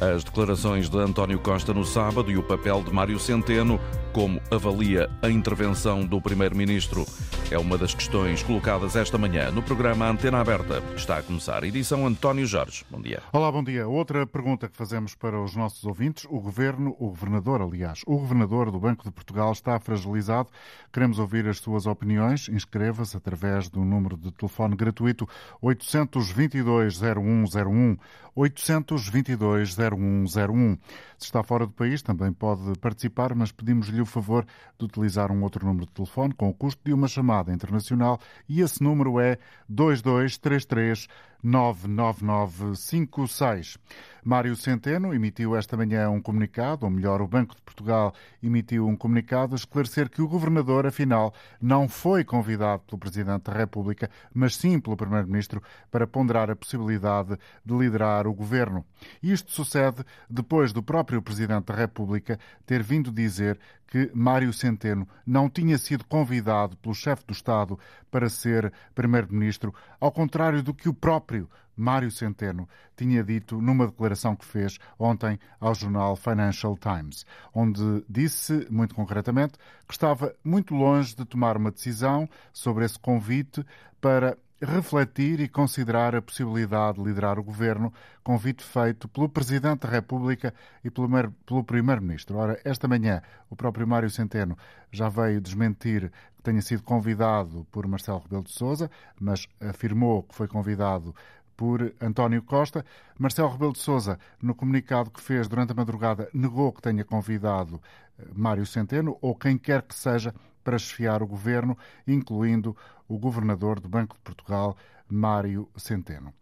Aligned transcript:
As 0.00 0.24
declarações 0.24 0.88
de 0.88 0.98
António 0.98 1.38
Costa 1.38 1.72
no 1.72 1.84
sábado 1.84 2.30
e 2.30 2.36
o 2.36 2.42
papel 2.42 2.82
de 2.82 2.92
Mário 2.92 3.18
Centeno, 3.18 3.78
como 4.12 4.40
avalia 4.50 5.08
a 5.22 5.30
intervenção 5.30 6.04
do 6.04 6.20
Primeiro-Ministro. 6.20 7.06
É 7.50 7.58
uma 7.58 7.78
das 7.78 7.94
questões 7.94 8.42
colocadas 8.42 8.96
esta 8.96 9.16
manhã 9.16 9.50
no 9.50 9.62
programa 9.62 10.08
Antena 10.08 10.40
Aberta. 10.40 10.82
Está 10.96 11.18
a 11.18 11.22
começar 11.22 11.62
edição 11.62 12.06
António 12.06 12.46
Jorge. 12.46 12.84
Bom 12.90 13.00
dia. 13.00 13.22
Olá, 13.32 13.50
bom 13.50 13.62
dia. 13.62 13.86
Outra 13.86 14.26
pergunta 14.26 14.68
que 14.68 14.76
fazemos 14.76 15.14
para 15.14 15.40
os 15.40 15.54
nossos 15.54 15.84
ouvintes. 15.84 16.26
O 16.28 16.40
governo, 16.40 16.96
o 16.98 17.08
governador, 17.08 17.62
aliás, 17.62 18.02
o 18.06 18.18
governador 18.18 18.70
do 18.72 18.80
Banco 18.80 19.04
de 19.04 19.12
Portugal 19.12 19.52
está 19.52 19.78
fragilizado. 19.78 20.48
Queremos 20.92 21.18
ouvir 21.18 21.46
as 21.46 21.58
suas 21.58 21.86
opiniões. 21.86 22.48
Inscreva-se 22.48 23.16
através 23.16 23.68
do 23.68 23.84
número 23.84 24.16
de 24.16 24.32
telefone 24.32 24.74
gratuito 24.74 25.28
822 25.60 26.98
0101 26.98 27.96
822 28.34 29.76
0101. 29.76 30.78
Se 31.16 31.26
está 31.26 31.42
fora 31.42 31.66
do 31.66 31.72
país, 31.72 32.02
também 32.02 32.32
pode 32.32 32.78
participar, 32.78 33.34
mas 33.34 33.52
pedimos-lhe 33.52 34.00
o 34.00 34.06
favor 34.06 34.44
de 34.78 34.84
utilizar 34.84 35.30
um 35.30 35.42
outro 35.42 35.64
número 35.64 35.86
de 35.86 35.92
telefone 35.92 36.34
com 36.34 36.48
o 36.48 36.54
custo 36.54 36.80
de 36.84 36.92
uma 36.92 37.08
chamada 37.08 37.52
internacional 37.52 38.18
e 38.48 38.60
esse 38.60 38.82
número 38.82 39.20
é 39.20 39.38
2233 39.68 41.08
99956. 41.44 43.78
Mário 44.24 44.56
Centeno 44.56 45.12
emitiu 45.12 45.54
esta 45.54 45.76
manhã 45.76 46.08
um 46.08 46.18
comunicado, 46.18 46.86
ou 46.86 46.90
melhor, 46.90 47.20
o 47.20 47.28
Banco 47.28 47.54
de 47.54 47.60
Portugal 47.60 48.14
emitiu 48.42 48.88
um 48.88 48.96
comunicado 48.96 49.54
a 49.54 49.56
esclarecer 49.56 50.08
que 50.08 50.22
o 50.22 50.28
governador, 50.28 50.86
afinal, 50.86 51.34
não 51.60 51.86
foi 51.86 52.24
convidado 52.24 52.82
pelo 52.86 52.98
Presidente 52.98 53.42
da 53.42 53.52
República, 53.52 54.08
mas 54.32 54.56
sim 54.56 54.80
pelo 54.80 54.96
Primeiro-Ministro 54.96 55.62
para 55.90 56.06
ponderar 56.06 56.50
a 56.50 56.56
possibilidade 56.56 57.38
de 57.62 57.76
liderar 57.76 58.26
o 58.26 58.32
governo. 58.32 58.82
Isto 59.22 59.52
sucede 59.52 60.02
depois 60.28 60.72
do 60.72 60.82
próprio 60.82 61.20
Presidente 61.20 61.66
da 61.66 61.74
República 61.74 62.40
ter 62.64 62.82
vindo 62.82 63.12
dizer 63.12 63.60
que 63.94 64.10
Mário 64.12 64.52
Centeno 64.52 65.06
não 65.24 65.48
tinha 65.48 65.78
sido 65.78 66.04
convidado 66.04 66.76
pelo 66.78 66.96
chefe 66.96 67.24
do 67.24 67.32
Estado 67.32 67.78
para 68.10 68.28
ser 68.28 68.72
Primeiro-Ministro, 68.92 69.72
ao 70.00 70.10
contrário 70.10 70.64
do 70.64 70.74
que 70.74 70.88
o 70.88 70.92
próprio 70.92 71.48
Mário 71.76 72.10
Centeno 72.10 72.68
tinha 72.96 73.22
dito 73.22 73.62
numa 73.62 73.86
declaração 73.86 74.34
que 74.34 74.44
fez 74.44 74.80
ontem 74.98 75.38
ao 75.60 75.76
jornal 75.76 76.16
Financial 76.16 76.76
Times, 76.76 77.24
onde 77.54 78.04
disse, 78.08 78.66
muito 78.68 78.96
concretamente, 78.96 79.54
que 79.86 79.94
estava 79.94 80.34
muito 80.42 80.74
longe 80.74 81.14
de 81.14 81.24
tomar 81.24 81.56
uma 81.56 81.70
decisão 81.70 82.28
sobre 82.52 82.84
esse 82.84 82.98
convite 82.98 83.64
para 84.00 84.36
refletir 84.64 85.40
e 85.40 85.48
considerar 85.48 86.14
a 86.14 86.22
possibilidade 86.22 86.98
de 86.98 87.04
liderar 87.04 87.38
o 87.38 87.42
governo, 87.42 87.92
convite 88.22 88.64
feito 88.64 89.06
pelo 89.08 89.28
Presidente 89.28 89.80
da 89.80 89.88
República 89.88 90.54
e 90.82 90.90
pelo 90.90 91.64
Primeiro-Ministro. 91.64 92.38
Ora, 92.38 92.60
esta 92.64 92.88
manhã, 92.88 93.22
o 93.50 93.56
próprio 93.56 93.86
Mário 93.86 94.10
Centeno 94.10 94.56
já 94.90 95.08
veio 95.08 95.40
desmentir 95.40 96.10
que 96.36 96.42
tenha 96.42 96.62
sido 96.62 96.82
convidado 96.82 97.66
por 97.70 97.86
Marcelo 97.86 98.20
Rebelo 98.20 98.44
de 98.44 98.52
Sousa, 98.52 98.90
mas 99.20 99.46
afirmou 99.60 100.22
que 100.22 100.34
foi 100.34 100.48
convidado 100.48 101.14
por 101.56 101.94
António 102.00 102.42
Costa. 102.42 102.84
Marcelo 103.18 103.50
Rebelo 103.50 103.72
de 103.72 103.78
Sousa, 103.78 104.18
no 104.42 104.54
comunicado 104.54 105.10
que 105.10 105.20
fez 105.20 105.48
durante 105.48 105.72
a 105.72 105.74
madrugada, 105.74 106.28
negou 106.32 106.72
que 106.72 106.82
tenha 106.82 107.04
convidado 107.04 107.80
eh, 108.18 108.26
Mário 108.34 108.66
Centeno 108.66 109.16
ou 109.20 109.34
quem 109.34 109.56
quer 109.56 109.82
que 109.82 109.94
seja 109.94 110.34
para 110.64 110.78
chefiar 110.78 111.22
o 111.22 111.26
governo, 111.26 111.78
incluindo 112.06 112.76
o 113.06 113.18
governador 113.18 113.78
do 113.78 113.88
Banco 113.88 114.16
de 114.16 114.22
Portugal, 114.22 114.76
Mário 115.08 115.68
Centeno. 115.76 116.32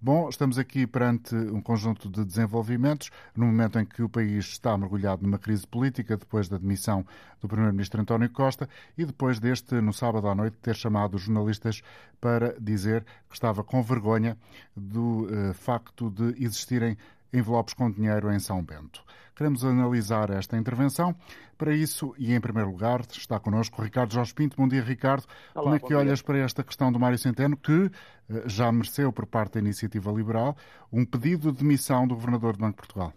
Bom, 0.00 0.28
estamos 0.28 0.58
aqui 0.58 0.86
perante 0.86 1.34
um 1.34 1.60
conjunto 1.60 2.08
de 2.08 2.24
desenvolvimentos, 2.24 3.10
no 3.36 3.46
momento 3.46 3.78
em 3.78 3.84
que 3.84 4.02
o 4.02 4.08
país 4.08 4.46
está 4.46 4.76
mergulhado 4.76 5.22
numa 5.22 5.38
crise 5.38 5.66
política, 5.66 6.16
depois 6.16 6.48
da 6.48 6.56
demissão 6.56 7.04
do 7.40 7.48
Primeiro-Ministro 7.48 8.00
António 8.00 8.30
Costa 8.30 8.68
e 8.96 9.04
depois 9.04 9.38
deste, 9.38 9.74
no 9.80 9.92
sábado 9.92 10.28
à 10.28 10.34
noite, 10.34 10.56
ter 10.62 10.74
chamado 10.74 11.14
os 11.14 11.22
jornalistas 11.22 11.82
para 12.20 12.58
dizer 12.60 13.04
que 13.28 13.34
estava 13.34 13.62
com 13.62 13.82
vergonha 13.82 14.36
do 14.76 15.26
uh, 15.26 15.54
facto 15.54 16.10
de 16.10 16.44
existirem 16.44 16.96
envelopes 17.32 17.74
com 17.74 17.90
dinheiro 17.90 18.32
em 18.32 18.38
São 18.38 18.62
Bento. 18.62 19.02
Queremos 19.34 19.64
analisar 19.64 20.30
esta 20.30 20.56
intervenção. 20.56 21.16
Para 21.56 21.74
isso, 21.74 22.14
e 22.18 22.34
em 22.34 22.40
primeiro 22.40 22.70
lugar, 22.70 23.00
está 23.10 23.38
connosco 23.38 23.80
Ricardo 23.82 24.12
Jorge 24.12 24.34
Pinto. 24.34 24.56
Bom 24.56 24.68
dia, 24.68 24.82
Ricardo. 24.82 25.24
Olá, 25.54 25.64
Como 25.64 25.74
é 25.76 25.78
que 25.78 25.94
olhas 25.94 26.18
dia. 26.18 26.26
para 26.26 26.38
esta 26.38 26.62
questão 26.62 26.92
do 26.92 26.98
Mário 26.98 27.18
Centeno, 27.18 27.56
que 27.56 27.90
eh, 28.28 28.42
já 28.46 28.70
mereceu, 28.70 29.12
por 29.12 29.26
parte 29.26 29.54
da 29.54 29.60
Iniciativa 29.60 30.10
Liberal, 30.10 30.56
um 30.92 31.04
pedido 31.04 31.52
de 31.52 31.58
demissão 31.58 32.06
do 32.06 32.14
Governador 32.14 32.54
do 32.54 32.60
Banco 32.60 32.72
de 32.72 32.86
Portugal? 32.86 33.12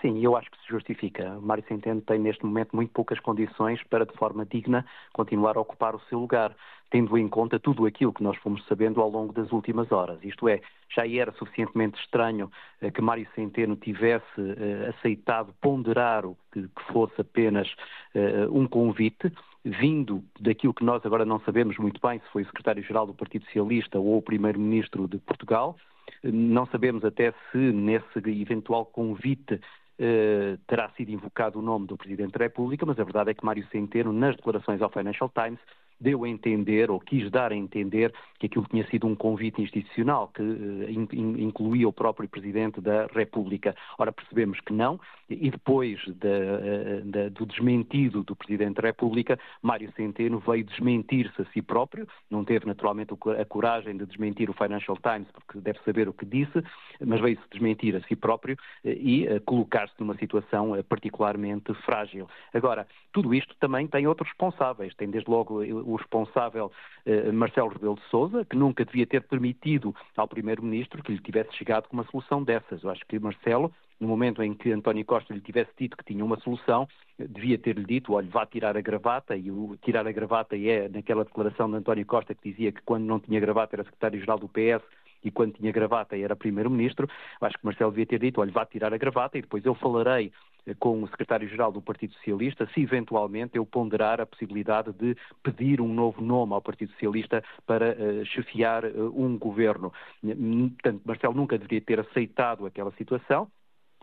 Sim, 0.00 0.18
eu 0.20 0.34
acho 0.34 0.50
que 0.50 0.56
se 0.62 0.68
justifica. 0.68 1.38
Mário 1.40 1.64
Centeno 1.68 2.00
tem 2.00 2.18
neste 2.18 2.44
momento 2.44 2.74
muito 2.74 2.90
poucas 2.90 3.20
condições 3.20 3.82
para, 3.84 4.06
de 4.06 4.14
forma 4.14 4.46
digna, 4.46 4.84
continuar 5.12 5.58
a 5.58 5.60
ocupar 5.60 5.94
o 5.94 6.00
seu 6.08 6.18
lugar, 6.18 6.56
tendo 6.90 7.18
em 7.18 7.28
conta 7.28 7.60
tudo 7.60 7.84
aquilo 7.84 8.12
que 8.12 8.22
nós 8.22 8.36
fomos 8.38 8.64
sabendo 8.66 9.00
ao 9.02 9.10
longo 9.10 9.32
das 9.32 9.52
últimas 9.52 9.92
horas. 9.92 10.18
Isto 10.22 10.48
é, 10.48 10.60
já 10.94 11.06
era 11.06 11.32
suficientemente 11.32 12.00
estranho 12.00 12.50
eh, 12.80 12.90
que 12.90 13.02
Mário 13.02 13.28
Centeno 13.34 13.76
tivesse 13.76 14.24
eh, 14.38 14.88
aceitado 14.96 15.54
ponderar 15.60 16.24
o 16.24 16.36
que, 16.50 16.66
fosse 16.90 17.20
apenas 17.20 17.70
eh, 18.14 18.46
um 18.50 18.66
convite, 18.66 19.30
vindo 19.62 20.24
daquilo 20.40 20.72
que 20.72 20.84
nós 20.84 21.04
agora 21.04 21.26
não 21.26 21.40
sabemos 21.40 21.76
muito 21.76 22.00
bem, 22.00 22.18
se 22.20 22.32
foi 22.32 22.42
o 22.42 22.46
secretário-geral 22.46 23.06
do 23.06 23.12
Partido 23.12 23.44
Socialista 23.44 23.98
ou 23.98 24.16
o 24.16 24.22
primeiro-ministro 24.22 25.06
de 25.06 25.18
Portugal. 25.18 25.76
Não 26.24 26.66
sabemos 26.66 27.04
até 27.04 27.32
se 27.52 27.58
nesse 27.58 28.18
eventual 28.26 28.86
convite 28.86 29.60
Uh, 30.00 30.56
terá 30.66 30.88
sido 30.96 31.10
invocado 31.10 31.58
o 31.58 31.62
nome 31.62 31.86
do 31.86 31.94
Presidente 31.94 32.32
da 32.32 32.44
República, 32.44 32.86
mas 32.86 32.98
a 32.98 33.04
verdade 33.04 33.32
é 33.32 33.34
que 33.34 33.44
Mário 33.44 33.66
Centeno, 33.68 34.14
nas 34.14 34.34
declarações 34.34 34.80
ao 34.80 34.88
Financial 34.88 35.28
Times, 35.28 35.60
deu 36.00 36.24
a 36.24 36.28
entender, 36.28 36.90
ou 36.90 36.98
quis 36.98 37.30
dar 37.30 37.52
a 37.52 37.56
entender, 37.56 38.12
que 38.38 38.46
aquilo 38.46 38.66
tinha 38.70 38.86
sido 38.86 39.06
um 39.06 39.14
convite 39.14 39.60
institucional 39.60 40.28
que 40.28 40.42
uh, 40.42 40.90
incluía 40.90 41.86
o 41.86 41.92
próprio 41.92 42.28
Presidente 42.28 42.80
da 42.80 43.06
República. 43.06 43.76
Ora, 43.98 44.10
percebemos 44.10 44.58
que 44.60 44.72
não, 44.72 44.98
e 45.28 45.50
depois 45.50 46.00
uh, 46.06 47.30
do 47.30 47.44
desmentido 47.46 48.24
do 48.24 48.34
Presidente 48.34 48.76
da 48.80 48.88
República, 48.88 49.38
Mário 49.62 49.92
Centeno 49.92 50.38
veio 50.38 50.64
desmentir-se 50.64 51.42
a 51.42 51.44
si 51.52 51.60
próprio, 51.60 52.08
não 52.30 52.44
teve 52.44 52.66
naturalmente 52.66 53.12
a 53.38 53.44
coragem 53.44 53.96
de 53.96 54.06
desmentir 54.06 54.48
o 54.48 54.54
Financial 54.54 54.96
Times, 54.96 55.28
porque 55.32 55.60
deve 55.60 55.78
saber 55.84 56.08
o 56.08 56.12
que 56.12 56.24
disse, 56.24 56.62
mas 57.04 57.20
veio-se 57.20 57.44
desmentir 57.50 57.94
a 57.94 58.00
si 58.02 58.16
próprio 58.16 58.54
uh, 58.54 58.88
e 58.88 59.28
colocar-se 59.44 59.94
numa 59.98 60.16
situação 60.16 60.70
particularmente 60.88 61.74
frágil. 61.84 62.26
Agora, 62.54 62.86
tudo 63.12 63.34
isto 63.34 63.54
também 63.60 63.86
tem 63.86 64.06
outros 64.06 64.28
responsáveis, 64.28 64.94
tem 64.94 65.10
desde 65.10 65.30
logo 65.30 65.62
o 65.92 65.96
responsável 65.96 66.70
eh, 67.04 67.32
Marcelo 67.32 67.68
Rebelo 67.68 67.96
de 67.96 68.02
Sousa, 68.10 68.44
que 68.44 68.56
nunca 68.56 68.84
devia 68.84 69.06
ter 69.06 69.22
permitido 69.22 69.94
ao 70.16 70.28
Primeiro-Ministro 70.28 71.02
que 71.02 71.12
lhe 71.12 71.20
tivesse 71.20 71.54
chegado 71.56 71.88
com 71.88 71.96
uma 71.96 72.04
solução 72.04 72.42
dessas. 72.42 72.82
Eu 72.82 72.90
acho 72.90 73.04
que 73.06 73.18
Marcelo, 73.18 73.72
no 73.98 74.08
momento 74.08 74.42
em 74.42 74.54
que 74.54 74.72
António 74.72 75.04
Costa 75.04 75.34
lhe 75.34 75.40
tivesse 75.40 75.70
dito 75.78 75.96
que 75.96 76.04
tinha 76.04 76.24
uma 76.24 76.38
solução, 76.40 76.88
devia 77.18 77.58
ter-lhe 77.58 77.84
dito, 77.84 78.12
olha, 78.12 78.28
vá 78.28 78.46
tirar 78.46 78.76
a 78.76 78.80
gravata, 78.80 79.36
e 79.36 79.50
o 79.50 79.76
tirar 79.82 80.06
a 80.06 80.12
gravata 80.12 80.56
é 80.56 80.88
naquela 80.88 81.24
declaração 81.24 81.70
de 81.70 81.76
António 81.76 82.06
Costa 82.06 82.34
que 82.34 82.50
dizia 82.50 82.72
que 82.72 82.82
quando 82.82 83.04
não 83.04 83.20
tinha 83.20 83.40
gravata 83.40 83.76
era 83.76 83.84
secretário-geral 83.84 84.38
do 84.38 84.48
PS 84.48 84.82
e 85.22 85.30
quando 85.30 85.54
tinha 85.54 85.70
gravata 85.72 86.16
era 86.16 86.34
primeiro-ministro, 86.34 87.08
acho 87.40 87.58
que 87.58 87.64
Marcelo 87.64 87.90
devia 87.90 88.06
ter 88.06 88.18
dito, 88.18 88.40
olha, 88.40 88.50
vá 88.50 88.64
tirar 88.64 88.92
a 88.92 88.98
gravata 88.98 89.38
e 89.38 89.42
depois 89.42 89.64
eu 89.64 89.74
falarei 89.74 90.32
com 90.78 91.02
o 91.02 91.08
secretário-geral 91.08 91.72
do 91.72 91.82
Partido 91.82 92.14
Socialista, 92.14 92.68
se 92.74 92.80
eventualmente 92.80 93.56
eu 93.56 93.66
ponderar 93.66 94.20
a 94.20 94.26
possibilidade 94.26 94.92
de 94.92 95.16
pedir 95.42 95.80
um 95.80 95.92
novo 95.92 96.20
nome 96.22 96.52
ao 96.52 96.62
Partido 96.62 96.92
Socialista 96.92 97.42
para 97.66 97.92
uh, 97.92 98.24
chefiar 98.26 98.84
uh, 98.84 99.12
um 99.14 99.38
governo. 99.38 99.92
Portanto, 100.22 101.02
Marcelo 101.04 101.34
nunca 101.34 101.58
deveria 101.58 101.80
ter 101.80 102.00
aceitado 102.00 102.66
aquela 102.66 102.92
situação. 102.92 103.50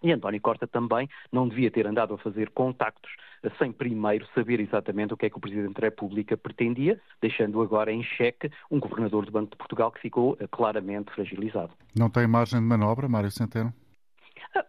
E 0.04 0.12
António 0.12 0.40
Costa 0.40 0.68
também 0.68 1.10
não 1.32 1.48
devia 1.48 1.72
ter 1.72 1.88
andado 1.88 2.14
a 2.14 2.18
fazer 2.20 2.52
contactos 2.52 3.12
sem 3.58 3.72
primeiro 3.72 4.28
saber 4.36 4.60
exatamente 4.60 5.14
o 5.14 5.18
que 5.18 5.26
é 5.26 5.30
que 5.30 5.38
o 5.38 5.42
Presidente 5.42 5.74
da 5.74 5.88
República 5.88 6.38
pretendia, 6.38 7.00
deixando 7.20 7.60
agora 7.64 7.92
em 7.92 8.04
xeque 8.04 8.52
um 8.70 8.80
governador 8.80 9.26
do 9.26 9.32
Banco 9.32 9.52
de 9.52 9.58
Portugal 9.58 9.92
que 9.92 10.00
ficou 10.00 10.38
claramente 10.52 11.12
fragilizado. 11.14 11.72
Não 11.98 12.12
tem 12.12 12.28
margem 12.28 12.60
de 12.60 12.66
manobra, 12.66 13.08
Mário 13.08 13.32
Centeno? 13.32 13.74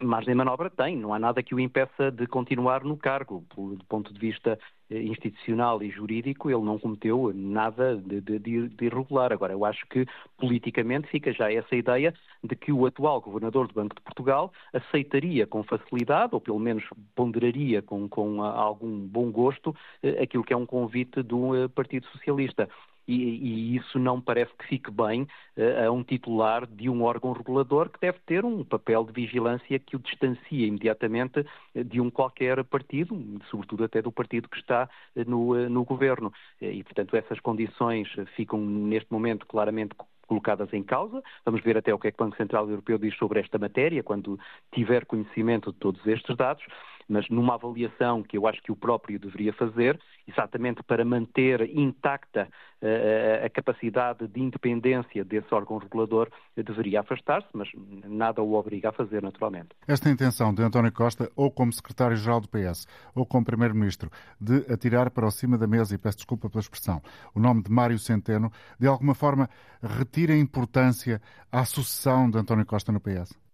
Margem 0.03 0.33
de 0.33 0.37
manobra 0.37 0.71
tem, 0.71 0.97
não 0.97 1.13
há 1.13 1.19
nada 1.19 1.43
que 1.43 1.55
o 1.55 1.61
impeça 1.61 2.11
de 2.11 2.27
continuar 2.27 2.85
no 2.85 2.97
cargo. 2.97 3.45
Do 3.55 3.85
ponto 3.89 4.13
de 4.13 4.19
vista 4.19 4.59
eh, 4.91 5.03
institucional 5.03 5.83
e 5.83 5.91
jurídico, 5.91 6.51
ele 6.51 6.63
não 6.63 6.79
cometeu 6.79 7.33
nada 7.35 7.97
de, 7.97 8.21
de, 8.21 8.69
de, 8.69 8.85
irregular. 8.85 9.33
Agora, 9.33 9.53
eu 9.53 9.65
acho 9.65 9.87
que 9.87 10.07
politicamente 10.39 11.09
fica 11.09 11.33
já 11.33 11.53
essa 11.53 11.77
ideia 11.77 12.15
de 12.43 12.57
que 12.57 12.73
o 12.73 12.87
atual 12.87 13.21
governador 13.21 13.69
do 13.69 13.75
Banco 13.75 13.95
de 13.95 14.03
Portugal 14.03 14.53
aceitaria 14.73 15.47
com 15.47 15.63
facilidade, 15.63 16.35
ou 16.35 16.41
pelo 16.41 16.59
menos 16.59 16.85
ponderaria 17.15 17.83
com, 17.83 18.09
com 18.09 18.43
algum 18.43 18.99
bom 19.07 19.31
gosto, 19.31 19.75
eh, 20.03 20.23
aquilo 20.23 20.45
que 20.45 20.53
é 20.53 20.57
um 20.57 20.67
convite 20.67 21.23
do 21.23 21.55
eh, 21.55 21.69
Partido 21.69 22.07
Socialista. 22.07 22.69
E, 23.09 23.15
e 23.15 23.77
isso 23.77 23.99
não 23.99 24.21
parece 24.21 24.53
que 24.59 24.67
fique 24.67 24.91
bem 24.91 25.23
uh, 25.57 25.87
a 25.87 25.91
um 25.91 26.05
titular 26.05 26.67
de 26.67 26.89
um 26.89 27.03
órgão 27.03 27.33
regulador 27.33 27.89
que 27.89 27.99
deve 27.99 28.19
ter 28.27 28.45
um 28.45 28.63
papel 28.63 29.05
de 29.05 29.13
vigilância 29.13 29.79
que 29.79 29.97
o 29.97 29.99
distancia 29.99 30.67
imediatamente 30.67 31.45
de 31.75 32.01
um 32.01 32.11
qualquer 32.11 32.63
partido, 32.65 33.19
sobretudo 33.51 33.85
até 33.85 34.03
do 34.03 34.13
partido 34.13 34.49
que 34.49 34.59
está 34.59 34.89
no, 35.27 35.69
no 35.69 35.85
governo. 35.85 36.33
E, 36.61 36.83
portanto, 36.85 37.17
essas 37.17 37.41
condições 37.41 38.09
ficam 38.37 38.61
neste 38.61 39.11
momento 39.13 39.47
claramente 39.47 39.95
colocadas 40.29 40.73
em 40.73 40.83
causa. 40.83 41.23
Vamos 41.45 41.63
ver 41.63 41.77
até 41.77 41.93
o 41.93 41.99
que 41.99 42.09
é 42.09 42.13
que 42.13 42.21
o 42.21 42.25
Banco 42.25 42.37
Central 42.37 42.69
Europeu 42.69 42.99
diz 42.99 43.17
sobre 43.17 43.41
esta 43.41 43.59
matéria, 43.59 44.03
quando 44.03 44.39
tiver 44.73 45.07
conhecimento 45.07 45.73
de 45.73 45.79
todos 45.79 46.07
estes 46.07 46.37
dados 46.37 46.63
mas 47.09 47.29
numa 47.29 47.55
avaliação 47.55 48.23
que 48.23 48.37
eu 48.37 48.47
acho 48.47 48.63
que 48.63 48.71
o 48.71 48.77
próprio 48.77 49.19
deveria 49.19 49.53
fazer, 49.53 49.99
exatamente 50.27 50.83
para 50.83 51.05
manter 51.05 51.63
intacta 51.75 52.49
uh, 52.83 53.47
a 53.47 53.49
capacidade 53.49 54.29
de 54.29 54.41
independência 54.41 55.25
desse 55.25 55.53
órgão 55.55 55.79
regulador, 55.79 56.29
deveria 56.57 57.01
afastar-se, 57.01 57.49
mas 57.55 57.69
nada 58.05 58.43
o 58.43 58.55
obriga 58.55 58.91
a 58.91 58.93
fazer, 58.93 59.23
naturalmente. 59.23 59.71
Esta 59.87 60.11
intenção 60.11 60.53
de 60.53 60.63
António 60.63 60.93
Costa, 60.93 61.31
ou 61.35 61.51
como 61.51 61.73
secretário-geral 61.73 62.41
do 62.41 62.49
PS, 62.49 62.87
ou 63.15 63.25
como 63.25 63.45
primeiro-ministro, 63.45 64.11
de 64.41 64.71
atirar 64.73 65.11
para 65.11 65.31
cima 65.31 65.57
da 65.57 65.67
mesa, 65.67 65.95
e 65.95 65.99
peço 65.99 66.19
desculpa 66.19 66.51
pela 66.51 66.61
expressão, 66.61 67.01
o 67.35 67.41
nome 67.41 67.63
de 67.63 67.71
Mário 67.71 67.99
Centeno, 67.99 68.53
de 68.79 68.87
alguma 68.87 69.15
forma 69.15 69.49
retira 69.83 70.37
importância 70.37 71.21
à 71.51 71.65
sucessão 71.65 72.29
de 72.31 72.39
António 72.39 72.67
Costa 72.67 72.93
no 72.93 73.01
PS? 73.01 73.48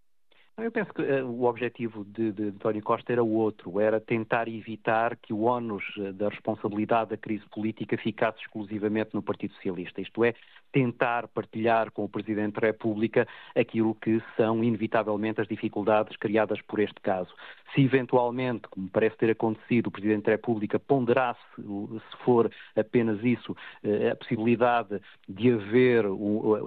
Eu 0.57 0.71
penso 0.71 0.93
que 0.93 1.01
uh, 1.01 1.27
o 1.29 1.43
objetivo 1.43 2.05
de, 2.05 2.31
de, 2.31 2.43
António 2.43 2.81
Costa 2.81 3.11
era 3.11 3.21
outro, 3.21 3.77
era 3.77 3.99
tentar 3.99 4.47
evitar 4.47 5.17
que 5.17 5.33
o 5.33 5.43
ónus 5.43 5.83
eh, 5.97 6.13
da 6.13 6.29
responsabilidade 6.29 7.09
da 7.09 7.17
crise 7.17 7.43
política 7.49 7.97
ficasse 7.97 8.39
exclusivamente 8.39 9.09
no 9.13 9.21
Partido 9.21 9.53
Socialista, 9.55 9.99
isto 9.99 10.23
é, 10.23 10.33
tentar 10.71 11.27
partilhar 11.27 11.91
com 11.91 12.05
o 12.05 12.09
Presidente 12.09 12.53
da 12.53 12.67
República 12.67 13.27
aquilo 13.53 13.93
que 13.95 14.23
são 14.37 14.63
inevitavelmente 14.63 15.41
as 15.41 15.47
dificuldades 15.47 16.15
criadas 16.15 16.61
por 16.61 16.79
este 16.79 17.01
caso. 17.01 17.35
Se 17.75 17.81
eventualmente, 17.81 18.67
como 18.69 18.89
parece 18.89 19.17
ter 19.17 19.29
acontecido, 19.29 19.87
o 19.87 19.91
Presidente 19.91 20.23
da 20.23 20.31
República 20.31 20.79
ponderasse, 20.79 21.39
se 21.57 22.23
for 22.23 22.49
apenas 22.75 23.23
isso, 23.23 23.51
uh, 23.51 24.11
a 24.11 24.15
possibilidade 24.15 25.01
de 25.27 25.51
haver 25.51 26.05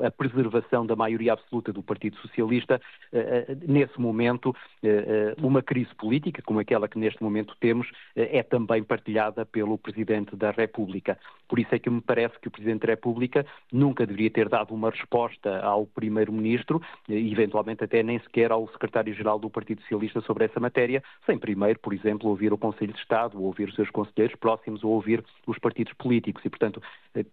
a 0.04 0.10
preservação 0.10 0.84
da 0.84 0.94
maioria 0.94 1.32
absoluta 1.32 1.72
do 1.72 1.82
Partido 1.82 2.16
Socialista, 2.18 2.80
uh, 3.12 3.58
nesse 3.66 3.98
momento, 3.98 4.54
eh, 4.82 5.04
eh, 5.06 5.34
uma 5.42 5.62
crise 5.62 5.94
política, 5.94 6.42
como 6.42 6.60
aquela 6.60 6.88
que 6.88 6.98
neste 6.98 7.22
momento 7.22 7.56
temos, 7.60 7.88
eh, 8.14 8.38
é 8.38 8.42
também 8.42 8.82
partilhada 8.84 9.44
pelo 9.44 9.78
Presidente 9.78 10.36
da 10.36 10.50
República. 10.50 11.18
Por 11.48 11.58
isso 11.58 11.74
é 11.74 11.78
que 11.78 11.90
me 11.90 12.00
parece 12.00 12.38
que 12.38 12.48
o 12.48 12.50
Presidente 12.50 12.82
da 12.82 12.92
República 12.92 13.44
nunca 13.72 14.06
deveria 14.06 14.30
ter 14.30 14.48
dado 14.48 14.74
uma 14.74 14.90
resposta 14.90 15.60
ao 15.60 15.86
Primeiro-Ministro, 15.86 16.80
eventualmente 17.08 17.84
até 17.84 18.02
nem 18.02 18.18
sequer 18.20 18.52
ao 18.52 18.68
Secretário-Geral 18.68 19.38
do 19.38 19.50
Partido 19.50 19.80
Socialista 19.82 20.20
sobre 20.20 20.44
essa 20.44 20.60
matéria, 20.60 20.97
sem 21.26 21.38
primeiro, 21.38 21.78
por 21.78 21.92
exemplo, 21.92 22.28
ouvir 22.28 22.52
o 22.52 22.58
Conselho 22.58 22.92
de 22.92 22.98
Estado, 22.98 23.38
ou 23.38 23.44
ouvir 23.44 23.68
os 23.68 23.74
seus 23.74 23.90
conselheiros 23.90 24.36
próximos, 24.38 24.82
ou 24.84 24.92
ouvir 24.92 25.24
os 25.46 25.58
partidos 25.58 25.92
políticos. 25.94 26.44
E, 26.44 26.50
portanto, 26.50 26.82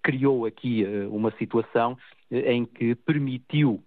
criou 0.02 0.46
aqui 0.46 0.86
uma 1.10 1.32
situação 1.32 1.98
em 2.32 2.66
que 2.66 2.96
permitiu, 2.96 3.84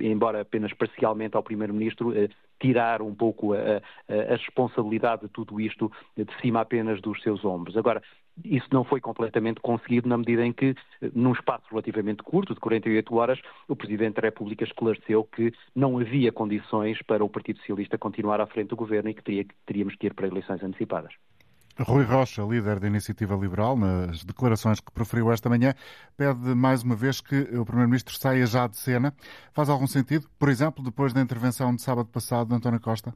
embora 0.00 0.40
apenas 0.40 0.72
parcialmente 0.72 1.36
ao 1.36 1.42
Primeiro-Ministro, 1.42 2.12
tirar 2.60 3.02
um 3.02 3.14
pouco 3.14 3.52
a, 3.52 3.58
a, 4.08 4.36
responsabilidade 4.36 5.22
de 5.22 5.28
tudo 5.28 5.60
isto 5.60 5.90
de 6.16 6.26
cima 6.40 6.60
apenas 6.60 7.00
dos 7.00 7.22
seus 7.22 7.44
ombros. 7.44 7.76
Agora, 7.76 8.02
isso 8.42 8.66
não 8.72 8.84
foi 8.84 9.00
completamente 9.00 9.60
conseguido 9.60 10.08
na 10.08 10.16
medida 10.16 10.44
em 10.44 10.52
que, 10.52 10.74
num 11.14 11.32
espaço 11.32 11.64
relativamente 11.70 12.22
curto, 12.22 12.54
de 12.54 12.60
48 12.60 13.14
horas, 13.14 13.40
o 13.68 13.76
Presidente 13.76 14.16
da 14.16 14.22
República 14.22 14.64
esclareceu 14.64 15.24
que 15.24 15.52
não 15.74 15.98
havia 15.98 16.32
condições 16.32 17.00
para 17.02 17.24
o 17.24 17.28
Partido 17.28 17.58
Socialista 17.60 17.98
continuar 17.98 18.40
à 18.40 18.46
frente 18.46 18.68
do 18.68 18.76
governo 18.76 19.10
e 19.10 19.14
que 19.14 19.46
teríamos 19.66 19.94
que 19.96 20.06
ir 20.06 20.14
para 20.14 20.26
eleições 20.26 20.62
antecipadas. 20.62 21.12
Rui 21.78 22.04
Rocha, 22.04 22.42
líder 22.42 22.78
da 22.78 22.86
Iniciativa 22.86 23.34
Liberal, 23.34 23.76
nas 23.76 24.24
declarações 24.24 24.78
que 24.78 24.92
proferiu 24.92 25.32
esta 25.32 25.48
manhã, 25.48 25.74
pede 26.16 26.54
mais 26.54 26.84
uma 26.84 26.94
vez 26.94 27.20
que 27.20 27.34
o 27.56 27.64
Primeiro-Ministro 27.64 28.14
saia 28.14 28.46
já 28.46 28.68
de 28.68 28.76
cena. 28.76 29.12
Faz 29.52 29.68
algum 29.68 29.86
sentido, 29.86 30.28
por 30.38 30.48
exemplo, 30.48 30.84
depois 30.84 31.12
da 31.12 31.20
intervenção 31.20 31.74
de 31.74 31.82
sábado 31.82 32.08
passado 32.08 32.48
de 32.48 32.54
António 32.54 32.80
Costa? 32.80 33.12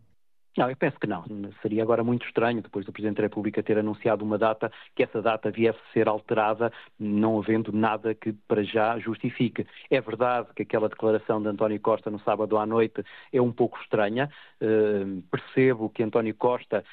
Não, 0.58 0.68
eu 0.68 0.76
penso 0.76 0.98
que 0.98 1.06
não. 1.06 1.24
Seria 1.62 1.84
agora 1.84 2.02
muito 2.02 2.26
estranho, 2.26 2.60
depois 2.60 2.84
do 2.84 2.90
Presidente 2.90 3.18
da 3.18 3.22
República 3.22 3.62
ter 3.62 3.78
anunciado 3.78 4.24
uma 4.24 4.36
data, 4.36 4.72
que 4.96 5.04
essa 5.04 5.22
data 5.22 5.52
viesse 5.52 5.78
a 5.78 5.92
ser 5.92 6.08
alterada, 6.08 6.72
não 6.98 7.38
havendo 7.38 7.70
nada 7.70 8.12
que 8.12 8.32
para 8.32 8.64
já 8.64 8.98
justifique. 8.98 9.64
É 9.88 10.00
verdade 10.00 10.48
que 10.56 10.62
aquela 10.62 10.88
declaração 10.88 11.40
de 11.40 11.46
António 11.46 11.78
Costa 11.78 12.10
no 12.10 12.18
sábado 12.18 12.58
à 12.58 12.66
noite 12.66 13.04
é 13.32 13.40
um 13.40 13.52
pouco 13.52 13.78
estranha. 13.80 14.28
Uh, 14.60 15.22
percebo 15.30 15.90
que 15.90 16.02
António 16.02 16.34
Costa, 16.34 16.84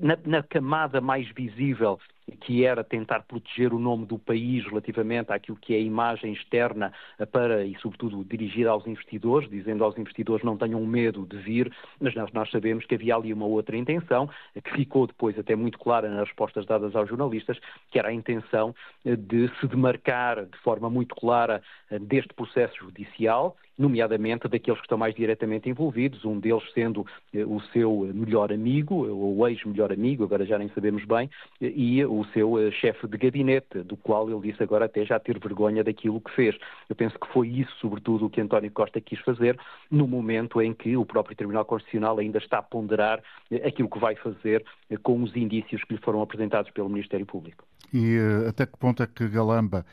na, 0.00 0.16
na 0.24 0.44
camada 0.44 1.00
mais 1.00 1.28
visível 1.32 1.98
que 2.40 2.64
era 2.64 2.84
tentar 2.84 3.20
proteger 3.22 3.72
o 3.72 3.78
nome 3.78 4.06
do 4.06 4.18
país 4.18 4.64
relativamente 4.64 5.32
àquilo 5.32 5.56
que 5.56 5.74
é 5.74 5.78
a 5.78 5.80
imagem 5.80 6.32
externa 6.32 6.92
para, 7.32 7.64
e 7.64 7.76
sobretudo, 7.80 8.24
dirigir 8.24 8.66
aos 8.66 8.86
investidores, 8.86 9.48
dizendo 9.48 9.84
aos 9.84 9.96
investidores 9.98 10.44
não 10.44 10.56
tenham 10.56 10.84
medo 10.86 11.26
de 11.26 11.36
vir, 11.38 11.72
mas 12.00 12.14
nós, 12.14 12.32
nós 12.32 12.50
sabemos 12.50 12.84
que 12.86 12.94
havia 12.94 13.16
ali 13.16 13.32
uma 13.32 13.46
outra 13.46 13.76
intenção, 13.76 14.28
que 14.62 14.72
ficou 14.72 15.06
depois 15.06 15.38
até 15.38 15.56
muito 15.56 15.78
clara 15.78 16.08
nas 16.08 16.28
respostas 16.28 16.66
dadas 16.66 16.94
aos 16.94 17.08
jornalistas, 17.08 17.58
que 17.90 17.98
era 17.98 18.08
a 18.08 18.12
intenção 18.12 18.74
de 19.04 19.48
se 19.60 19.66
demarcar 19.66 20.46
de 20.46 20.58
forma 20.58 20.88
muito 20.88 21.14
clara 21.14 21.62
deste 22.00 22.32
processo 22.34 22.76
judicial 22.76 23.56
nomeadamente 23.80 24.46
daqueles 24.46 24.78
que 24.78 24.84
estão 24.84 24.98
mais 24.98 25.14
diretamente 25.14 25.70
envolvidos, 25.70 26.22
um 26.26 26.38
deles 26.38 26.62
sendo 26.74 27.06
eh, 27.32 27.44
o 27.46 27.60
seu 27.72 28.10
melhor 28.14 28.52
amigo, 28.52 29.06
ou 29.08 29.48
ex-melhor 29.48 29.90
amigo, 29.90 30.22
agora 30.22 30.44
já 30.44 30.58
nem 30.58 30.68
sabemos 30.68 31.02
bem, 31.06 31.30
e 31.60 32.04
o 32.04 32.22
seu 32.34 32.58
eh, 32.58 32.70
chefe 32.72 33.08
de 33.08 33.16
gabinete, 33.16 33.78
do 33.82 33.96
qual 33.96 34.28
ele 34.28 34.52
disse 34.52 34.62
agora 34.62 34.84
até 34.84 35.02
já 35.06 35.18
ter 35.18 35.38
vergonha 35.38 35.82
daquilo 35.82 36.20
que 36.20 36.30
fez. 36.32 36.54
Eu 36.90 36.94
penso 36.94 37.18
que 37.18 37.26
foi 37.32 37.48
isso, 37.48 37.74
sobretudo, 37.80 38.26
o 38.26 38.30
que 38.30 38.42
António 38.42 38.70
Costa 38.70 39.00
quis 39.00 39.18
fazer, 39.20 39.58
no 39.90 40.06
momento 40.06 40.60
em 40.60 40.74
que 40.74 40.94
o 40.94 41.06
próprio 41.06 41.34
Tribunal 41.34 41.64
Constitucional 41.64 42.18
ainda 42.18 42.36
está 42.36 42.58
a 42.58 42.62
ponderar 42.62 43.22
eh, 43.50 43.66
aquilo 43.66 43.88
que 43.88 43.98
vai 43.98 44.14
fazer 44.14 44.62
com 45.02 45.22
os 45.22 45.34
indícios 45.34 45.82
que 45.84 45.94
lhe 45.94 46.00
foram 46.00 46.20
apresentados 46.20 46.70
pelo 46.72 46.90
Ministério 46.90 47.24
Público. 47.24 47.64
E 47.94 48.18
até 48.46 48.66
que 48.66 48.76
ponto 48.76 49.02
é 49.02 49.06
que 49.06 49.26
Galamba, 49.26 49.86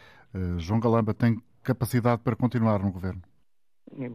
João 0.57 0.80
Galamba, 0.80 1.13
tem 1.13 1.42
capacidade 1.63 2.22
para 2.22 2.36
continuar 2.36 2.80
no 2.80 2.92
governo? 2.92 3.22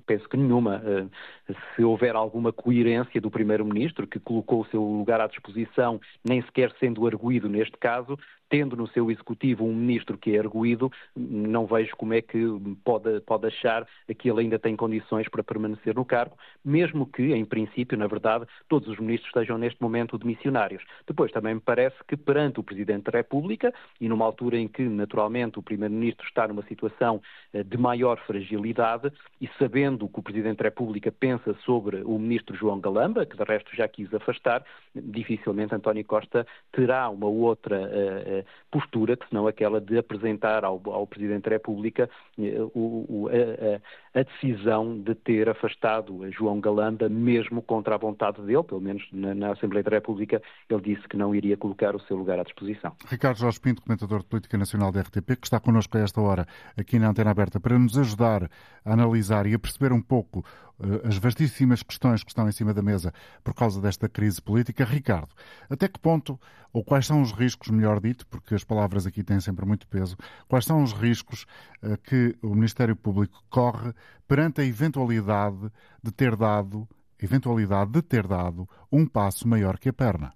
Penso 0.07 0.29
que 0.29 0.37
nenhuma. 0.37 0.83
Eh, 0.85 1.55
se 1.75 1.85
houver 1.85 2.15
alguma 2.15 2.53
coerência 2.53 3.21
do 3.21 3.31
Primeiro-Ministro, 3.31 4.07
que 4.07 4.21
colocou 4.21 4.61
o 4.61 4.67
seu 4.67 4.83
lugar 4.83 5.21
à 5.21 5.27
disposição, 5.27 6.01
nem 6.25 6.43
sequer 6.43 6.73
sendo 6.79 7.07
arguído 7.07 7.49
neste 7.49 7.77
caso, 7.79 8.19
tendo 8.53 8.77
no 8.77 8.87
seu 8.89 9.11
executivo 9.11 9.65
um 9.65 9.75
ministro 9.75 10.19
que 10.19 10.33
é 10.33 10.35
erguido, 10.35 10.93
não 11.17 11.65
vejo 11.65 11.97
como 11.97 12.13
é 12.13 12.21
que 12.21 12.39
pode, 12.85 13.19
pode 13.23 13.47
achar 13.47 13.89
que 14.19 14.29
ele 14.29 14.43
ainda 14.43 14.59
tem 14.59 14.77
condições 14.77 15.27
para 15.27 15.43
permanecer 15.43 15.95
no 15.95 16.05
cargo, 16.05 16.37
mesmo 16.63 17.07
que, 17.07 17.33
em 17.33 17.47
princípio, 17.47 17.97
na 17.97 18.07
verdade, 18.07 18.45
todos 18.69 18.87
os 18.91 18.99
ministros 18.99 19.29
estejam 19.29 19.57
neste 19.57 19.81
momento 19.81 20.19
demissionários. 20.19 20.85
Depois, 21.07 21.33
também 21.33 21.55
me 21.55 21.63
parece 21.63 21.97
que 22.07 22.15
perante 22.15 22.61
o 22.61 22.63
Presidente 22.63 23.11
da 23.11 23.17
República, 23.17 23.73
e 23.99 24.07
numa 24.07 24.27
altura 24.27 24.59
em 24.59 24.69
que, 24.69 24.83
naturalmente, 24.83 25.59
o 25.59 25.63
Primeiro-Ministro 25.63 26.27
está 26.27 26.47
numa 26.47 26.63
situação 26.65 27.23
eh, 27.55 27.63
de 27.63 27.79
maior 27.79 28.19
fragilidade, 28.27 29.11
e 29.41 29.49
sabendo 29.59 30.07
que 30.11 30.21
o 30.21 30.23
Presidente 30.23 30.59
da 30.59 30.65
República 30.65 31.11
pensa 31.11 31.55
sobre 31.65 32.03
o 32.03 32.19
Ministro 32.19 32.55
João 32.55 32.79
Galamba, 32.79 33.25
que 33.25 33.35
de 33.35 33.45
resto 33.45 33.75
já 33.75 33.89
quis 33.89 34.13
afastar, 34.13 34.63
dificilmente 34.95 35.75
António 35.75 36.05
Costa 36.05 36.47
terá 36.71 37.09
uma 37.09 37.27
outra 37.27 37.81
uh, 37.81 38.42
postura, 38.71 39.17
que 39.17 39.29
senão 39.29 39.47
aquela 39.47 39.81
de 39.81 39.99
apresentar 39.99 40.65
ao, 40.65 40.81
ao 40.87 41.07
Presidente 41.07 41.45
da 41.45 41.51
República 41.51 42.09
eh, 42.39 42.61
o, 42.75 43.07
o, 43.09 43.29
a, 43.29 43.81
a, 44.15 44.23
decisão 44.23 44.99
de 44.99 45.15
ter 45.15 45.49
afastado 45.49 46.31
João 46.31 46.61
Galamba, 46.61 47.09
mesmo 47.09 47.63
contra 47.63 47.95
a 47.95 47.99
vontade 47.99 48.41
dele, 48.43 48.63
pelo 48.63 48.81
menos 48.81 49.07
na, 49.13 49.35
na, 49.35 49.53
Assembleia 49.53 49.83
da 49.83 49.91
República, 49.91 50.43
ele 50.69 50.81
disse 50.81 51.07
que 51.09 51.17
não 51.17 51.35
iria 51.35 51.57
colocar 51.57 51.95
o 51.95 52.01
seu 52.01 52.17
lugar 52.17 52.39
à 52.39 52.43
disposição. 52.43 52.93
Ricardo 53.09 53.39
Jorge 53.39 53.61
Pinto, 53.61 53.83
comentador 53.83 54.21
de 54.21 54.27
Política 54.27 54.57
Nacional 54.59 54.93
da 54.93 55.01
RTP, 55.01 55.37
que 55.37 55.47
está 55.47 55.61
connosco 55.61 55.97
a 55.97 56.01
esta 56.01 56.21
hora 56.21 56.47
aqui 56.77 56.99
na 56.99 57.11
Antena 57.11 57.31
Aberta, 57.31 57.61
para 57.61 57.79
nos 57.79 57.97
ajudar 57.99 58.51
a 58.85 58.93
analisar 58.93 59.47
e 59.47 59.55
a 59.55 59.59
perceber 59.59 59.93
um 59.93 60.01
pouco 60.01 60.45
uh, 60.79 61.07
as 61.07 61.17
vastíssimas 61.17 61.83
questões 61.83 62.23
que 62.23 62.31
estão 62.31 62.49
em 62.49 62.53
cima 62.53 62.75
da 62.75 62.83
mesa 62.83 63.13
por 63.43 63.55
causa 63.55 63.81
desta 63.81 64.09
crise 64.09 64.41
política. 64.41 64.85
Ricardo, 64.85 65.31
até 65.71 65.89
que 65.89 65.99
ponto, 65.99 66.39
ou 66.73 66.83
quais 66.83 67.07
são 67.07 67.23
os 67.23 67.33
riscos, 67.33 67.71
melhor 67.71 68.01
dito, 68.01 68.27
porque 68.27 68.55
as 68.55 68.65
palavras 68.65 69.07
aqui 69.07 69.23
têm 69.23 69.41
sempre 69.41 69.65
muito 69.67 69.87
peso, 69.87 70.17
quais 70.49 70.65
são 70.65 70.83
os 70.83 70.93
riscos 70.93 71.47
uh, 71.83 71.97
que 72.03 72.37
o 72.43 72.55
Ministério 72.55 72.97
Público 72.97 73.43
corre 73.51 73.93
perante 74.27 74.61
a 74.61 74.65
eventualidade 74.65 75.71
de 76.03 76.13
ter 76.13 76.37
dado, 76.37 76.89
eventualidade 77.21 77.93
de 77.93 78.03
ter 78.03 78.27
dado 78.27 78.69
um 78.91 79.07
passo 79.07 79.49
maior 79.49 79.79
que 79.79 79.89
a 79.89 79.93
perna? 79.93 80.33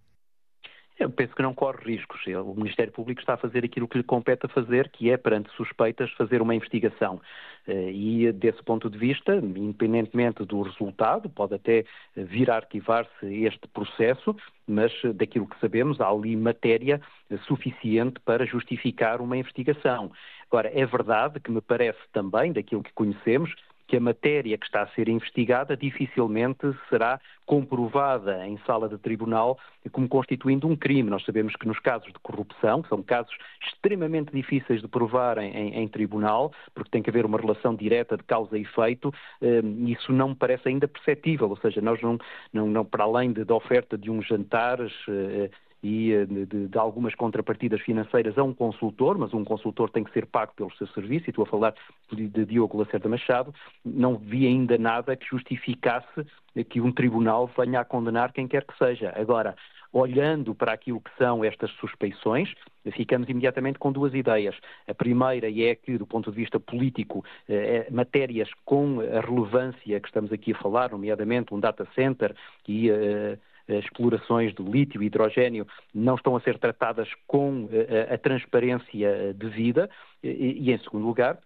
Eu 0.99 1.11
penso 1.11 1.35
que 1.35 1.43
não 1.43 1.53
corre 1.53 1.93
riscos. 1.93 2.21
O 2.27 2.55
Ministério 2.55 2.91
Público 2.91 3.21
está 3.21 3.35
a 3.35 3.37
fazer 3.37 3.63
aquilo 3.65 3.87
que 3.87 3.99
lhe 3.99 4.05
compete 4.05 4.47
a 4.47 4.49
fazer, 4.49 4.89
que 4.89 5.11
é, 5.11 5.19
perante 5.19 5.51
suspeitas, 5.55 6.11
fazer 6.13 6.41
uma 6.41 6.55
investigação. 6.55 7.21
Eh, 7.69 7.91
e, 7.93 8.33
desse 8.33 8.63
ponto 8.63 8.89
de 8.89 8.97
vista, 8.97 9.37
independentemente 9.37 10.43
do 10.47 10.63
resultado, 10.63 11.29
pode 11.29 11.55
até 11.55 11.85
vir 12.17 12.51
a 12.51 12.57
arquivar-se 12.57 13.27
este 13.45 13.69
processo, 13.69 14.35
mas 14.67 14.91
daquilo 15.15 15.47
que 15.47 15.61
sabemos, 15.61 16.01
há 16.01 16.09
ali 16.09 16.35
matéria 16.35 17.01
suficiente 17.47 18.19
para 18.21 18.47
justificar 18.47 19.21
uma 19.21 19.37
investigação. 19.37 20.11
Agora, 20.51 20.71
é 20.73 20.87
verdade 20.87 21.41
que 21.41 21.51
me 21.51 21.61
parece 21.61 21.99
também, 22.13 22.53
daquilo 22.53 22.83
que 22.83 22.93
conhecemos, 22.93 23.55
que 23.87 23.97
a 23.97 24.01
matéria 24.01 24.59
que 24.59 24.67
está 24.67 24.83
a 24.83 24.89
ser 24.89 25.09
investigada 25.09 25.77
dificilmente 25.77 26.67
será 26.89 27.21
comprovada 27.45 28.45
em 28.47 28.59
sala 28.67 28.89
de 28.89 28.99
tribunal 28.99 29.59
como 29.93 30.09
constituindo 30.09 30.67
um 30.67 30.75
crime. 30.75 31.09
Nós 31.09 31.25
sabemos 31.25 31.55
que 31.55 31.67
nos 31.67 31.79
casos 31.79 32.13
de 32.13 32.19
corrupção, 32.19 32.83
que 32.83 32.89
são 32.89 33.01
casos 33.03 33.33
extremamente 33.65 34.33
difíceis 34.33 34.83
de 34.83 34.89
provar 34.89 35.39
em, 35.39 35.53
em, 35.53 35.83
em 35.83 35.89
tribunal, 35.89 36.53
porque 36.75 36.91
tem 36.91 37.03
que 37.03 37.11
haver 37.11 37.25
uma 37.25 37.39
relação 37.39 37.75
direta 37.77 38.17
de 38.17 38.25
causa 38.25 38.59
e 38.59 38.63
efeito, 38.63 39.15
eh, 39.41 39.61
isso 39.87 40.13
não 40.13 40.31
me 40.31 40.35
parece 40.35 40.69
ainda 40.69 40.89
perceptível, 40.89 41.49
ou 41.49 41.57
seja, 41.57 41.81
nós 41.81 42.03
não, 42.03 42.19
não, 42.53 42.67
não 42.67 42.85
para 42.85 43.05
além 43.05 43.33
de, 43.33 43.45
da 43.45 43.55
oferta 43.55 43.97
de 43.97 44.11
uns 44.11 44.27
jantares 44.27 44.93
eh, 45.09 45.51
e 45.87 46.27
de, 46.27 46.67
de, 46.67 46.79
algumas 46.79 47.15
contrapartidas 47.15 47.81
financeiras 47.81 48.37
a 48.37 48.43
um 48.43 48.53
consultor, 48.53 49.17
mas 49.17 49.33
um 49.33 49.45
consultor 49.45 49.89
tem 49.89 50.03
que 50.03 50.13
ser 50.13 50.27
pago 50.27 50.53
pelo 50.57 50.75
seu 50.75 50.89
serviço, 50.89 51.29
e 51.29 51.31
estou 51.31 51.45
a 51.45 51.47
falar 51.47 51.75
de, 52.11 52.27
de 52.27 52.45
Diogo 52.45 52.77
Lacerda 52.77 53.09
Machado, 53.09 53.55
não 53.85 54.17
vi 54.17 54.49
ainda 54.49 54.77
nada 54.77 55.15
que 55.15 55.25
justificasse 55.25 56.27
que 56.69 56.81
um 56.81 56.91
tribunal 56.91 57.49
venha 57.57 57.79
a 57.79 57.85
condenar 57.85 58.33
quem 58.33 58.49
quer 58.49 58.65
que 58.65 58.77
seja. 58.77 59.13
Agora, 59.17 59.55
olhando 59.93 60.57
para 60.57 60.73
aquilo 60.73 61.01
que 61.01 61.11
são 61.17 61.45
estas 61.45 61.71
suspeições, 61.75 62.53
ficamos 62.93 63.29
imediatamente 63.29 63.79
com 63.79 63.93
duas 63.93 64.13
ideias. 64.13 64.57
A 64.89 64.95
primeira 64.95 65.49
é 65.49 65.75
que, 65.77 65.97
do 65.97 66.07
ponto 66.07 66.33
de 66.33 66.37
vista 66.37 66.59
político, 66.59 67.25
eh, 67.49 67.87
matérias 67.93 68.51
com 68.65 68.99
a 69.01 69.21
relevância 69.21 70.01
que 70.01 70.09
estamos 70.09 70.33
aqui 70.33 70.53
a 70.53 70.59
falar, 70.59 70.91
nomeadamente 70.91 71.55
um 71.55 71.61
data 71.61 71.87
center 71.95 72.35
e 72.67 72.91
eh, 72.91 73.39
explorações 73.69 74.55
do 74.55 74.63
lítio 74.63 75.03
e 75.03 75.07
hidrogênio 75.07 75.67
não 75.95 76.15
estão 76.15 76.37
a 76.37 76.41
ser 76.41 76.59
tratadas 76.59 77.09
com 77.27 77.69
eh, 77.73 78.15
a 78.15 78.19
transparência 78.19 79.35
devida. 79.35 79.91
E, 80.23 80.69
e 80.69 80.73
em 80.73 80.79
segundo 80.79 81.07
lugar, 81.07 81.39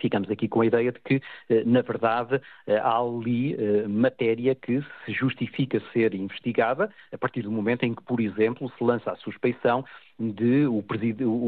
ficamos 0.00 0.30
aqui 0.30 0.48
com 0.48 0.60
a 0.60 0.66
ideia 0.66 0.92
de 0.92 1.00
que, 1.00 1.20
eh, 1.48 1.62
na 1.64 1.82
verdade, 1.82 2.40
eh, 2.66 2.76
há 2.78 2.98
ali 2.98 3.56
matéria 3.88 4.54
que 4.54 4.82
se 5.04 5.12
justifica 5.12 5.80
ser 5.92 6.14
investigada 6.14 6.90
a 7.12 7.18
partir 7.18 7.42
do 7.42 7.50
momento 7.50 7.84
em 7.84 7.94
que, 7.94 8.02
por 8.02 8.20
exemplo, 8.20 8.70
se 8.76 8.84
lança 8.84 9.10
a 9.10 9.16
suspeição 9.16 9.84
de 10.18 10.66
o, 10.66 10.78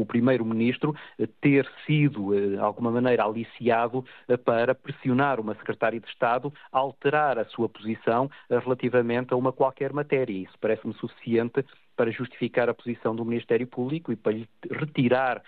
o 0.01 0.05
primeiro-ministro 0.05 0.95
ter 1.41 1.67
sido, 1.85 2.35
eh, 2.35 2.49
de 2.49 2.57
alguma 2.57 2.91
maneira, 2.91 3.23
aliciado 3.23 4.05
eh, 4.27 4.37
para 4.37 4.75
pressionar 4.75 5.39
uma 5.39 5.55
secretária 5.55 5.99
de 5.99 6.07
Estado 6.07 6.53
a 6.71 6.77
alterar 6.77 7.39
a 7.39 7.45
sua 7.45 7.67
posição 7.67 8.29
eh, 8.49 8.59
relativamente 8.59 9.33
a 9.33 9.37
uma 9.37 9.51
qualquer 9.51 9.91
matéria. 9.91 10.33
Isso 10.33 10.53
parece-me 10.59 10.93
suficiente 10.95 11.65
para 11.95 12.11
justificar 12.11 12.69
a 12.69 12.73
posição 12.73 13.15
do 13.15 13.25
Ministério 13.25 13.67
Público 13.67 14.11
e 14.11 14.15
para 14.15 14.33
lhe 14.33 14.47
retirar 14.71 15.43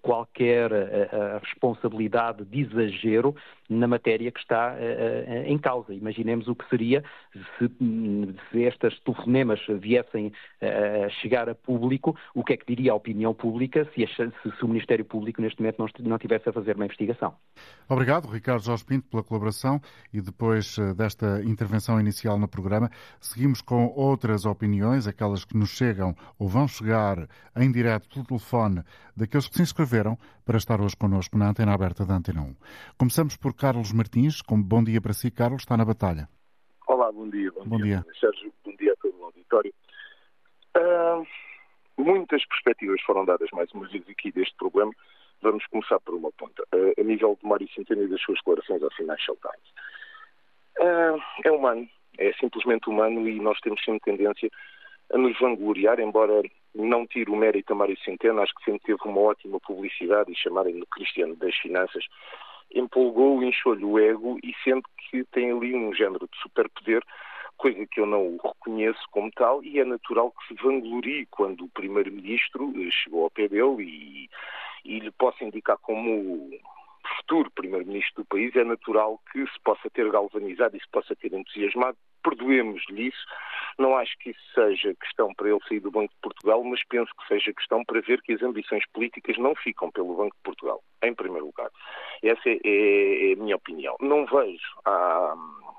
qualquer 0.00 0.70
responsabilidade 1.42 2.44
de 2.44 2.60
exagero 2.60 3.34
na 3.68 3.86
matéria 3.86 4.30
que 4.30 4.40
está 4.40 4.76
em 5.46 5.58
causa. 5.58 5.94
Imaginemos 5.94 6.48
o 6.48 6.54
que 6.54 6.68
seria 6.68 7.02
se, 7.58 7.70
se 8.50 8.64
estas 8.64 8.98
telefonemas 9.00 9.60
viessem 9.80 10.32
a 10.60 11.08
chegar 11.08 11.48
a 11.48 11.54
público, 11.54 12.16
o 12.34 12.44
que 12.44 12.52
é 12.52 12.56
que 12.56 12.66
diria 12.66 12.92
a 12.92 12.94
opinião 12.94 13.34
pública 13.34 13.88
se, 13.94 14.06
se, 14.06 14.64
o 14.64 14.68
Ministério 14.68 15.04
Público 15.04 15.40
neste 15.40 15.60
momento 15.60 15.78
não, 15.78 16.10
não 16.10 16.18
tivesse 16.18 16.48
a 16.48 16.52
fazer 16.52 16.76
uma 16.76 16.84
investigação. 16.84 17.34
Obrigado, 17.88 18.28
Ricardo 18.28 18.62
Jorge 18.62 18.84
Pinto, 18.84 19.08
pela 19.08 19.22
colaboração 19.22 19.80
e 20.12 20.20
depois 20.20 20.78
eh, 20.78 20.94
desta 20.94 21.42
intervenção 21.44 22.00
inicial 22.00 22.38
no 22.38 22.48
programa, 22.48 22.90
seguimos 23.20 23.60
com 23.60 23.86
outras 23.94 24.44
opiniões, 24.44 25.06
aquelas 25.06 25.44
que 25.44 25.56
nos 25.56 25.70
chegam 25.70 26.14
ou 26.38 26.48
vão 26.48 26.66
chegar 26.66 27.28
em 27.56 27.70
direto 27.70 28.08
pelo 28.08 28.24
telefone 28.24 28.82
daqueles 29.16 29.48
que 29.48 29.56
se 29.56 29.62
inscreveram 29.72 30.18
para 30.44 30.58
estar 30.58 30.80
hoje 30.80 30.96
connosco 30.96 31.38
na 31.38 31.48
antena 31.48 31.72
aberta 31.72 32.04
da 32.04 32.14
Antena 32.14 32.42
1. 32.42 32.54
Começamos 32.98 33.36
por 33.36 33.54
Carlos 33.54 33.90
Martins, 33.92 34.42
com 34.42 34.62
bom 34.62 34.84
dia 34.84 35.00
para 35.00 35.14
si, 35.14 35.30
Carlos, 35.30 35.62
está 35.62 35.76
na 35.76 35.84
batalha. 35.84 36.28
Olá, 36.86 37.10
bom 37.10 37.28
dia. 37.28 37.50
Bom, 37.52 37.64
bom 37.64 37.76
dia. 37.78 38.04
dia. 38.04 38.14
Sérgio, 38.20 38.52
bom 38.64 38.76
dia 38.76 38.92
a 38.92 38.96
todo 38.96 39.18
o 39.18 39.24
auditório. 39.24 39.72
Uh... 40.76 41.26
Muitas 41.98 42.44
perspectivas 42.46 43.00
foram 43.02 43.24
dadas 43.24 43.48
mais 43.52 43.70
uma 43.72 43.86
vez 43.86 44.02
aqui 44.08 44.32
deste 44.32 44.56
problema. 44.56 44.92
Vamos 45.40 45.64
começar 45.66 46.00
por 46.00 46.14
uma 46.14 46.32
ponta. 46.32 46.62
Uh, 46.74 47.00
a 47.00 47.04
nível 47.04 47.38
de 47.40 47.48
Mário 47.48 47.68
Centeno 47.74 48.02
e 48.02 48.08
das 48.08 48.20
suas 48.22 48.38
declarações 48.38 48.82
ao 48.82 48.90
Financial 48.92 49.36
Times. 49.36 49.70
Uh, 50.80 51.22
é 51.44 51.52
humano, 51.52 51.88
é 52.18 52.32
simplesmente 52.34 52.88
humano 52.88 53.28
e 53.28 53.40
nós 53.40 53.60
temos 53.60 53.82
sempre 53.84 54.00
tendência 54.00 54.50
a 55.12 55.18
nos 55.18 55.38
vangloriar, 55.38 56.00
embora 56.00 56.42
não 56.74 57.06
tire 57.06 57.30
o 57.30 57.36
mérito 57.36 57.72
a 57.72 57.76
Mário 57.76 57.98
Centeno, 58.04 58.40
acho 58.40 58.54
que 58.54 58.64
sempre 58.64 58.86
teve 58.86 58.98
uma 59.04 59.20
ótima 59.20 59.60
publicidade 59.60 60.32
e 60.32 60.36
chamarem-no 60.36 60.86
Cristiano 60.86 61.36
das 61.36 61.54
Finanças, 61.56 62.04
empolgou, 62.74 63.42
encheu-lhe 63.42 63.84
o 63.84 63.98
ego 63.98 64.38
e 64.42 64.54
sempre 64.64 64.90
que 65.10 65.24
tem 65.24 65.50
ali 65.50 65.74
um 65.74 65.94
género 65.94 66.28
de 66.30 66.38
superpoder, 66.40 67.02
coisa 67.56 67.86
que 67.86 68.00
eu 68.00 68.06
não 68.06 68.38
reconheço 68.42 69.00
como 69.10 69.30
tal, 69.30 69.62
e 69.62 69.78
é 69.78 69.84
natural 69.84 70.32
que 70.32 70.48
se 70.48 70.62
vanglorie 70.62 71.26
quando 71.26 71.64
o 71.64 71.68
Primeiro-Ministro 71.68 72.72
eh, 72.76 72.90
chegou 72.90 73.24
ao 73.24 73.30
pé 73.30 73.48
dele 73.48 73.82
e, 73.82 74.30
e 74.84 74.98
lhe 74.98 75.10
possa 75.12 75.44
indicar 75.44 75.76
como 75.78 76.50
futuro 77.18 77.50
Primeiro-Ministro 77.50 78.22
do 78.22 78.26
país, 78.26 78.54
é 78.56 78.64
natural 78.64 79.20
que 79.32 79.44
se 79.46 79.60
possa 79.64 79.88
ter 79.90 80.10
galvanizado 80.10 80.76
e 80.76 80.80
se 80.80 80.88
possa 80.90 81.14
ter 81.14 81.32
entusiasmado. 81.32 81.96
Perdoemos-lhe 82.22 83.08
isso. 83.08 83.26
Não 83.78 83.96
acho 83.96 84.16
que 84.18 84.30
isso 84.30 84.40
seja 84.54 84.94
questão 84.94 85.32
para 85.34 85.48
ele 85.48 85.58
sair 85.68 85.80
do 85.80 85.90
Banco 85.90 86.12
de 86.12 86.20
Portugal, 86.20 86.62
mas 86.64 86.82
penso 86.88 87.10
que 87.16 87.28
seja 87.28 87.52
questão 87.52 87.84
para 87.84 88.00
ver 88.00 88.20
que 88.22 88.32
as 88.32 88.42
ambições 88.42 88.84
políticas 88.92 89.36
não 89.38 89.54
ficam 89.54 89.90
pelo 89.90 90.16
Banco 90.16 90.36
de 90.36 90.42
Portugal, 90.42 90.82
em 91.02 91.14
primeiro 91.14 91.46
lugar. 91.46 91.70
Essa 92.22 92.48
é, 92.48 92.58
é, 92.64 93.30
é 93.30 93.32
a 93.34 93.36
minha 93.36 93.56
opinião. 93.56 93.96
Não 94.00 94.26
vejo 94.26 94.80
ah, 94.84 95.34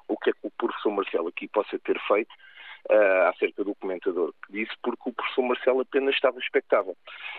o 0.08 0.18
que 0.18 0.30
é 0.30 0.34
que 0.34 0.48
o 0.48 0.52
professor 0.52 0.92
Marcelo 0.92 1.30
aqui 1.30 1.48
possa 1.48 1.78
ter 1.80 2.00
feito 2.08 2.34
uh, 2.90 3.30
acerca 3.30 3.64
do 3.64 3.76
comentador 3.76 4.34
que 4.46 4.54
disse, 4.54 4.72
porque 4.82 5.10
o 5.10 5.14
professor 5.14 5.44
Marcelo 5.44 5.82
apenas 5.82 6.16
estava 6.16 6.40
expectável. 6.40 6.96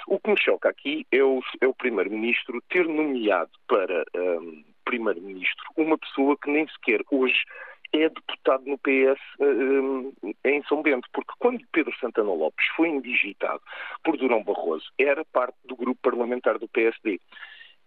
O 0.07 0.19
que 0.19 0.31
me 0.31 0.41
choca 0.41 0.69
aqui 0.69 1.07
é 1.11 1.23
o, 1.23 1.41
é 1.61 1.67
o 1.67 1.75
primeiro-ministro 1.75 2.63
ter 2.69 2.87
nomeado 2.87 3.51
para 3.67 4.05
um, 4.17 4.65
primeiro-ministro 4.85 5.65
uma 5.77 5.99
pessoa 5.99 6.37
que 6.37 6.51
nem 6.51 6.67
sequer 6.69 7.01
hoje 7.11 7.45
é 7.93 8.09
deputado 8.09 8.65
no 8.67 8.79
PS 8.79 9.21
um, 9.41 10.13
em 10.45 10.63
São 10.65 10.83
Bento, 10.83 11.09
porque 11.13 11.33
quando 11.39 11.65
Pedro 11.73 11.95
Santana 11.99 12.33
Lopes 12.33 12.67
foi 12.77 12.89
indigitado 12.89 13.61
por 14.03 14.17
Durão 14.17 14.43
Barroso, 14.43 14.87
era 14.99 15.25
parte 15.25 15.57
do 15.65 15.77
grupo 15.77 16.01
parlamentar 16.03 16.59
do 16.59 16.69
PSD. 16.69 17.21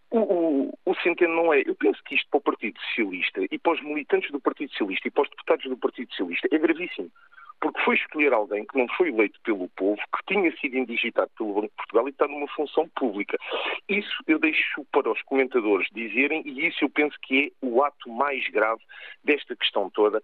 O, 0.10 0.20
o, 0.20 0.74
o, 0.86 0.96
Centeno 1.04 1.36
não 1.36 1.54
é. 1.54 1.64
Eu 1.66 1.76
penso 1.76 2.02
que 2.04 2.16
isto 2.16 2.30
para 2.30 2.38
o 2.38 2.42
Partido 2.42 2.80
Socialista 2.80 3.42
e 3.52 3.60
para 3.60 3.74
os 3.74 3.84
militantes 3.84 4.32
do 4.32 4.40
Partido 4.40 4.72
Socialista 4.72 5.08
e 5.08 5.12
para 5.12 5.24
os 5.24 5.30
deputados 5.30 5.66
do 5.66 5.78
Partido 5.78 6.10
Socialista 6.12 6.48
é 6.50 6.58
gravíssimo. 6.58 7.12
Porque 7.60 7.82
foi 7.82 7.96
escolher 7.96 8.34
alguém 8.34 8.66
que 8.66 8.78
não 8.78 8.88
foi 8.90 9.10
eleito 9.10 9.40
pelo 9.42 9.68
povo, 9.70 10.00
que 10.16 10.34
tinha 10.34 10.56
sido 10.58 10.78
indigitado 10.78 11.32
pelo 11.38 11.54
Banco 11.54 11.68
de 11.68 11.76
Portugal 11.76 12.08
e 12.08 12.12
está 12.12 12.28
numa 12.28 12.48
função 12.50 12.88
pública. 12.96 13.38
Isso 13.90 14.24
eu 14.28 14.40
deixo 14.40 14.86
para 14.92 15.12
os 15.12 15.22
comentadores 15.24 15.88
dizerem 15.92 16.44
e 16.46 16.68
isso 16.68 16.84
eu 16.84 16.90
penso 16.90 17.18
que 17.22 17.48
é 17.62 17.66
o 17.66 17.84
ato 17.84 18.10
mais 18.10 18.48
grave 18.50 18.82
desta 19.24 19.56
questão 19.56 19.90
toda 19.90 20.22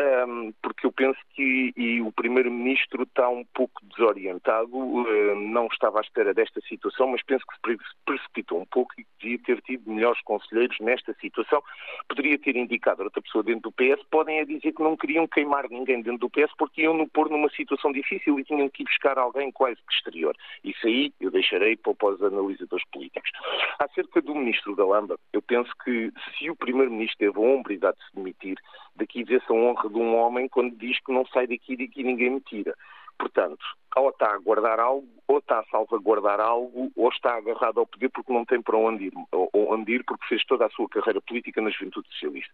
um, 0.00 0.52
porque 0.62 0.86
eu 0.86 0.92
penso 0.92 1.18
que 1.34 2.00
o 2.00 2.10
Primeiro-Ministro 2.12 3.02
está 3.02 3.28
um 3.28 3.44
pouco 3.54 3.84
desorientado, 3.86 4.74
uh, 4.74 5.34
não 5.34 5.66
estava 5.66 5.98
à 5.98 6.00
espera 6.00 6.32
desta 6.32 6.60
situação, 6.62 7.08
mas 7.08 7.22
penso 7.22 7.44
que 7.46 7.54
se 7.54 7.96
precipitou 8.04 8.60
um 8.60 8.66
pouco 8.66 8.92
e 8.98 9.06
devia 9.20 9.38
ter 9.38 9.60
tido 9.62 9.90
melhores 9.90 10.20
conselheiros 10.22 10.78
nesta 10.80 11.12
situação. 11.14 11.62
Poderia 12.08 12.38
ter 12.38 12.56
indicado 12.56 13.02
outra 13.02 13.20
pessoa 13.20 13.44
dentro 13.44 13.70
do 13.70 13.72
PS, 13.72 14.02
podem 14.10 14.40
a 14.40 14.44
dizer 14.44 14.72
que 14.72 14.82
não 14.82 14.96
queriam 14.96 15.26
queimar 15.26 15.68
ninguém 15.68 16.00
dentro 16.00 16.18
do 16.18 16.30
PS 16.30 16.52
porque 16.56 16.82
iam 16.82 16.94
no 16.94 17.08
pôr 17.08 17.28
numa 17.28 17.50
situação 17.50 17.92
difícil 17.92 18.38
e 18.38 18.44
tinham 18.44 18.68
que 18.68 18.82
ir 18.82 18.86
buscar 18.86 19.18
alguém 19.18 19.52
quase 19.52 19.76
que 19.76 19.94
exterior. 19.94 20.36
Isso 20.64 20.86
aí 20.86 21.12
eu 21.20 21.30
deixarei 21.30 21.76
para, 21.76 21.94
para 21.94 22.14
os 22.14 22.22
analisadores 22.22 22.84
políticos. 22.90 23.30
Acerca 23.78 24.22
do 24.22 24.34
Ministro 24.34 24.74
da 24.74 24.84
Lamba, 24.84 25.18
eu 25.32 25.42
penso 25.42 25.70
que 25.84 26.10
se 26.38 26.50
o 26.50 26.56
Primeiro-Ministro 26.56 27.18
teve 27.18 27.38
a 27.38 27.40
hombridade 27.40 27.96
de 27.98 28.04
se 28.06 28.16
demitir, 28.16 28.58
daqui 28.96 29.24
vê-se 29.24 29.50
a 29.50 29.54
honra 29.54 29.81
de 29.88 29.96
um 29.96 30.16
homem 30.16 30.48
quando 30.48 30.76
diz 30.76 30.98
que 31.00 31.12
não 31.12 31.26
sai 31.26 31.46
daqui 31.46 31.74
e 31.74 31.76
daqui 31.76 32.02
ninguém 32.02 32.30
me 32.30 32.40
tira. 32.40 32.74
Portanto, 33.18 33.64
ou 33.96 34.08
está 34.08 34.34
a 34.34 34.38
guardar 34.38 34.80
algo, 34.80 35.06
ou 35.28 35.38
está 35.38 35.60
a 35.60 35.64
salvaguardar 35.66 36.40
algo, 36.40 36.90
ou 36.96 37.08
está 37.08 37.36
agarrado 37.36 37.78
ao 37.78 37.86
poder 37.86 38.08
porque 38.08 38.32
não 38.32 38.44
tem 38.44 38.60
para 38.60 38.76
onde 38.76 39.06
ir, 39.06 39.12
onde 39.52 39.92
ir 39.92 40.04
porque 40.04 40.26
fez 40.26 40.44
toda 40.44 40.66
a 40.66 40.70
sua 40.70 40.88
carreira 40.88 41.20
política 41.20 41.60
na 41.60 41.70
juventude 41.70 42.08
socialista. 42.08 42.52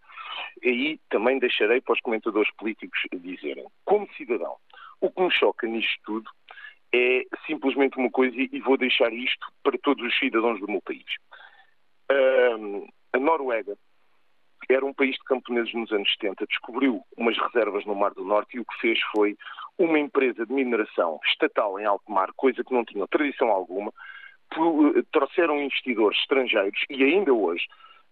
E 0.63 0.69
aí 0.69 1.01
também 1.09 1.39
deixarei 1.39 1.81
para 1.81 1.95
os 1.95 2.01
comentadores 2.01 2.51
políticos 2.57 3.01
dizerem. 3.13 3.67
Como 3.85 4.09
cidadão, 4.15 4.57
o 5.01 5.11
que 5.11 5.23
me 5.23 5.31
choca 5.31 5.67
nisto 5.67 5.99
tudo 6.05 6.31
é 6.93 7.23
simplesmente 7.47 7.97
uma 7.97 8.11
coisa 8.11 8.35
e 8.37 8.61
vou 8.61 8.77
deixar 8.77 9.13
isto 9.13 9.47
para 9.63 9.79
todos 9.79 10.05
os 10.07 10.19
cidadãos 10.19 10.61
do 10.61 10.69
meu 10.69 10.83
país. 10.83 11.17
A 13.13 13.19
Noruega 13.19 13.77
era 14.69 14.85
um 14.85 14.93
país 14.93 15.13
de 15.13 15.25
camponeses 15.25 15.73
nos 15.73 15.91
anos 15.93 16.11
70, 16.21 16.47
descobriu 16.47 17.03
umas 17.17 17.37
reservas 17.39 17.85
no 17.87 17.95
Mar 17.95 18.13
do 18.13 18.25
Norte 18.25 18.57
e 18.57 18.61
o 18.61 18.65
que 18.65 18.81
fez 18.81 18.99
foi 19.15 19.37
uma 19.79 19.99
empresa 19.99 20.45
de 20.45 20.53
mineração 20.53 21.19
estatal 21.27 21.79
em 21.79 21.85
alto 21.85 22.11
mar, 22.11 22.31
coisa 22.37 22.63
que 22.63 22.75
não 22.75 22.85
tinha 22.85 23.07
tradição 23.07 23.49
alguma, 23.49 23.93
trouxeram 25.13 25.61
investidores 25.61 26.19
estrangeiros 26.21 26.81
e 26.91 27.03
ainda 27.05 27.33
hoje 27.33 27.65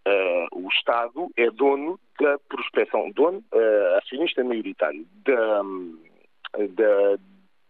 uh, 0.06 0.64
o 0.64 0.68
Estado 0.68 1.28
é 1.36 1.50
dono 1.50 1.98
da 2.20 2.38
prospecção, 2.48 3.10
dono, 3.10 3.38
uh, 3.52 3.98
acionista 3.98 4.44
maioritário 4.44 5.06
da, 5.24 5.62
da 6.70 7.18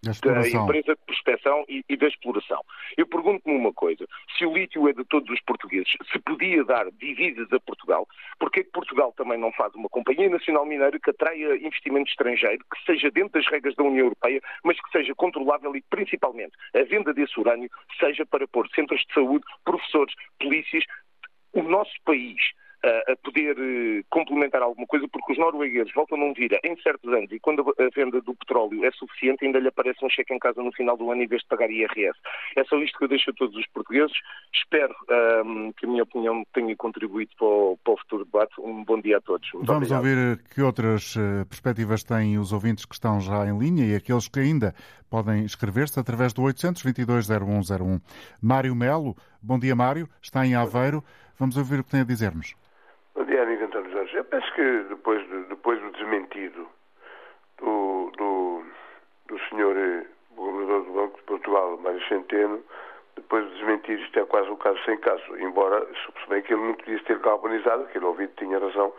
da, 0.06 0.48
empresa 0.48 0.94
de 0.94 1.06
prospecção 1.06 1.64
e, 1.68 1.84
e 1.88 1.96
da 1.96 2.08
exploração. 2.08 2.60
Eu 2.96 3.06
pergunto-me 3.06 3.56
uma 3.56 3.72
coisa: 3.72 4.06
se 4.36 4.44
o 4.44 4.52
lítio 4.52 4.88
é 4.88 4.92
de 4.92 5.04
todos 5.04 5.28
os 5.30 5.40
portugueses, 5.42 5.92
se 6.12 6.18
podia 6.20 6.64
dar 6.64 6.90
divisas 6.92 7.52
a 7.52 7.60
Portugal, 7.60 8.06
porquê 8.38 8.64
que 8.64 8.70
Portugal 8.70 9.12
também 9.16 9.38
não 9.38 9.52
faz 9.52 9.75
uma 9.75 9.88
companhia 9.88 10.28
nacional 10.28 10.66
mineira 10.66 10.98
que 10.98 11.10
atraia 11.10 11.56
investimento 11.56 12.10
estrangeiro, 12.10 12.64
que 12.72 12.84
seja 12.84 13.10
dentro 13.10 13.32
das 13.32 13.46
regras 13.50 13.75
da 13.75 13.84
União 13.84 14.06
Europeia, 14.06 14.40
mas 14.64 14.80
que 14.80 14.90
seja 14.90 15.14
controlável 15.14 15.75
e, 15.76 15.82
principalmente, 15.82 16.52
a 16.75 16.82
venda 16.82 17.12
desse 17.12 17.38
urânio 17.38 17.70
seja 17.98 18.25
para 18.26 18.46
pôr 18.48 18.68
centros 18.75 19.00
de 19.00 19.14
saúde, 19.14 19.44
professores, 19.64 20.14
polícias, 20.38 20.84
o 21.52 21.62
nosso 21.62 21.92
país 22.04 22.40
a 22.83 23.16
poder 23.16 23.56
eh, 23.59 24.02
complementar 24.11 24.62
alguma 24.62 24.87
coisa, 24.87 25.09
porque 25.09 25.33
os 25.33 25.38
noruegueses 25.38 25.92
voltam 25.92 26.16
a 26.18 26.21
não 26.21 26.35
vir 26.35 26.59
em 26.64 26.76
certos 26.80 27.12
anos 27.12 27.30
e 27.33 27.40
quando 27.40 27.75
a 27.78 27.88
venda 27.95 28.21
do 28.21 28.35
petróleo 28.35 28.85
é 28.85 28.90
suficiente, 28.92 29.45
ainda 29.45 29.59
lhe 29.59 29.68
aparece 29.68 30.04
um 30.04 30.11
cheque 30.11 30.35
em 30.35 30.38
casa 30.38 30.62
no 30.62 30.73
final 30.73 30.97
do 30.97 31.11
ano 31.11 31.23
em 31.23 31.26
vez 31.26 31.42
de 31.42 31.49
pagar 31.49 31.71
IRS. 31.71 32.18
É 32.56 32.64
só 32.64 32.76
isto 32.78 32.99
que 32.99 33.04
eu 33.04 33.09
deixo 33.09 33.30
a 33.30 33.35
todos 33.35 33.56
os 33.56 33.66
portugueses. 33.68 34.16
Espero 34.54 34.95
um, 35.45 35.73
que 35.73 35.87
a 35.87 35.88
minha 35.88 36.02
opinião 36.02 36.45
tenha 36.52 36.76
contribuído 36.76 37.33
para 37.37 37.47
o, 37.47 37.78
para 37.83 37.95
o 37.95 37.97
futuro 37.99 38.25
debate. 38.25 38.61
Um 38.61 38.85
bom 38.85 39.00
dia 39.00 39.18
a 39.18 39.21
todos. 39.21 39.50
Muito 39.52 39.66
Vamos 39.66 39.90
obrigado. 39.90 40.18
ouvir 40.18 40.42
que 40.54 40.62
outras 40.62 41.16
eh, 41.16 41.45
perspectivas 41.45 42.04
têm 42.04 42.38
os 42.38 42.52
ouvintes 42.52 42.85
que 42.85 42.95
estão 42.95 43.21
já 43.21 43.47
em 43.47 43.59
linha 43.59 43.85
e 43.85 43.95
aqueles 43.95 44.28
que 44.28 44.40
ainda 44.40 44.75
podem 45.11 45.42
inscrever-se 45.42 45.99
através 45.99 46.33
do 46.33 46.42
822-0101. 46.42 48.00
Mário 48.40 48.75
Melo, 48.75 49.16
bom 49.42 49.59
dia 49.59 49.75
Mário, 49.75 50.09
está 50.21 50.47
em 50.47 50.54
Aveiro. 50.54 51.02
Vamos 51.38 51.57
ouvir 51.59 51.81
o 51.81 51.85
que 51.85 51.90
tem 51.90 52.00
a 52.00 52.05
dizer-nos. 52.05 52.55
Bom 53.14 53.25
dia, 53.25 53.43
amigo 53.43 53.64
António 53.64 53.90
Jorge. 53.90 54.16
Eu 54.16 54.25
penso 54.25 54.50
que 54.55 54.85
depois, 54.88 55.23
depois 55.49 55.81
do 55.83 55.90
desmentido 55.93 56.66
do, 57.59 58.11
do, 58.16 58.64
do 59.28 59.38
senhor 59.50 59.76
eh, 59.76 60.07
governador 60.35 60.85
do 60.85 60.93
Banco 60.93 61.16
de 61.19 61.23
Portugal, 61.25 61.76
Mário 61.78 62.02
Centeno, 62.09 62.62
depois 63.16 63.45
do 63.45 63.50
desmentir, 63.55 64.00
isto 64.00 64.19
é 64.19 64.25
quase 64.25 64.49
o 64.49 64.57
caso 64.57 64.78
sem 64.85 64.97
caso. 64.99 65.37
Embora, 65.38 65.87
se 65.87 66.28
bem 66.31 66.40
que 66.40 66.55
ele 66.55 66.62
não 66.62 66.75
podia 66.75 66.99
ter 67.00 67.19
galvanizado, 67.19 67.87
que 67.88 67.99
ele 67.99 68.07
ouvido 68.07 68.33
tinha 68.38 68.59
razão, 68.59 68.93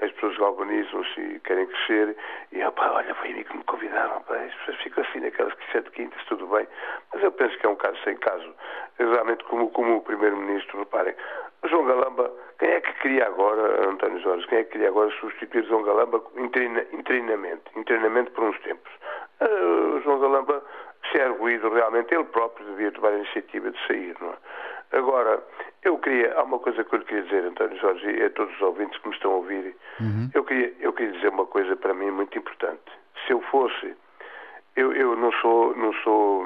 as 0.00 0.12
pessoas 0.12 0.36
galvanizam-se 0.38 1.20
e 1.20 1.40
querem 1.40 1.66
crescer, 1.66 2.16
e 2.52 2.62
opa, 2.62 2.90
olha, 2.92 3.14
foi 3.16 3.34
mim 3.34 3.42
que 3.42 3.56
me 3.56 3.64
convidaram, 3.64 4.16
opa, 4.16 4.34
as 4.36 4.54
pessoas 4.54 4.76
ficam 4.78 5.04
assim 5.04 5.20
naquelas 5.20 5.54
que 5.54 5.72
sete 5.72 5.90
quintas, 5.90 6.24
tudo 6.26 6.46
bem, 6.46 6.66
mas 7.12 7.22
eu 7.22 7.32
penso 7.32 7.58
que 7.58 7.66
é 7.66 7.68
um 7.68 7.76
caso 7.76 7.98
sem 8.04 8.16
caso. 8.16 8.54
Realmente, 8.98 9.44
como, 9.44 9.70
como 9.70 9.96
o 9.96 10.02
Primeiro-Ministro, 10.02 10.78
reparem, 10.78 11.14
João 11.68 11.84
Galamba, 11.84 12.32
quem 12.58 12.70
é 12.70 12.80
que 12.80 12.92
queria 13.00 13.26
agora, 13.26 13.88
António 13.88 14.20
Jorge, 14.20 14.46
quem 14.46 14.58
é 14.58 14.64
que 14.64 14.72
queria 14.72 14.88
agora 14.88 15.10
substituir 15.20 15.64
João 15.64 15.82
Galamba 15.82 16.22
internamente, 16.36 17.62
internamente 17.76 18.30
por 18.30 18.44
uns 18.44 18.58
tempos? 18.60 18.90
Uh, 19.40 20.00
João 20.02 20.20
Galamba 20.20 20.62
se 21.10 21.18
é 21.18 21.24
arguído 21.24 21.68
realmente, 21.70 22.14
ele 22.14 22.24
próprio 22.24 22.66
devia 22.66 22.92
tomar 22.92 23.08
a 23.08 23.18
iniciativa 23.18 23.70
de 23.70 23.86
sair, 23.86 24.14
não 24.20 24.30
é? 24.30 24.36
Agora, 24.92 25.42
eu 25.82 25.98
queria, 25.98 26.34
há 26.34 26.42
uma 26.42 26.58
coisa 26.58 26.82
que 26.82 26.94
eu 26.94 26.98
lhe 26.98 27.04
queria 27.04 27.22
dizer, 27.22 27.44
António 27.44 27.78
Jorge, 27.78 28.10
e 28.10 28.24
a 28.24 28.30
todos 28.30 28.54
os 28.54 28.60
ouvintes 28.60 28.98
que 29.00 29.08
me 29.08 29.14
estão 29.14 29.32
a 29.32 29.36
ouvir, 29.36 29.76
uhum. 30.00 30.30
eu, 30.34 30.44
queria, 30.44 30.74
eu 30.80 30.92
queria 30.92 31.12
dizer 31.12 31.28
uma 31.28 31.46
coisa 31.46 31.76
para 31.76 31.94
mim 31.94 32.10
muito 32.10 32.36
importante. 32.36 32.82
Se 33.26 33.32
eu 33.32 33.40
fosse, 33.42 33.94
eu, 34.76 34.92
eu 34.92 35.16
não 35.16 35.32
sou, 35.32 35.76
não 35.76 35.92
sou, 35.94 36.44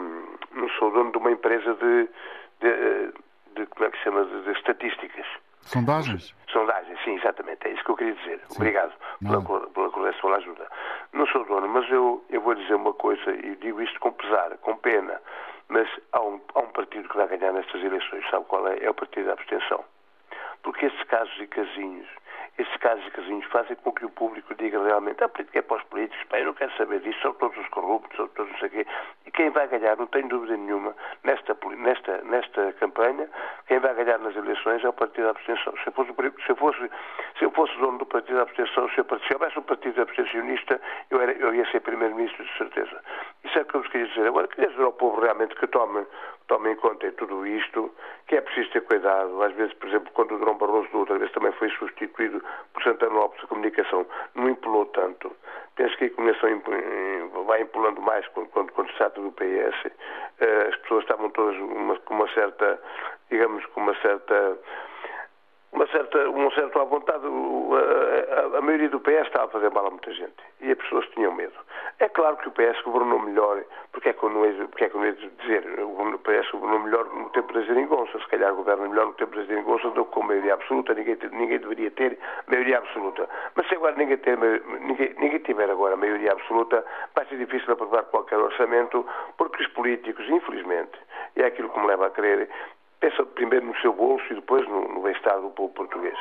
não 0.53 0.69
sou 0.79 0.91
dono 0.91 1.11
de 1.13 1.19
uma 1.19 1.33
empresa 1.33 1.75
de, 1.75 2.09
de, 2.61 3.13
de 3.55 3.67
como 3.67 3.87
é 3.87 3.91
que 3.91 3.99
se 3.99 4.05
chama, 4.05 4.25
de, 4.25 4.43
de 4.43 4.53
estatísticas. 4.53 5.27
Sondagens? 5.63 6.35
Sondagens, 6.49 6.99
sim, 7.05 7.17
exatamente. 7.17 7.67
É 7.67 7.71
isso 7.71 7.85
que 7.85 7.91
eu 7.91 7.97
queria 7.97 8.15
dizer. 8.15 8.41
Sim. 8.49 8.57
Obrigado 8.57 8.93
pela, 9.23 9.43
pela 9.43 9.91
correção, 9.91 10.21
pela 10.21 10.37
ajuda. 10.37 10.69
Não 11.13 11.27
sou 11.27 11.45
dono, 11.45 11.69
mas 11.69 11.91
eu, 11.91 12.23
eu 12.29 12.41
vou 12.41 12.55
dizer 12.55 12.75
uma 12.75 12.93
coisa 12.93 13.31
e 13.31 13.57
digo 13.57 13.81
isto 13.81 13.99
com 14.01 14.13
pesar, 14.13 14.57
com 14.59 14.77
pena. 14.77 15.21
Mas 15.69 15.89
há 16.13 16.21
um, 16.21 16.41
há 16.55 16.61
um 16.61 16.69
partido 16.69 17.09
que 17.09 17.17
vai 17.17 17.27
ganhar 17.29 17.53
nestas 17.53 17.83
eleições. 17.83 18.29
Sabe 18.31 18.45
qual 18.47 18.69
é? 18.69 18.85
É 18.85 18.91
o 18.91 18.95
partido 18.95 19.27
da 19.27 19.33
abstenção. 19.33 19.83
Porque 20.63 20.87
esses 20.87 21.03
casos 21.05 21.35
e 21.41 21.47
casinhos 21.47 22.07
esses 22.57 22.77
casos 22.77 23.07
casinhos 23.11 23.45
fazem 23.47 23.77
com 23.77 23.93
que 23.93 24.05
o 24.05 24.11
público 24.11 24.55
diga 24.55 24.83
realmente 24.83 25.23
a 25.25 25.29
política 25.29 25.59
é 25.59 25.63
para 25.63 25.79
os 25.79 25.83
políticos, 25.85 26.25
pá, 26.29 26.39
eu 26.39 26.47
não 26.47 26.55
quero 26.55 26.73
saber 26.77 27.01
disso, 27.01 27.19
são 27.21 27.33
todos 27.35 27.57
os 27.59 27.69
corruptos, 27.69 28.17
são 28.17 28.29
todos 28.29 28.53
não 28.53 28.59
sei 28.59 28.69
quê. 28.69 28.87
E 29.27 29.31
quem 29.31 29.51
vai 29.51 29.67
ganhar, 29.67 29.97
não 29.97 30.07
tenho 30.07 30.29
dúvida 30.29 30.57
nenhuma, 30.57 30.95
nesta, 31.25 31.57
nesta, 31.77 32.19
nesta 32.23 32.73
campanha, 32.75 33.29
quem 33.67 33.79
vai 33.81 33.95
ganhar 33.95 34.19
nas 34.19 34.37
eleições 34.37 34.85
é 34.85 34.89
o 34.89 34.93
Partido 34.93 35.25
da 35.25 35.31
Abstenção. 35.31 35.75
Se 35.83 35.89
eu 35.89 35.93
fosse, 35.93 36.13
se 36.13 36.51
eu 36.51 36.57
fosse, 36.57 36.91
se 37.39 37.45
eu 37.45 37.51
fosse 37.51 37.77
dono 37.79 37.99
do 37.99 38.07
Partido 38.07 38.37
da 38.37 38.43
Abstenção, 38.43 38.89
se, 38.91 38.99
eu, 38.99 39.05
se 39.05 39.33
houvesse 39.33 39.59
um 39.59 39.63
Partido 39.63 40.03
Abstencionista, 40.03 40.81
eu, 41.11 41.21
era, 41.21 41.33
eu 41.33 41.55
ia 41.55 41.69
ser 41.71 41.81
Primeiro-Ministro 41.81 42.45
de 42.45 42.57
certeza. 42.57 43.01
Isso 43.43 43.59
é 43.59 43.63
o 43.63 43.65
que 43.65 43.75
eu 43.75 43.81
vos 43.81 43.91
queria 43.91 44.07
dizer. 44.07 44.27
Agora, 44.29 44.47
queria 44.49 44.71
dizer 44.71 44.83
ao 44.83 44.93
povo 44.93 45.21
realmente 45.21 45.55
que 45.57 45.67
tome, 45.67 46.07
tome 46.47 46.73
em 46.73 46.77
conta 46.77 47.11
tudo 47.13 47.47
isto, 47.47 47.91
que 48.27 48.37
é 48.37 48.41
preciso 48.41 48.71
ter 48.71 48.83
cuidado. 48.83 49.43
Às 49.43 49.53
vezes, 49.55 49.75
por 49.75 49.89
exemplo, 49.89 50.11
quando 50.13 50.35
o 50.35 50.39
Dom 50.39 50.57
Barroso 50.57 50.89
outra 50.93 51.19
vez 51.19 51.31
também 51.33 51.53
foi 51.53 51.71
substituído 51.71 52.43
por 52.73 52.83
Santana 52.83 53.15
Lopes 53.15 53.41
de 53.41 53.47
Comunicação, 53.47 54.07
não 54.35 54.49
empolou 54.49 54.87
tanto. 54.87 55.35
Penso 55.77 55.97
que 55.97 56.05
a 56.05 56.11
comunicação 56.11 56.63
vai 57.47 57.63
empolando 57.63 58.01
mais 58.01 58.27
quando, 58.29 58.49
quando, 58.49 58.73
quando 58.73 58.91
se 58.91 58.97
trata 58.97 59.21
do 59.21 59.33
PS. 59.33 59.93
Eh, 60.41 60.69
as 60.69 60.77
pessoas 60.77 61.03
estavam 61.03 61.31
todas 61.31 61.57
com 62.05 62.15
uma 62.15 62.29
certa, 62.33 62.81
digamos, 63.31 63.65
com 63.67 63.81
uma 63.81 63.95
certa 64.01 64.59
uma 65.75 65.89
certa, 65.89 66.19
um 66.31 66.51
certo 66.53 66.79
à 66.79 66.85
vontade, 66.85 67.25
a, 67.27 68.41
a, 68.41 68.59
a, 68.59 68.61
maioria 68.61 68.89
do 68.89 69.01
PS 69.01 69.27
estava 69.27 69.47
a 69.47 69.49
fazer 69.49 69.71
mal 69.71 69.87
a 69.89 69.91
muita 69.91 70.13
gente 70.13 70.35
e 70.61 70.71
as 70.71 70.79
pessoas 70.79 71.05
tinham 71.09 71.35
medo. 71.35 71.53
É 71.99 72.09
claro 72.09 72.37
que 72.37 72.49
o 72.49 72.53
PS 72.53 72.81
governou 72.83 73.19
melhor, 73.19 73.63
porque 73.93 74.11
é 74.11 74.13
que 74.13 74.23
eu 74.23 74.31
não 74.31 74.47
ia, 74.47 74.67
porque 74.69 74.85
é 74.85 74.89
dizer, 74.89 75.65
o 75.81 76.19
PS 76.19 76.51
governou 76.53 76.79
melhor 76.79 77.05
no 77.07 77.29
tempo 77.31 77.53
da 77.53 77.61
Zeringonça, 77.63 78.19
se 78.19 78.27
calhar 78.29 78.55
governa 78.55 78.89
melhor 78.89 79.07
no 79.07 79.13
tempo 79.15 79.35
da 79.35 79.43
Zeringonça 79.43 79.91
do 79.91 80.05
que 80.05 80.13
com 80.13 80.23
maioria 80.23 80.55
absoluta, 80.55 80.95
ninguém, 80.95 81.19
ninguém 81.33 81.59
deveria 81.59 81.91
ter 81.91 82.19
maioria 82.47 82.79
absoluta. 82.79 83.29
Mas 83.57 83.67
se 83.69 83.75
agora 83.75 83.97
ninguém, 83.97 84.17
ter, 84.19 84.39
ninguém, 84.39 85.13
ninguém 85.19 85.39
tiver 85.41 85.69
agora 85.69 85.97
maioria 85.97 86.33
absoluta, 86.33 86.85
vai 87.17 87.27
ser 87.27 87.37
difícil 87.37 87.73
aprovar 87.73 88.05
qualquer 88.05 88.39
orçamento, 88.39 89.05
porque 89.37 89.63
os 89.63 89.69
políticos, 89.73 90.25
infelizmente, 90.29 90.99
e 91.37 91.43
é 91.43 91.47
aquilo 91.47 91.69
que 91.69 91.81
me 91.81 91.87
leva 91.87 92.07
a 92.07 92.11
crer, 92.11 92.49
pensa 93.01 93.25
primeiro 93.25 93.67
no 93.67 93.77
seu 93.77 93.93
bolso 93.93 94.25
e 94.31 94.35
depois 94.35 94.67
no, 94.69 94.89
no 94.89 95.03
bem-estar 95.03 95.41
do 95.41 95.51
povo 95.51 95.73
português. 95.75 96.19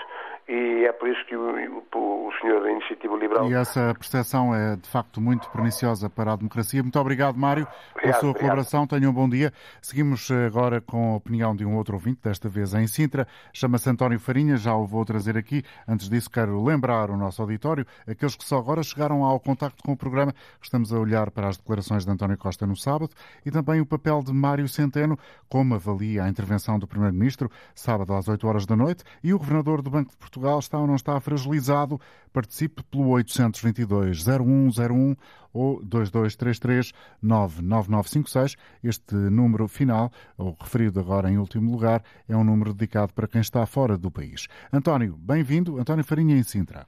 E 0.48 0.86
é 0.86 0.92
por 0.92 1.08
isso 1.08 1.26
que 1.26 1.36
o, 1.36 1.42
o, 1.42 2.28
o 2.28 2.32
senhor 2.42 2.62
da 2.62 2.70
Iniciativa 2.70 3.16
Liberal. 3.16 3.50
E 3.50 3.54
essa 3.54 3.96
percepção 3.98 4.54
é 4.54 4.76
de 4.76 4.88
facto 4.90 5.22
muito 5.22 5.50
perniciosa 5.50 6.10
para 6.10 6.34
a 6.34 6.36
democracia. 6.36 6.84
Muito 6.84 7.00
obrigado, 7.00 7.38
Mário, 7.38 7.64
obrigado, 7.64 8.02
pela 8.02 8.14
sua 8.14 8.30
obrigado. 8.30 8.42
colaboração. 8.42 8.88
Tenha 8.88 9.10
um 9.10 9.14
bom 9.14 9.30
dia. 9.30 9.54
Seguimos 9.82 10.30
agora 10.32 10.82
com 10.82 11.14
a 11.14 11.16
opinião 11.16 11.56
de 11.56 11.66
um 11.66 11.78
outro 11.78 11.94
ouvinte, 11.94 12.20
desta 12.22 12.50
vez 12.50 12.74
em 12.74 12.88
Sintra. 12.88 13.26
Chama-se 13.54 13.90
António 13.90 14.20
Farinha, 14.20 14.58
já 14.58 14.76
o 14.76 14.86
vou 14.86 15.06
trazer 15.06 15.38
aqui. 15.38 15.64
Antes 15.88 16.10
disso, 16.10 16.30
quero 16.30 16.62
lembrar 16.62 17.10
o 17.10 17.16
nosso 17.16 17.42
auditório, 17.42 17.86
aqueles 18.06 18.36
que 18.36 18.44
só 18.44 18.58
agora 18.58 18.84
chegaram 18.84 19.24
ao 19.24 19.40
contacto 19.40 19.82
com 19.82 19.94
o 19.94 19.98
programa. 19.98 20.34
Estamos 20.62 20.92
a 20.92 21.00
olhar 21.00 21.32
para 21.32 21.48
as 21.48 21.58
declarações 21.58 22.06
de 22.06 22.12
António 22.12 22.38
Costa 22.38 22.68
no 22.68 22.76
sábado 22.76 23.12
e 23.46 23.52
também 23.52 23.80
o 23.80 23.86
papel 23.86 24.22
de 24.22 24.34
Mário 24.34 24.68
Centeno, 24.68 25.18
como 25.48 25.76
avalia 25.76 26.26
a 26.26 26.30
intervenção 26.30 26.78
do 26.78 26.86
Primeiro-Ministro, 26.86 27.50
sábado 27.74 28.14
às 28.14 28.28
8 28.28 28.46
horas 28.46 28.66
da 28.66 28.76
noite, 28.76 29.06
e 29.24 29.34
o 29.34 29.38
Governador 29.38 29.82
do 29.82 29.90
Banco 29.90 30.12
de 30.12 30.18
Portugal 30.18 30.33
está 30.60 30.80
ou 30.80 30.88
não 30.88 30.96
está 30.96 31.20
fragilizado. 31.20 32.00
Participe 32.32 32.82
pelo 32.84 33.10
822-0101 33.10 35.18
ou 35.54 35.82
2233-99956. 35.82 38.58
Este 38.84 39.16
número 39.16 39.68
final, 39.68 40.10
ou 40.38 40.56
referido 40.60 41.00
agora 41.00 41.30
em 41.30 41.38
último 41.38 41.72
lugar, 41.72 42.02
é 42.28 42.36
um 42.36 42.44
número 42.44 42.74
dedicado 42.74 43.14
para 43.14 43.28
quem 43.28 43.42
está 43.42 43.64
fora 43.66 43.98
do 43.98 44.10
país. 44.10 44.48
António, 44.72 45.16
bem-vindo. 45.18 45.80
António 45.80 46.04
Farinha, 46.04 46.36
em 46.36 46.44
Sintra. 46.44 46.88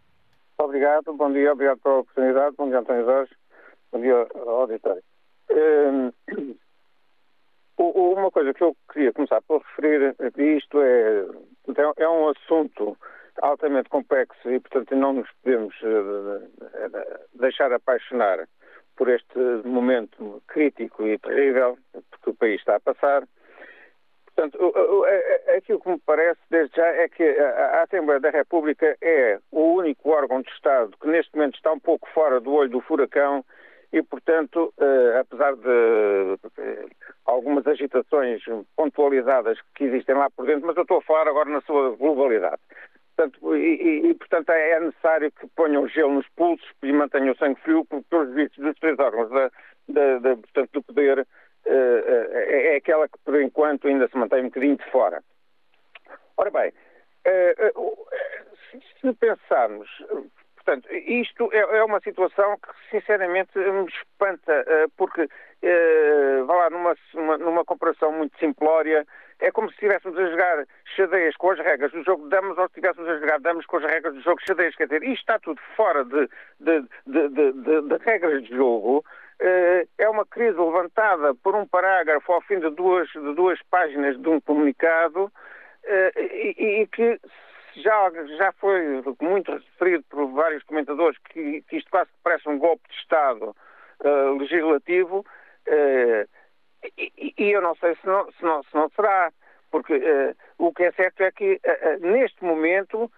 Obrigado, 0.57 1.13
bom 1.13 1.31
dia, 1.31 1.51
obrigado 1.51 1.79
pela 1.79 1.99
oportunidade. 1.99 2.55
Bom 2.57 2.69
dia, 2.69 2.79
António 2.79 3.05
Jorge. 3.05 3.35
Bom 3.91 3.99
dia, 3.99 4.27
auditório. 4.47 5.03
Hum, 5.51 6.11
uma 7.77 8.31
coisa 8.31 8.53
que 8.53 8.63
eu 8.63 8.75
queria 8.91 9.13
começar 9.13 9.41
por 9.41 9.61
referir 9.61 10.15
a 10.19 10.41
isto 10.41 10.81
é, 10.81 11.25
é 11.97 12.09
um 12.09 12.29
assunto 12.29 12.97
altamente 13.41 13.89
complexo 13.89 14.49
e, 14.49 14.59
portanto, 14.59 14.95
não 14.95 15.13
nos 15.13 15.29
podemos 15.43 15.75
eh, 15.83 17.19
deixar 17.33 17.71
apaixonar 17.71 18.47
por 18.95 19.09
este 19.09 19.37
momento 19.65 20.41
crítico 20.47 21.05
e 21.05 21.17
terrível 21.19 21.77
que 22.23 22.29
o 22.29 22.33
país 22.33 22.59
está 22.59 22.77
a 22.77 22.79
passar. 22.79 23.23
Portanto, 24.25 24.57
aquilo 25.55 25.79
que 25.79 25.89
me 25.89 25.99
parece 26.05 26.39
desde 26.49 26.75
já 26.75 26.87
é 26.87 27.07
que 27.07 27.23
a 27.23 27.83
Assembleia 27.83 28.19
da 28.19 28.29
República 28.29 28.97
é 29.01 29.39
o 29.51 29.75
único 29.75 30.09
órgão 30.09 30.41
de 30.41 30.49
Estado 30.51 30.95
que 30.99 31.07
neste 31.07 31.33
momento 31.35 31.55
está 31.55 31.71
um 31.71 31.79
pouco 31.79 32.07
fora 32.09 32.41
do 32.41 32.53
olho 32.53 32.69
do 32.69 32.81
furacão 32.81 33.45
e, 33.95 34.03
portanto, 34.03 34.73
eh, 34.77 35.19
apesar 35.19 35.55
de 35.55 36.37
eh, 36.57 36.85
algumas 37.25 37.65
agitações 37.65 38.41
pontualizadas 38.75 39.57
que 39.73 39.85
existem 39.85 40.15
lá 40.15 40.29
por 40.29 40.45
dentro, 40.45 40.67
mas 40.67 40.75
eu 40.75 40.81
estou 40.81 40.97
a 40.97 41.01
falar 41.01 41.29
agora 41.29 41.49
na 41.49 41.61
sua 41.61 41.95
globalidade. 41.95 42.59
Portanto, 43.15 43.55
e, 43.55 44.09
e, 44.09 44.13
portanto, 44.15 44.49
é 44.49 44.79
necessário 44.79 45.31
que 45.31 45.47
ponham 45.55 45.87
gelo 45.87 46.15
nos 46.15 46.27
pulsos 46.35 46.67
e 46.83 46.91
mantenham 46.91 47.33
o 47.33 47.37
sangue 47.37 47.59
frio, 47.61 47.85
porque, 47.85 48.05
pelos 48.09 48.33
vistos 48.33 48.61
dos 48.61 48.77
três 48.77 48.99
órgãos 48.99 49.29
da, 49.29 49.49
da, 49.87 50.19
da, 50.19 50.35
portanto, 50.35 50.69
do 50.73 50.83
poder, 50.83 51.25
eh, 51.65 52.27
é, 52.31 52.73
é 52.73 52.75
aquela 52.75 53.07
que, 53.07 53.17
por 53.23 53.41
enquanto, 53.41 53.87
ainda 53.87 54.09
se 54.09 54.17
mantém 54.17 54.41
um 54.41 54.45
bocadinho 54.45 54.75
de 54.75 54.91
fora. 54.91 55.23
Ora 56.35 56.51
bem, 56.51 56.73
se 59.01 59.13
pensarmos 59.13 59.89
Portanto, 60.55 60.91
isto 60.91 61.47
é, 61.53 61.59
é, 61.59 61.83
uma 61.83 61.99
situação 61.99 62.57
que, 62.57 62.89
sinceramente, 62.89 63.55
me 63.55 63.87
espanta, 63.87 64.65
porque, 64.97 65.29
vá 66.47 66.55
lá, 66.55 66.69
numa, 66.71 66.95
numa 67.37 67.63
comparação 67.63 68.11
muito 68.11 68.35
simplória, 68.39 69.05
é 69.39 69.51
como 69.51 69.67
se 69.69 69.75
estivéssemos 69.75 70.17
a 70.17 70.29
jogar 70.29 70.65
xadrez 70.95 71.35
com 71.37 71.51
as 71.51 71.59
regras 71.59 71.91
do 71.91 72.03
jogo 72.03 72.23
de 72.23 72.29
damas 72.29 72.57
ou 72.57 72.65
se 72.65 72.79
estivéssemos 72.79 73.09
a 73.09 73.19
jogar 73.19 73.39
damas 73.39 73.65
com 73.65 73.77
as 73.77 73.83
regras 73.83 74.13
do 74.13 74.21
jogo 74.21 74.39
de 74.39 74.45
xadrez. 74.47 74.75
Quer 74.75 74.85
dizer, 74.85 75.03
isto 75.03 75.19
está 75.21 75.39
tudo 75.39 75.59
fora 75.75 76.03
de, 76.05 76.29
de, 76.59 76.81
de, 77.05 77.81
de 77.81 77.97
regras 78.03 78.43
de 78.43 78.55
jogo. 78.55 79.03
Uh, 79.41 79.87
é 79.97 80.07
uma 80.07 80.25
crise 80.25 80.57
levantada 80.57 81.35
por 81.35 81.55
um 81.55 81.67
parágrafo 81.67 82.31
ao 82.31 82.41
fim 82.41 82.59
de 82.59 82.69
duas, 82.69 83.09
duas 83.35 83.61
páginas 83.63 84.17
de 84.17 84.29
um 84.29 84.39
comunicado 84.39 85.25
uh, 85.25 86.19
e, 86.19 86.81
e 86.81 86.87
que 86.87 87.19
já, 87.75 88.11
já 88.37 88.51
foi 88.53 89.03
muito 89.21 89.51
referido 89.51 90.03
por 90.09 90.27
vários 90.31 90.63
comentadores 90.63 91.17
que, 91.29 91.61
que 91.63 91.77
isto 91.77 91.91
quase 91.91 92.09
parece 92.23 92.47
um 92.47 92.57
golpe 92.57 92.87
de 92.89 92.95
Estado 92.95 93.55
uh, 93.99 94.37
legislativo, 94.37 95.19
uh, 95.67 96.29
e, 96.97 97.33
e, 97.37 97.51
eu 97.51 97.61
não 97.61 97.75
sei 97.75 97.95
se 97.95 98.05
não, 98.05 98.31
se 98.31 98.43
não, 98.43 98.63
se 98.63 98.75
não 98.75 98.89
será, 98.89 99.31
porque 99.71 99.95
uh, 99.95 100.35
o 100.57 100.73
que 100.73 100.83
é 100.83 100.91
certo 100.91 101.21
é 101.21 101.31
que 101.31 101.59
neste 102.01 102.43
momento 102.43 103.11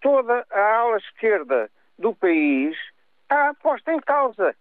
toda 0.00 0.46
a 0.50 0.76
ala 0.76 0.98
esquerda 0.98 1.70
do 1.98 2.14
país 2.14 2.76
está 3.22 3.54
posta 3.54 3.92
em 3.92 4.00
causa. 4.00 4.54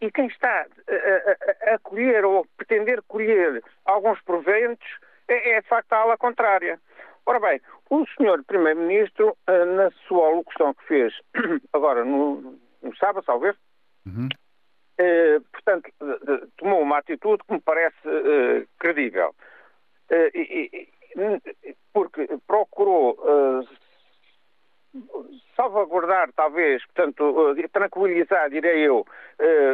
E 0.00 0.10
quem 0.10 0.26
está 0.26 0.66
a, 0.88 1.70
a, 1.70 1.74
a 1.74 1.78
colher 1.78 2.24
ou 2.24 2.40
a 2.40 2.44
pretender 2.56 3.02
colher 3.02 3.62
alguns 3.84 4.20
proventos 4.22 4.86
é, 5.28 5.52
é 5.52 5.62
de 5.62 5.68
facto 5.68 5.92
a 5.92 5.98
ala 5.98 6.16
contrária. 6.16 6.78
Ora 7.24 7.40
bem, 7.40 7.60
o 7.90 8.06
senhor 8.16 8.44
Primeiro-Ministro, 8.44 9.36
na 9.46 9.90
sua 10.06 10.28
locução 10.30 10.74
que 10.74 10.84
fez 10.86 11.12
agora 11.72 12.04
no, 12.04 12.58
no 12.82 12.96
sábado, 12.96 13.24
talvez, 13.24 13.56
uhum. 14.06 14.28
Eh, 14.98 15.40
portanto, 15.52 15.90
tomou 16.56 16.80
uma 16.80 16.98
atitude 16.98 17.42
que 17.46 17.52
me 17.52 17.60
parece 17.60 17.96
eh, 18.06 18.66
credível. 18.78 19.34
Eh, 20.08 20.30
porque 21.92 22.28
procurou 22.46 23.16
salvaguardar, 25.56 26.30
talvez, 26.34 26.84
portanto, 26.86 27.54
tranquilizar, 27.72 28.50
direi 28.50 28.86
eu, 28.86 29.06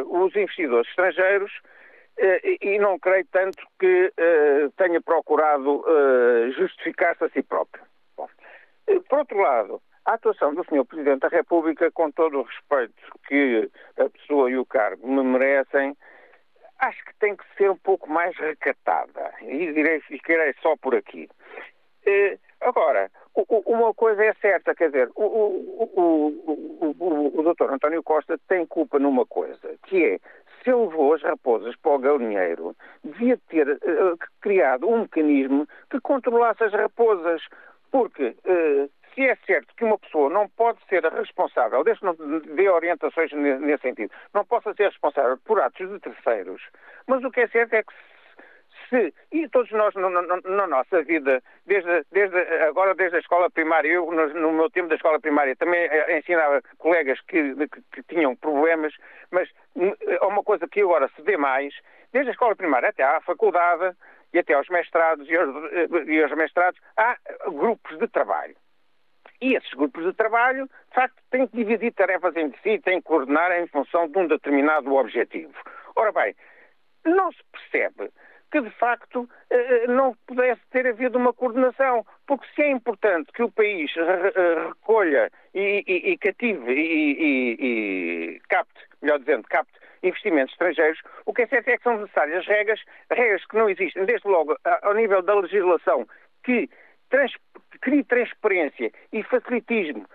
os 0.06 0.34
investidores 0.36 0.88
estrangeiros 0.88 1.52
e 2.60 2.78
não 2.78 2.96
creio 3.00 3.26
tanto 3.32 3.66
que 3.78 4.12
tenha 4.76 5.00
procurado 5.00 5.84
justificar-se 6.56 7.24
a 7.24 7.28
si 7.30 7.42
próprio. 7.42 7.84
Bom, 8.16 8.28
por 9.08 9.18
outro 9.18 9.38
lado, 9.38 9.82
a 10.04 10.14
atuação 10.14 10.54
do 10.54 10.64
Sr. 10.64 10.84
Presidente 10.84 11.20
da 11.20 11.28
República, 11.28 11.90
com 11.90 12.10
todo 12.10 12.40
o 12.40 12.42
respeito 12.42 12.94
que 13.28 13.70
a 13.98 14.08
pessoa 14.08 14.50
e 14.50 14.56
o 14.56 14.66
cargo 14.66 15.06
me 15.06 15.22
merecem, 15.22 15.96
acho 16.80 17.04
que 17.04 17.14
tem 17.20 17.36
que 17.36 17.44
ser 17.56 17.70
um 17.70 17.76
pouco 17.76 18.10
mais 18.10 18.36
recatada. 18.36 19.32
E 19.42 19.72
direi, 19.72 20.00
ficarei 20.00 20.54
só 20.60 20.76
por 20.76 20.94
aqui. 20.94 21.28
Agora, 22.60 23.10
uma 23.66 23.92
coisa 23.94 24.24
é 24.24 24.34
certa, 24.34 24.74
quer 24.74 24.86
dizer, 24.90 25.10
o, 25.16 25.24
o, 25.24 25.90
o, 25.96 26.96
o, 26.98 27.42
o 27.42 27.72
António 27.72 28.02
Costa 28.02 28.38
tem 28.48 28.66
culpa 28.66 28.98
numa 28.98 29.26
coisa, 29.26 29.76
que 29.86 30.04
é 30.04 30.18
se 30.62 30.70
ele 30.70 30.86
levou 30.86 31.14
as 31.14 31.22
raposas 31.22 31.74
para 31.76 31.92
o 31.92 31.98
galinheiro, 31.98 32.76
devia 33.02 33.36
ter 33.48 33.68
uh, 33.68 34.18
criado 34.40 34.88
um 34.88 35.00
mecanismo 35.00 35.66
que 35.90 36.00
controlasse 36.00 36.62
as 36.62 36.72
raposas, 36.72 37.42
porque 37.90 38.36
uh, 38.44 38.90
se 39.14 39.28
é 39.28 39.36
certo 39.46 39.74
que 39.76 39.84
uma 39.84 39.98
pessoa 39.98 40.30
não 40.30 40.48
pode 40.48 40.78
ser 40.88 41.04
responsável, 41.04 41.84
desde 41.84 42.00
que 42.00 42.06
não 42.06 42.38
dê 42.54 42.68
orientações 42.68 43.32
nesse 43.32 43.82
sentido, 43.82 44.12
não 44.32 44.44
possa 44.44 44.74
ser 44.74 44.84
responsável 44.88 45.38
por 45.44 45.60
atos 45.60 45.88
de 45.88 45.98
terceiros, 46.00 46.62
mas 47.06 47.22
o 47.24 47.30
que 47.30 47.40
é 47.40 47.48
certo 47.48 47.74
é 47.74 47.82
que 47.82 47.92
se, 48.88 49.14
e 49.32 49.48
todos 49.48 49.70
nós 49.72 49.94
no, 49.94 50.10
no, 50.10 50.22
na 50.22 50.66
nossa 50.66 51.02
vida, 51.02 51.42
desde, 51.66 52.04
desde, 52.12 52.36
agora 52.66 52.94
desde 52.94 53.16
a 53.16 53.20
escola 53.20 53.50
primária, 53.50 53.88
eu 53.88 54.10
no, 54.12 54.28
no, 54.28 54.52
meu 54.52 54.70
tempo 54.70 54.88
da 54.88 54.96
escola 54.96 55.18
primária 55.18 55.56
também 55.56 55.80
eh, 55.80 56.18
ensinava 56.18 56.60
colegas 56.78 57.18
que, 57.22 57.54
que, 57.54 57.82
que 57.92 58.02
tinham 58.02 58.36
problemas, 58.36 58.94
mas 59.30 59.48
é 59.76 60.24
uma 60.26 60.42
coisa 60.42 60.68
que 60.68 60.82
agora 60.82 61.10
se 61.16 61.22
vê 61.22 61.38
mais, 61.38 61.74
desde 62.12 62.30
a 62.30 62.32
escola 62.32 62.54
primária 62.54 62.90
até 62.90 63.02
à 63.02 63.20
faculdade 63.22 63.96
e 64.32 64.38
até 64.38 64.52
aos 64.52 64.68
mestrados 64.68 65.28
e 65.28 65.36
aos, 65.36 65.72
eh, 65.72 65.88
e 66.06 66.22
aos 66.22 66.32
mestrados, 66.36 66.78
há 66.96 67.16
grupos 67.46 67.98
de 67.98 68.08
trabalho. 68.08 68.54
E 69.42 69.56
esses 69.56 69.70
grupos 69.74 70.04
de 70.04 70.12
trabalho, 70.12 70.66
de 70.66 70.94
facto, 70.94 71.20
têm 71.30 71.48
que 71.48 71.56
dividir 71.56 71.92
tarefas 71.92 72.36
entre 72.36 72.60
si, 72.62 72.78
têm 72.78 73.00
que 73.00 73.08
coordenar 73.08 73.50
em 73.60 73.66
função 73.66 74.08
de 74.08 74.16
um 74.16 74.28
determinado 74.28 74.94
objetivo. 74.94 75.52
Ora 75.96 76.12
bem, 76.12 76.34
não 77.04 77.32
se 77.32 77.42
percebe 77.50 78.12
que 78.52 78.60
de 78.60 78.70
facto 78.70 79.28
eh, 79.50 79.56
eh, 79.56 79.86
não 79.88 80.14
pudesse 80.26 80.60
ter 80.70 80.86
havido 80.86 81.18
uma 81.18 81.32
coordenação. 81.32 82.06
Porque 82.24 82.46
se 82.54 82.62
é 82.62 82.70
importante 82.70 83.32
que 83.32 83.42
o 83.42 83.50
país 83.50 83.90
eh, 83.96 84.68
recolha 84.68 85.28
e, 85.52 85.82
e, 85.88 86.12
e 86.12 86.18
cative 86.18 86.72
e, 86.72 88.36
e, 88.36 88.40
capte, 88.48 88.80
melhor 89.00 89.18
dizendo, 89.18 89.48
capte 89.48 89.72
investimentos 90.04 90.52
estrangeiros, 90.52 91.00
o 91.26 91.32
que 91.32 91.42
é 91.42 91.46
certo 91.48 91.68
é 91.68 91.76
que 91.78 91.82
são 91.82 91.98
necessárias 91.98 92.46
regras, 92.46 92.80
regras 93.10 93.44
que 93.46 93.56
não 93.56 93.68
existem, 93.68 94.04
desde 94.04 94.28
logo 94.28 94.56
ao 94.82 94.94
nível 94.94 95.22
da 95.22 95.34
legislação, 95.34 96.06
que 96.44 96.68
trans, 97.08 97.32
crie 97.82 98.04
transparência 98.04 98.90
e 99.12 99.22
facilitismo 99.24 100.06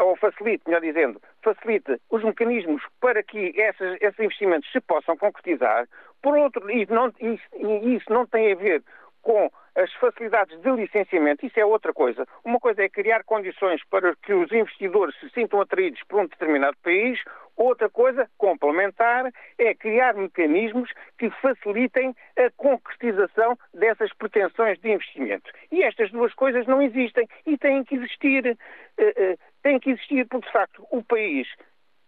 ou 0.00 0.16
facilite, 0.16 0.62
melhor 0.66 0.80
dizendo, 0.80 1.20
facilite 1.42 2.00
os 2.10 2.22
mecanismos 2.22 2.82
para 3.00 3.22
que 3.22 3.52
esses, 3.56 4.18
investimentos 4.18 4.70
se 4.72 4.80
possam 4.80 5.16
concretizar, 5.16 5.88
por 6.22 6.36
outro, 6.36 6.70
e, 6.70 6.86
não, 6.86 7.12
e, 7.20 7.94
isso 7.94 8.12
não 8.12 8.26
tem 8.26 8.52
a 8.52 8.56
ver 8.56 8.82
com 9.22 9.50
as 9.76 9.92
facilidades 9.94 10.58
de 10.60 10.70
licenciamento, 10.70 11.44
isso 11.44 11.60
é 11.60 11.64
outra 11.64 11.92
coisa. 11.92 12.26
Uma 12.44 12.58
coisa 12.58 12.82
é 12.82 12.88
criar 12.88 13.22
condições 13.24 13.82
para 13.90 14.16
que 14.16 14.32
os 14.32 14.50
investidores 14.50 15.14
se 15.20 15.28
sintam 15.30 15.60
atraídos 15.60 16.02
por 16.08 16.20
um 16.20 16.26
determinado 16.26 16.76
país, 16.82 17.20
outra 17.54 17.88
coisa, 17.88 18.28
complementar, 18.38 19.30
é 19.58 19.74
criar 19.74 20.14
mecanismos 20.14 20.90
que 21.18 21.30
facilitem 21.42 22.14
a 22.38 22.50
concretização 22.56 23.58
dessas 23.74 24.12
pretensões 24.14 24.78
de 24.80 24.90
investimento. 24.90 25.50
E 25.70 25.82
estas 25.82 26.10
duas 26.10 26.32
coisas 26.34 26.66
não 26.66 26.80
existem 26.80 27.28
e 27.46 27.58
têm 27.58 27.84
que 27.84 27.96
existir. 27.96 28.56
Uh, 28.98 29.32
uh, 29.32 29.38
têm 29.62 29.78
que 29.78 29.90
existir 29.90 30.26
porque, 30.26 30.46
de 30.46 30.52
facto, 30.52 30.86
o 30.90 31.02
país 31.02 31.48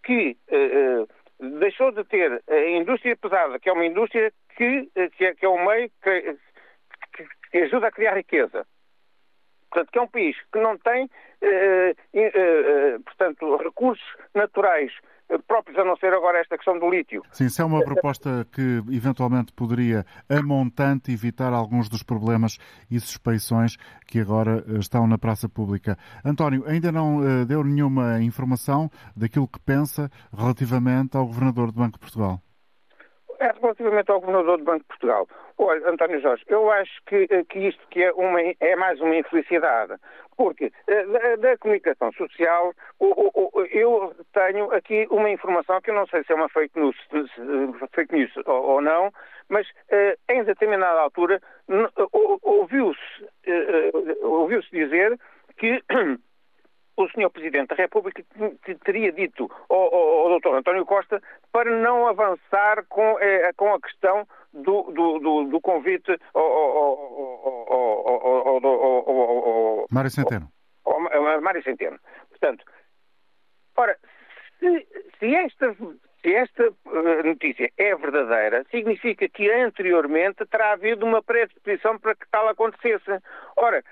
que 0.05 0.37
uh, 0.51 1.09
deixou 1.59 1.93
de 1.93 2.05
ter 2.05 2.43
a 2.49 2.71
indústria 2.71 3.17
pesada, 3.17 3.59
que 3.59 3.69
é 3.69 3.73
uma 3.73 3.87
indústria 3.87 4.33
que, 4.57 4.89
eh, 4.97 5.09
que, 5.11 5.25
é, 5.25 5.35
que 5.35 5.47
é 5.47 5.49
um 5.49 5.65
meio 5.65 5.89
que, 6.03 6.37
que, 7.51 7.59
ajuda 7.59 7.89
a 7.89 7.93
criar 7.93 8.15
riqueza. 8.15 8.67
Portanto, 9.71 9.93
que 9.93 9.99
é 9.99 10.03
um 10.03 10.09
país 10.09 10.37
que 10.53 10.61
não 10.61 10.79
tem, 10.79 11.11
eh, 11.43 11.95
eh, 12.15 12.33
eh 12.35 12.99
portanto, 13.05 13.57
recursos 13.57 14.07
naturais 14.35 14.93
próprios, 15.47 15.79
a 15.79 15.85
não 15.85 15.95
ser 15.99 16.15
agora 16.15 16.41
esta 16.41 16.57
questão 16.57 16.79
do 16.79 16.89
lítio. 16.89 17.23
Sim, 17.33 17.51
se 17.51 17.61
é 17.61 17.65
uma 17.65 17.85
proposta 17.85 18.47
que 18.51 18.83
eventualmente 18.91 19.53
poderia, 19.53 20.07
a 20.27 20.43
montante, 20.43 21.13
evitar 21.13 21.53
alguns 21.53 21.87
dos 21.91 22.03
problemas 22.03 22.57
e 22.91 22.99
suspeições 22.99 23.77
que 24.07 24.21
agora 24.21 24.65
eh, 24.67 24.79
estão 24.79 25.07
na 25.07 25.19
praça 25.19 25.47
pública. 25.47 25.99
António, 26.25 26.65
ainda 26.67 26.91
não 26.91 27.45
deu 27.45 27.63
nenhuma 27.63 28.23
informação 28.23 28.91
daquilo 29.15 29.47
que 29.47 29.61
pensa 29.61 30.11
relativamente 30.35 31.15
ao 31.15 31.27
Governador 31.27 31.73
do 31.73 31.79
Banco 31.79 31.99
de 31.99 32.01
Portugal? 32.01 32.41
É 33.41 33.53
relativamente 33.61 34.11
ao 34.11 34.21
Governador 34.21 34.59
do 34.59 34.65
Banco 34.65 34.81
de 34.81 34.87
Portugal. 34.87 35.29
Olha, 35.59 35.89
António 35.89 36.21
Jorge, 36.21 36.45
eu 36.49 36.71
acho 36.71 37.03
que, 37.07 37.27
eh, 37.31 37.45
que 37.49 37.59
isto 37.69 37.87
que 37.89 38.03
é, 38.03 38.13
uma, 38.13 38.41
é 38.61 38.77
mais 38.77 39.01
uma 39.01 39.17
infelicidade, 39.17 39.95
porque 40.37 40.73
eh, 40.87 41.05
da, 41.07 41.37
da 41.37 41.59
comunicação 41.59 42.13
social 42.13 42.73
eu 43.73 44.15
tenho 44.33 44.73
aqui 44.73 45.07
uma 45.11 45.31
informação 45.31 45.81
que 45.81 45.91
eu 45.91 45.95
não 45.95 46.07
sei 46.07 46.23
se 46.25 46.33
é 46.33 46.37
uma 46.37 46.49
fake 46.49 46.79
news, 46.79 46.97
fake 47.93 48.15
news 48.15 48.31
ou, 48.47 48.63
ou 48.63 48.81
não, 48.81 49.13
mas 49.49 49.67
em 50.29 50.45
determinada 50.45 51.01
altura 51.01 51.41
ouviu-se 52.43 53.29
ouviu 54.23 54.61
dizer 54.73 55.19
que 55.57 55.83
o 56.99 57.09
Sr. 57.09 57.31
Presidente 57.31 57.69
da 57.69 57.77
República 57.77 58.23
teria 58.85 59.13
dito 59.13 59.51
ao, 59.69 59.95
ao, 59.95 60.33
ao 60.33 60.41
Dr. 60.41 60.55
António 60.55 60.85
Costa 60.85 61.23
para 61.53 61.71
não 61.71 62.07
avançar 62.07 62.85
com, 62.89 63.19
eh, 63.21 63.53
com 63.57 63.73
a 63.75 63.81
questão 63.81 64.27
do, 64.53 64.83
do, 64.93 65.19
do, 65.19 65.45
do 65.45 65.61
convite 65.61 66.19
ao, 66.35 66.43
ao, 66.43 67.09
Mário 69.91 70.11
Centeno. 70.11 70.51
Mário 71.43 71.63
Centeno. 71.63 71.99
Portanto, 72.31 72.65
ora, 73.77 73.97
se, 74.59 74.87
se 75.19 75.35
esta 75.35 75.75
se 76.21 76.35
esta 76.35 76.73
notícia 77.25 77.71
é 77.77 77.95
verdadeira, 77.95 78.65
significa 78.71 79.29
que 79.29 79.51
anteriormente 79.51 80.45
terá 80.47 80.73
havido 80.73 81.07
uma 81.07 81.23
predisposição 81.23 81.99
para 81.99 82.15
que 82.15 82.29
tal 82.31 82.49
acontecesse. 82.49 83.23
Ora, 83.57 83.85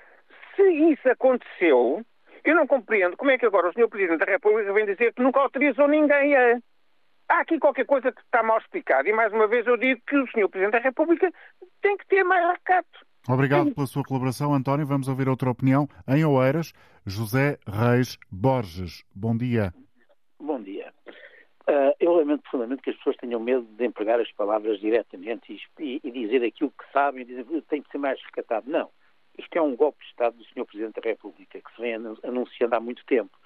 se 0.55 0.63
isso 0.63 1.09
aconteceu, 1.09 2.03
eu 2.43 2.55
não 2.55 2.67
compreendo 2.67 3.15
como 3.15 3.31
é 3.31 3.37
que 3.37 3.45
agora 3.45 3.69
o 3.69 3.73
Sr. 3.73 3.87
Presidente 3.87 4.25
da 4.25 4.31
República 4.31 4.73
vem 4.73 4.85
dizer 4.85 5.13
que 5.13 5.21
nunca 5.21 5.39
autorizou 5.39 5.87
ninguém 5.87 6.35
a. 6.35 6.59
Há 7.29 7.41
aqui 7.41 7.59
qualquer 7.59 7.85
coisa 7.85 8.11
que 8.11 8.21
está 8.21 8.41
mal 8.41 8.57
explicada 8.57 9.07
e 9.09 9.13
mais 9.13 9.33
uma 9.33 9.47
vez 9.47 9.67
eu 9.67 9.75
digo 9.77 10.01
que 10.07 10.17
o 10.17 10.27
Sr. 10.27 10.47
Presidente 10.49 10.73
da 10.73 10.79
República 10.79 11.31
tem 11.81 11.97
que 11.97 12.07
ter 12.07 12.23
mais 12.23 12.47
recato. 12.53 13.05
Obrigado 13.27 13.75
pela 13.75 13.85
sua 13.85 14.03
colaboração, 14.03 14.53
António. 14.53 14.85
Vamos 14.85 15.09
ouvir 15.09 15.27
outra 15.27 15.49
opinião. 15.49 15.87
Em 16.07 16.23
Oeiras, 16.23 16.71
José 17.05 17.57
Reis 17.67 18.17
Borges. 18.31 19.03
Bom 19.13 19.35
dia. 19.35 19.73
Bom 20.39 20.61
dia. 20.61 20.93
Uh, 21.69 21.91
eu 21.99 22.13
lamento 22.13 22.43
profundamente 22.43 22.81
que 22.81 22.91
as 22.91 22.95
pessoas 22.95 23.17
tenham 23.17 23.41
medo 23.41 23.63
de 23.63 23.85
empregar 23.85 24.21
as 24.21 24.31
palavras 24.31 24.79
diretamente 24.79 25.59
e, 25.77 25.99
e 26.01 26.11
dizer 26.11 26.41
aquilo 26.45 26.71
que 26.71 26.91
sabem 26.93 27.23
e 27.23 27.25
dizer 27.25 27.61
tem 27.63 27.81
que 27.81 27.91
ser 27.91 27.97
mais 27.97 28.17
recatado. 28.23 28.69
Não. 28.71 28.89
Isto 29.37 29.57
é 29.57 29.61
um 29.61 29.75
golpe 29.75 29.99
de 29.99 30.09
Estado 30.09 30.37
do 30.37 30.45
Sr. 30.45 30.65
Presidente 30.65 31.01
da 31.01 31.09
República, 31.09 31.59
que 31.59 31.75
se 31.75 31.81
vem 31.81 31.95
anunciando 32.23 32.75
há 32.75 32.79
muito 32.79 33.05
tempo. 33.05 33.37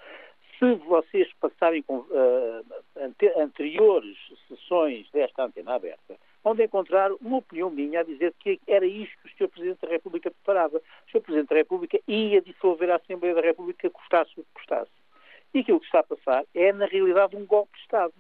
Se 0.62 0.76
vocês 0.76 1.28
passarem 1.40 1.82
com 1.82 2.02
uh, 2.02 2.66
ante 2.96 3.28
anteriores 3.36 4.16
sessões 4.48 5.10
desta 5.10 5.46
antena 5.46 5.74
aberta, 5.74 6.16
vão 6.44 6.54
encontrar 6.54 7.12
uma 7.14 7.38
opinião 7.38 7.72
minha 7.72 8.02
a 8.02 8.04
dizer 8.04 8.32
que 8.38 8.60
era 8.68 8.86
isto 8.86 9.18
que 9.24 9.44
o 9.44 9.48
Sr. 9.48 9.50
Presidente 9.50 9.82
da 9.82 9.88
República 9.88 10.30
preparava. 10.30 10.78
O 10.78 11.12
Sr. 11.12 11.22
Presidente 11.22 11.50
da 11.50 11.56
República 11.56 12.00
ia 12.08 12.40
dissolver 12.44 12.92
a 12.92 12.98
Assembleia 12.98 13.34
da 13.34 13.42
República, 13.42 13.90
custasse 13.90 14.34
o 14.38 14.44
que 14.44 14.54
custasse. 14.54 14.92
E 15.52 15.62
aquilo 15.62 15.80
que 15.80 15.88
está 15.88 16.02
a 16.02 16.04
passar 16.04 16.46
é, 16.54 16.72
na 16.72 16.86
realidade, 16.86 17.36
um 17.36 17.44
golpe 17.44 17.74
de 17.74 17.82
Estado 17.82 18.14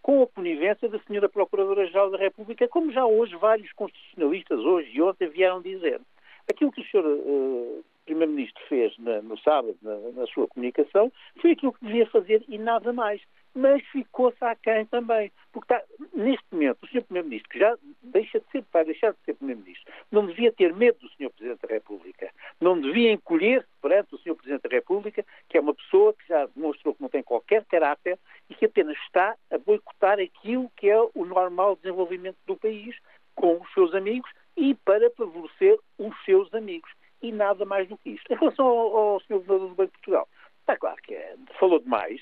com 0.00 0.22
a 0.22 0.26
conivência 0.26 0.88
da 0.88 0.96
Sra. 0.96 1.28
Procuradora-Geral 1.28 2.10
da 2.10 2.16
República, 2.16 2.66
como 2.66 2.92
já 2.92 3.04
hoje 3.04 3.36
vários 3.36 3.70
constitucionalistas, 3.72 4.58
hoje 4.58 4.90
e 4.90 5.02
ontem, 5.02 5.28
vieram 5.28 5.60
dizer. 5.60 6.00
Aquilo 6.48 6.72
que 6.72 6.80
o 6.80 6.84
Sr. 6.84 7.04
Uh, 7.04 7.84
Primeiro-Ministro 8.04 8.62
fez 8.68 8.96
na, 8.98 9.22
no 9.22 9.38
sábado, 9.38 9.76
na, 9.82 9.96
na, 10.12 10.26
sua 10.26 10.46
comunicação, 10.48 11.12
foi 11.40 11.52
aquilo 11.52 11.72
que 11.72 11.84
devia 11.84 12.06
fazer 12.06 12.44
e 12.48 12.58
nada 12.58 12.92
mais. 12.92 13.20
Mas 13.54 13.82
ficou-se 13.86 14.44
aquém 14.44 14.84
também. 14.86 15.30
Porque 15.52 15.72
está, 15.72 15.84
neste 16.12 16.44
momento, 16.50 16.82
o 16.82 16.88
Sr. 16.88 17.02
Primeiro-Ministro, 17.02 17.50
que 17.50 17.58
já 17.58 17.76
deixa 18.02 18.40
de 18.40 18.46
ser, 18.50 18.64
vai 18.72 18.84
deixar 18.84 19.12
de 19.12 19.18
ser 19.24 19.34
Primeiro-Ministro, 19.34 19.92
não 20.10 20.26
devia 20.26 20.52
ter 20.52 20.74
medo 20.74 20.98
do 20.98 21.08
Sr. 21.10 21.30
Presidente 21.30 21.66
da 21.66 21.74
República. 21.74 22.30
Não 22.60 22.80
devia 22.80 23.12
encolher-se 23.12 23.68
perante 23.80 24.14
o 24.14 24.18
Sr. 24.18 24.34
Presidente 24.34 24.68
da 24.68 24.74
República, 24.74 25.24
que 25.48 25.56
é 25.56 25.60
uma 25.60 25.74
pessoa 25.74 26.12
que 26.14 26.26
já 26.26 26.46
demonstrou 26.46 26.94
que 26.94 27.02
não 27.02 27.08
tem 27.08 27.22
qualquer 27.22 27.64
caráter 27.66 28.18
e 28.50 28.54
que 28.54 28.66
apenas 28.66 28.96
está 29.06 29.36
a 29.50 29.58
boicotar 29.58 30.18
aquilo 30.18 30.70
que 30.76 30.90
é 30.90 31.00
o 31.14 31.24
normal 31.24 31.76
desenvolvimento 31.76 32.38
do 32.46 32.56
país 32.56 32.96
com 33.34 33.60
os 33.60 33.72
seus 33.72 33.94
amigos 33.94 34.30
e 34.56 34.74
para 34.74 35.10
favorecer 35.10 35.78
os 35.98 36.14
seus 36.24 36.52
amigos. 36.54 36.90
E 37.24 37.32
nada 37.32 37.64
mais 37.64 37.88
do 37.88 37.96
que 37.96 38.10
isto. 38.10 38.30
Em 38.30 38.36
relação 38.36 38.66
ao, 38.66 38.96
ao 38.96 39.20
Sr. 39.20 39.38
Governador 39.38 39.68
do 39.70 39.74
Banco 39.74 39.92
de 39.92 39.98
Portugal, 39.98 40.28
está 40.60 40.76
claro 40.76 40.96
que 41.02 41.14
é, 41.14 41.34
falou 41.58 41.80
demais, 41.80 42.20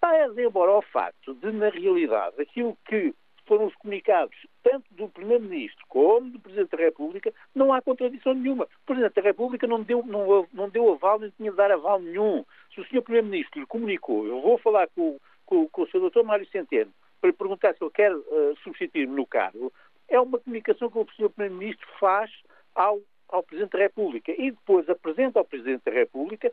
a 0.00 0.26
embora 0.40 0.70
ao 0.70 0.82
facto 0.82 1.34
de, 1.34 1.50
na 1.50 1.70
realidade, 1.70 2.40
aquilo 2.40 2.78
que 2.86 3.12
foram 3.46 3.66
os 3.66 3.74
comunicados, 3.76 4.36
tanto 4.62 4.84
do 4.94 5.08
Primeiro-Ministro 5.08 5.84
como 5.88 6.30
do 6.30 6.38
Presidente 6.38 6.76
da 6.76 6.84
República, 6.84 7.34
não 7.52 7.72
há 7.72 7.82
contradição 7.82 8.32
nenhuma. 8.32 8.64
O 8.64 8.86
Presidente 8.86 9.14
da 9.14 9.22
República 9.22 9.66
não 9.66 9.82
deu, 9.82 10.06
não, 10.06 10.46
não 10.52 10.68
deu 10.68 10.92
aval, 10.92 11.18
nem 11.18 11.30
tinha 11.30 11.50
de 11.50 11.56
dar 11.56 11.72
aval 11.72 11.98
nenhum. 11.98 12.44
Se 12.72 12.80
o 12.80 12.84
Sr. 12.84 13.02
Primeiro-Ministro 13.02 13.58
lhe 13.58 13.66
comunicou, 13.66 14.24
eu 14.24 14.40
vou 14.40 14.58
falar 14.58 14.86
com, 14.94 15.18
com, 15.46 15.66
com 15.68 15.82
o 15.82 15.86
Sr. 15.88 16.10
Dr. 16.10 16.22
Mário 16.22 16.48
Centeno, 16.50 16.92
para 17.20 17.30
lhe 17.30 17.36
perguntar 17.36 17.74
se 17.74 17.82
ele 17.82 17.90
quer 17.90 18.14
uh, 18.14 18.56
substituir-me 18.62 19.16
no 19.16 19.26
cargo, 19.26 19.72
é 20.08 20.20
uma 20.20 20.38
comunicação 20.38 20.88
que 20.90 20.98
o 20.98 21.06
Sr. 21.16 21.30
Primeiro-Ministro 21.30 21.88
faz 21.98 22.30
ao, 22.74 23.00
ao 23.28 23.42
Presidente 23.42 23.72
da 23.72 23.78
República 23.78 24.32
e 24.32 24.50
depois 24.50 24.88
apresenta 24.88 25.38
ao 25.38 25.44
Presidente 25.44 25.82
da 25.84 25.92
República 25.92 26.52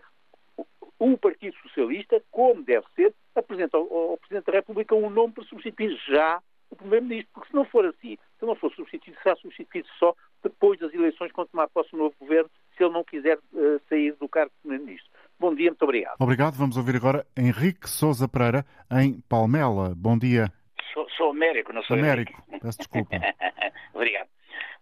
o 0.97 1.17
Partido 1.17 1.55
Socialista, 1.57 2.21
como 2.31 2.63
deve 2.63 2.85
ser, 2.95 3.13
apresenta 3.35 3.77
ao, 3.77 4.11
ao 4.11 4.17
Presidente 4.17 4.45
da 4.45 4.53
República 4.53 4.95
um 4.95 5.09
nome 5.09 5.33
para 5.33 5.43
substituir 5.43 5.97
já 6.07 6.41
o 6.69 6.75
Primeiro-Ministro, 6.75 7.31
porque 7.33 7.49
se 7.49 7.55
não 7.55 7.65
for 7.65 7.85
assim, 7.85 8.17
se 8.39 8.45
não 8.45 8.55
for 8.55 8.71
substituído, 8.73 9.17
será 9.21 9.35
substituído 9.35 9.87
só 9.99 10.15
depois 10.43 10.79
das 10.79 10.93
eleições, 10.93 11.31
quando 11.31 11.49
tomar 11.49 11.67
posse 11.69 11.93
o 11.93 11.97
novo 11.97 12.15
governo, 12.19 12.49
se 12.75 12.83
ele 12.83 12.93
não 12.93 13.03
quiser 13.03 13.37
uh, 13.37 13.81
sair 13.89 14.13
do 14.13 14.27
cargo 14.27 14.51
de 14.51 14.61
Primeiro-Ministro. 14.61 15.11
Bom 15.39 15.53
dia, 15.53 15.69
muito 15.69 15.83
obrigado. 15.83 16.15
Obrigado. 16.19 16.55
Vamos 16.55 16.77
ouvir 16.77 16.95
agora 16.95 17.25
Henrique 17.37 17.89
Souza 17.89 18.27
Pereira, 18.27 18.65
em 18.91 19.19
Palmela. 19.27 19.93
Bom 19.95 20.17
dia. 20.17 20.51
Sou, 20.93 21.09
sou 21.09 21.31
Américo, 21.31 21.73
não 21.73 21.83
sou 21.83 21.97
Américo. 21.97 22.31
Henrique. 22.47 22.59
Peço 22.61 22.77
desculpa. 22.77 23.15
obrigado. 23.93 24.29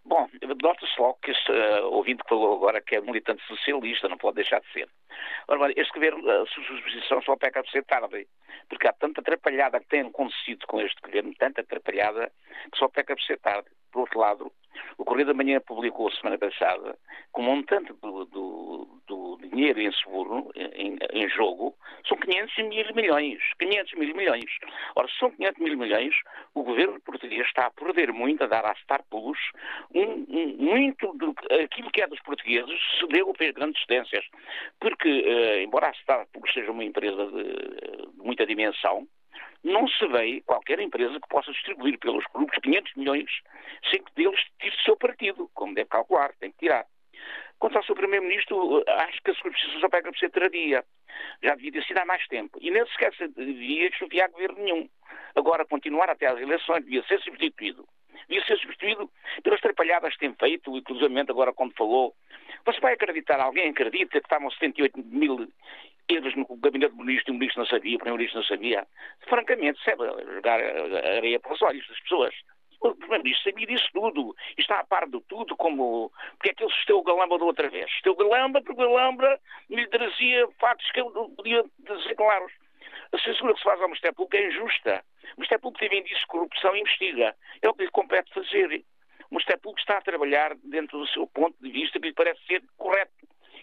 Bom, 0.06 0.28
nota-se 0.62 1.00
logo 1.00 1.18
que 1.22 1.32
este 1.32 1.52
uh, 1.52 1.86
ouvinte 1.86 2.24
que 2.24 2.30
falou 2.30 2.58
agora 2.58 2.82
que 2.82 2.96
é 2.96 3.02
militante 3.02 3.42
socialista, 3.48 4.10
não 4.10 4.18
pode 4.18 4.36
deixar 4.36 4.60
de 4.60 4.72
ser. 4.74 4.89
Ora, 5.48 5.72
este 5.78 5.94
governo, 5.94 6.30
a 6.30 6.46
sua 6.46 6.63
substituição 6.66 7.22
só 7.22 7.38
peca 7.38 7.63
de 7.63 7.72
ser 7.72 7.86
tarde, 7.86 8.28
porque 8.68 8.88
há 8.88 8.94
tanta 8.94 9.22
atrapalhada 9.22 9.80
que 9.80 9.88
tem 9.88 10.02
acontecido 10.02 10.68
com 10.68 10.82
este 10.82 11.00
governo, 11.02 11.34
tanta 11.36 11.62
atrapalhada, 11.62 12.32
que 12.72 12.78
só 12.78 12.89
peca 12.89 13.16
de 13.16 13.26
ser 13.26 13.39
tarde. 13.39 13.70
Por 13.92 14.02
outro 14.02 14.20
lado, 14.20 14.52
o 14.98 15.06
Correio 15.06 15.28
da 15.28 15.34
Manhã 15.34 15.60
publicou 15.62 16.12
semana 16.12 16.38
passada 16.38 16.98
que 17.34 17.40
o 17.40 17.44
montante 17.44 17.94
do, 18.02 18.26
do, 18.26 19.02
do 19.08 19.40
dinheiro 19.42 19.80
em 19.82 19.92
seguro, 19.94 20.52
em, 20.56 20.98
em, 21.12 21.30
jogo, 21.30 21.76
são 22.08 22.18
500 22.18 22.58
mil 22.70 22.96
milhões. 22.96 23.40
500 23.60 23.94
mil 23.94 24.16
milhões. 24.16 24.46
Ora, 24.96 25.08
se 25.08 25.18
são 25.18 25.32
500 25.32 25.64
mil 25.64 25.78
milhões, 25.78 26.16
o 26.54 26.64
governo 26.64 27.00
português 27.02 27.46
está 27.48 27.66
a 27.66 27.72
perder 27.72 28.12
muito, 28.14 28.44
a 28.44 28.48
dar 28.48 28.66
à 28.66 28.76
Star 28.76 29.04
Plus 29.10 29.38
um, 29.94 30.26
um, 30.30 30.56
muito 30.60 31.16
aquilo 31.64 31.92
que 31.92 32.02
é 32.02 32.08
dos 32.08 32.22
portugueses 32.22 32.80
se 33.00 33.08
deu 33.08 33.30
a 33.30 33.52
grandes 33.52 33.76
distâncias. 33.76 34.26
Porque, 34.80 35.10
uh, 35.10 35.64
embora 35.64 35.90
a 35.90 35.94
Star 35.94 36.28
Plus 36.32 36.54
seja 36.54 36.72
uma 36.72 36.84
empresa 36.84 37.26
de, 37.28 37.44
de 38.12 38.24
muita 38.24 38.46
dimensão, 38.46 39.08
não 39.63 39.88
se 39.88 40.06
vê 40.08 40.41
qualquer 40.41 40.80
empresa 40.80 41.19
que 41.19 41.28
possa 41.28 41.52
distribuir 41.52 41.98
pelos 42.00 42.24
grupos 42.34 42.58
500 42.62 42.96
milhões 42.96 43.30
sem 43.89 44.04
que 44.04 44.13
deles 44.15 44.39
tire 44.60 44.76
o 44.76 44.82
seu 44.82 44.98
partido, 44.98 45.50
como 45.54 45.74
deve 45.74 45.89
calcular, 45.89 46.34
tem 46.39 46.52
que 46.52 46.60
tirar. 46.60 46.86
Quanto 47.60 47.78
ao 47.78 47.84
seu 47.86 47.96
Primeiro-Ministro, 47.96 48.84
acho 48.86 49.22
que 49.24 49.32
a 49.32 49.36
substituição 49.36 49.80
só 49.80 49.89
pega 49.89 50.12
por 50.12 50.19
ser 50.19 50.30
tardia. 50.32 50.84
Já 51.41 51.56
devia 51.56 51.72
ter 51.72 51.86
sido 51.86 51.98
há 52.00 52.06
mais 52.06 52.28
tempo. 52.28 52.58
E 52.62 52.69
nem 52.69 52.86
sequer 52.88 53.12
devia 53.30 53.89
desconfiar 53.89 54.30
governo 54.30 54.62
nenhum. 54.62 54.89
Agora, 55.36 55.65
continuar 55.65 56.10
até 56.10 56.28
às 56.28 56.39
eleições, 56.39 56.84
devia 56.84 57.04
ser 57.04 57.22
substituído. 57.22 57.88
Devia 58.28 58.46
ser 58.46 58.58
substituído 58.58 59.10
pelas 59.43 59.62
trapalhadas 59.62 60.13
que 60.13 60.19
tem 60.19 60.34
feito, 60.36 60.76
inclusive 60.76 61.19
agora 61.30 61.54
quando 61.54 61.74
falou. 61.76 62.13
Você 62.65 62.80
vai 62.80 62.93
acreditar, 62.93 63.39
alguém 63.39 63.69
acredita 63.69 64.12
que 64.19 64.26
estavam 64.26 64.52
78 64.52 64.98
mil 65.00 65.48
euros 66.10 66.36
no 66.36 66.46
gabinete 66.58 66.96
do 66.96 67.04
ministro 67.04 67.32
o 67.32 67.36
ministro 67.36 67.62
não 67.62 67.68
sabia, 67.68 67.96
o 67.96 68.00
primeiro-ministro 68.00 68.39
não 68.39 68.48
sabia? 68.48 68.88
Francamente, 69.28 69.84
sabe, 69.84 70.04
jogar 70.34 70.60
areia 70.60 71.39
para 71.39 71.54
os 71.54 71.62
olhos 71.62 71.88
das 71.88 72.00
pessoas. 72.02 72.34
O 72.84 72.94
Primeiro-Ministro 72.96 73.50
sabia 73.50 73.66
disso 73.66 73.88
tudo. 73.94 74.36
E 74.58 74.62
está 74.62 74.82
a 74.82 74.84
par 74.84 75.08
de 75.08 75.22
tudo, 75.22 75.56
como. 75.56 76.12
Porque 76.34 76.50
é 76.50 76.54
que 76.54 76.63
ele 76.63 76.74
esteu 76.74 77.00
o 77.00 77.04
Galamba 77.04 77.39
da 77.39 77.46
outra 77.46 77.70
vez? 77.70 77.89
Esteu 77.89 78.12
o 78.12 78.16
Galamba 78.18 78.62
porque 78.62 78.74
o 78.74 78.86
Galamba 78.86 79.39
lhe 79.70 79.88
trazia 79.88 80.48
factos 80.60 80.92
que 80.92 81.00
ele 81.00 81.10
podia 81.10 81.63
dizer 81.80 82.16
claros. 82.16 82.52
A 83.13 83.20
censura 83.20 83.54
que 83.54 83.60
se 83.60 83.63
faz 83.63 83.80
ao 83.80 83.88
Ministério 83.88 84.16
Público 84.16 84.36
é 84.36 84.50
injusta. 84.50 85.06
O 85.24 85.39
Ministério 85.39 85.62
Público 85.62 85.80
teve 85.80 85.98
indício 85.98 86.20
de 86.20 86.28
corrupção 86.28 86.76
e 86.76 86.82
investiga. 86.82 87.36
É 87.62 87.70
o 87.70 87.74
que 87.74 87.84
lhe 87.84 87.92
compete 87.92 88.34
fazer. 88.34 88.84
O 89.30 89.36
Ministério 89.36 89.62
Público 89.62 89.80
está 89.80 90.00
a 90.00 90.02
trabalhar 90.02 90.54
dentro 90.66 91.00
do 91.00 91.08
seu 91.08 91.26
ponto 91.28 91.56
de 91.62 91.72
vista 91.72 92.00
que 92.00 92.08
lhe 92.08 92.13
parece 92.13 92.46
ser 92.46 92.62
correto. 92.78 93.13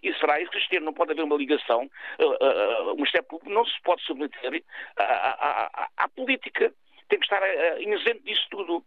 E 0.02 0.12
será 0.14 0.40
existir, 0.40 0.80
não 0.80 0.92
pode 0.92 1.12
haver 1.12 1.24
uma 1.24 1.36
ligação. 1.36 1.90
Uh, 2.18 2.24
uh, 2.24 2.92
o 2.92 2.96
Ministério 2.96 3.26
Público 3.26 3.52
não 3.52 3.64
se 3.64 3.80
pode 3.82 4.02
submeter 4.02 4.62
à, 4.96 5.02
à, 5.02 5.66
à, 5.66 5.88
à 5.96 6.08
política. 6.08 6.72
Tem 7.08 7.18
que 7.18 7.24
estar 7.24 7.42
uh, 7.42 7.82
isento 7.82 8.22
disso 8.24 8.46
tudo. 8.50 8.84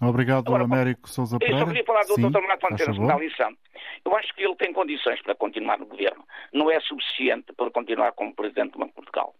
Obrigado, 0.00 0.48
Agora, 0.48 0.64
Américo 0.64 1.08
Sousa 1.08 1.38
Pereira. 1.38 1.60
Eu 1.60 1.66
só 1.66 1.66
queria 1.66 1.84
falar 1.84 2.02
do 2.02 2.14
Sim, 2.14 2.30
Dr. 2.30 2.40
Renato 2.40 2.66
Antenas 2.72 2.96
finalizando. 2.96 3.58
Eu 4.04 4.16
acho 4.16 4.34
que 4.34 4.42
ele 4.42 4.56
tem 4.56 4.72
condições 4.72 5.20
para 5.22 5.34
continuar 5.34 5.78
no 5.78 5.86
governo. 5.86 6.24
Não 6.52 6.70
é 6.70 6.80
suficiente 6.80 7.52
para 7.52 7.70
continuar 7.70 8.12
como 8.12 8.34
Presidente 8.34 8.72
do 8.72 8.78
Banco 8.78 8.90
de 8.90 8.94
Portugal. 8.94 9.34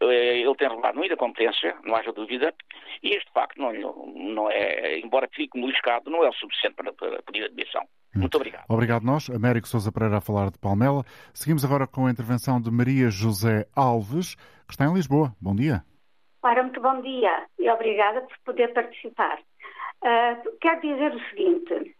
Eh, 0.00 0.40
ele 0.40 0.54
tem 0.56 0.68
revelado 0.68 0.98
muita 0.98 1.16
competência, 1.16 1.74
não 1.84 1.96
haja 1.96 2.12
dúvida, 2.12 2.54
e 3.02 3.16
este 3.16 3.30
facto, 3.32 3.58
não, 3.58 3.72
não 4.14 4.50
é, 4.50 4.98
embora 4.98 5.28
fique 5.32 5.58
moliscado, 5.58 6.10
não 6.10 6.24
é 6.24 6.28
o 6.28 6.32
suficiente 6.34 6.76
para, 6.76 6.92
para 6.92 7.22
pedir 7.22 7.44
admissão. 7.44 7.82
Muito 8.14 8.36
obrigado. 8.36 8.64
Obrigado 8.68 9.04
nós. 9.04 9.28
Américo 9.30 9.68
Sousa 9.68 9.92
Pereira 9.92 10.18
a 10.18 10.20
falar 10.20 10.50
de 10.50 10.58
Palmela. 10.58 11.04
Seguimos 11.34 11.64
agora 11.64 11.86
com 11.86 12.06
a 12.06 12.10
intervenção 12.10 12.60
de 12.60 12.70
Maria 12.70 13.10
José 13.10 13.66
Alves, 13.76 14.34
que 14.66 14.72
está 14.72 14.86
em 14.86 14.94
Lisboa. 14.94 15.32
Bom 15.40 15.54
dia. 15.54 15.82
Ora, 16.42 16.62
muito 16.62 16.80
bom 16.80 17.00
dia 17.02 17.44
e 17.58 17.68
obrigada 17.68 18.22
por 18.22 18.38
poder 18.44 18.72
participar. 18.72 19.38
Uh, 20.02 20.56
quero 20.60 20.80
dizer 20.80 21.14
o 21.14 21.20
seguinte: 21.30 21.96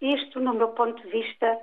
isto, 0.00 0.40
no 0.40 0.54
meu 0.54 0.68
ponto 0.68 1.00
de 1.02 1.08
vista, 1.08 1.58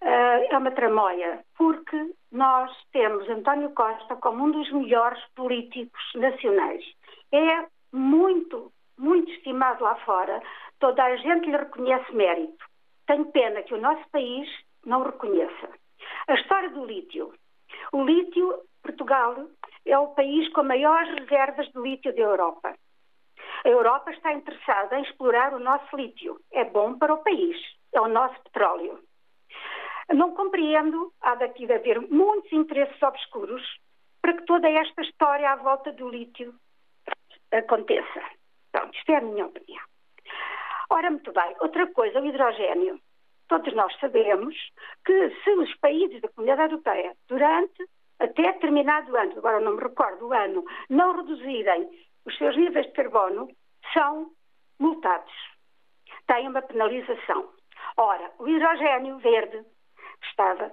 é 0.00 0.56
uma 0.56 0.70
tramóia, 0.70 1.44
porque 1.56 2.14
nós 2.32 2.70
temos 2.92 3.28
António 3.28 3.70
Costa 3.70 4.16
como 4.16 4.44
um 4.44 4.50
dos 4.50 4.70
melhores 4.72 5.22
políticos 5.34 6.02
nacionais. 6.14 6.84
É 7.32 7.66
muito, 7.92 8.72
muito 8.98 9.30
estimado 9.32 9.84
lá 9.84 9.94
fora, 9.96 10.42
toda 10.78 11.04
a 11.04 11.16
gente 11.16 11.50
lhe 11.50 11.56
reconhece 11.56 12.14
mérito. 12.14 12.64
Tenho 13.06 13.26
pena 13.26 13.62
que 13.62 13.74
o 13.74 13.80
nosso 13.80 14.08
país 14.10 14.48
não 14.84 15.00
o 15.00 15.04
reconheça. 15.04 15.68
A 16.28 16.34
história 16.34 16.70
do 16.70 16.84
lítio. 16.84 17.32
O 17.92 18.04
lítio, 18.04 18.62
Portugal, 18.82 19.46
é 19.84 19.98
o 19.98 20.08
país 20.08 20.48
com 20.52 20.62
maiores 20.62 21.12
reservas 21.18 21.68
de 21.68 21.80
lítio 21.80 22.14
da 22.14 22.22
Europa. 22.22 22.74
A 23.64 23.68
Europa 23.68 24.10
está 24.12 24.32
interessada 24.32 24.98
em 24.98 25.02
explorar 25.02 25.52
o 25.52 25.58
nosso 25.58 25.94
lítio. 25.96 26.40
É 26.52 26.64
bom 26.64 26.96
para 26.98 27.12
o 27.12 27.22
país. 27.22 27.56
É 27.92 28.00
o 28.00 28.08
nosso 28.08 28.40
petróleo. 28.44 28.98
Não 30.12 30.34
compreendo, 30.34 31.12
há 31.20 31.36
daqui 31.36 31.66
de 31.66 31.72
haver 31.72 32.00
muitos 32.00 32.52
interesses 32.52 33.00
obscuros 33.02 33.62
para 34.20 34.34
que 34.34 34.44
toda 34.44 34.68
esta 34.68 35.02
história 35.02 35.50
à 35.50 35.56
volta 35.56 35.92
do 35.92 36.08
lítio 36.08 36.54
aconteça. 37.52 38.22
Pronto, 38.72 38.96
isto 38.96 39.12
é 39.12 39.16
a 39.16 39.20
minha 39.20 39.46
opinião. 39.46 39.82
Ora, 40.90 41.10
muito 41.10 41.32
bem. 41.32 41.56
Outra 41.60 41.86
coisa, 41.92 42.20
o 42.20 42.26
hidrogênio. 42.26 43.00
Todos 43.48 43.72
nós 43.74 43.96
sabemos 43.98 44.54
que 45.04 45.30
se 45.42 45.50
os 45.50 45.74
países 45.76 46.20
da 46.20 46.28
Comunidade 46.28 46.72
Europeia, 46.72 47.16
durante 47.28 47.88
até 48.18 48.52
determinado 48.52 49.16
ano, 49.16 49.38
agora 49.38 49.60
não 49.60 49.76
me 49.76 49.82
recordo 49.82 50.26
o 50.26 50.32
ano, 50.32 50.64
não 50.88 51.16
reduzirem 51.16 51.88
os 52.26 52.36
seus 52.36 52.56
níveis 52.56 52.86
de 52.86 52.92
carbono, 52.92 53.48
são 53.92 54.30
multados. 54.78 55.32
Têm 56.26 56.48
uma 56.48 56.62
penalização. 56.62 57.48
Ora, 57.96 58.30
o 58.38 58.48
hidrogênio 58.48 59.18
verde 59.18 59.64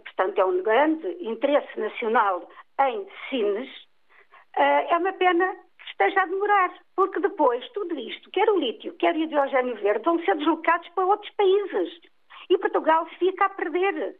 portanto, 0.03 0.39
é 0.39 0.45
um 0.45 0.63
grande 0.63 1.07
interesse 1.21 1.79
nacional 1.79 2.49
em 2.79 3.07
Sines, 3.29 3.69
eh, 4.55 4.93
é 4.93 4.97
uma 4.97 5.13
pena 5.13 5.53
que 5.77 5.89
esteja 5.91 6.21
a 6.21 6.25
demorar, 6.25 6.73
porque 6.95 7.19
depois 7.19 7.67
tudo 7.69 7.97
isto, 7.99 8.29
quer 8.31 8.49
o 8.49 8.59
lítio, 8.59 8.93
quer 8.97 9.15
o 9.15 9.19
hidrogênio 9.19 9.75
verde, 9.75 10.05
vão 10.05 10.19
ser 10.23 10.35
deslocados 10.35 10.87
para 10.89 11.05
outros 11.05 11.31
países. 11.35 11.99
E 12.49 12.57
Portugal 12.57 13.05
fica 13.19 13.45
a 13.45 13.49
perder. 13.49 14.15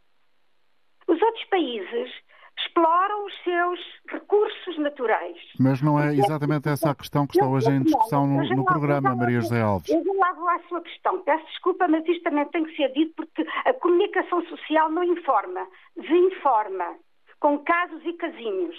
Os 1.06 1.20
outros 1.22 1.44
países 1.44 2.12
exploram 2.78 3.26
os 3.26 3.42
seus 3.42 3.80
recursos 4.08 4.78
naturais. 4.78 5.36
Mas 5.58 5.82
não 5.82 6.00
é 6.00 6.14
exatamente 6.14 6.68
essa 6.68 6.90
a 6.90 6.94
questão 6.94 7.26
que 7.26 7.36
está 7.36 7.46
hoje 7.46 7.70
em 7.70 7.82
discussão 7.82 8.26
no, 8.26 8.42
no 8.48 8.64
programa, 8.64 9.14
Maria 9.14 9.40
José 9.40 9.60
Alves. 9.60 9.90
Eu 9.90 10.02
vou 10.04 10.16
lá 10.16 10.32
vou 10.32 10.48
à 10.48 10.58
sua 10.68 10.80
questão. 10.80 11.20
Peço 11.22 11.44
desculpa, 11.46 11.88
mas 11.88 12.06
isto 12.06 12.22
também 12.22 12.46
tem 12.46 12.64
que 12.64 12.76
ser 12.76 12.92
dito 12.92 13.12
porque 13.16 13.44
a 13.64 13.74
comunicação 13.74 14.42
social 14.46 14.90
não 14.90 15.02
informa, 15.02 15.66
desinforma, 15.96 16.96
com 17.40 17.58
casos 17.58 18.00
e 18.04 18.12
casinhos. 18.14 18.76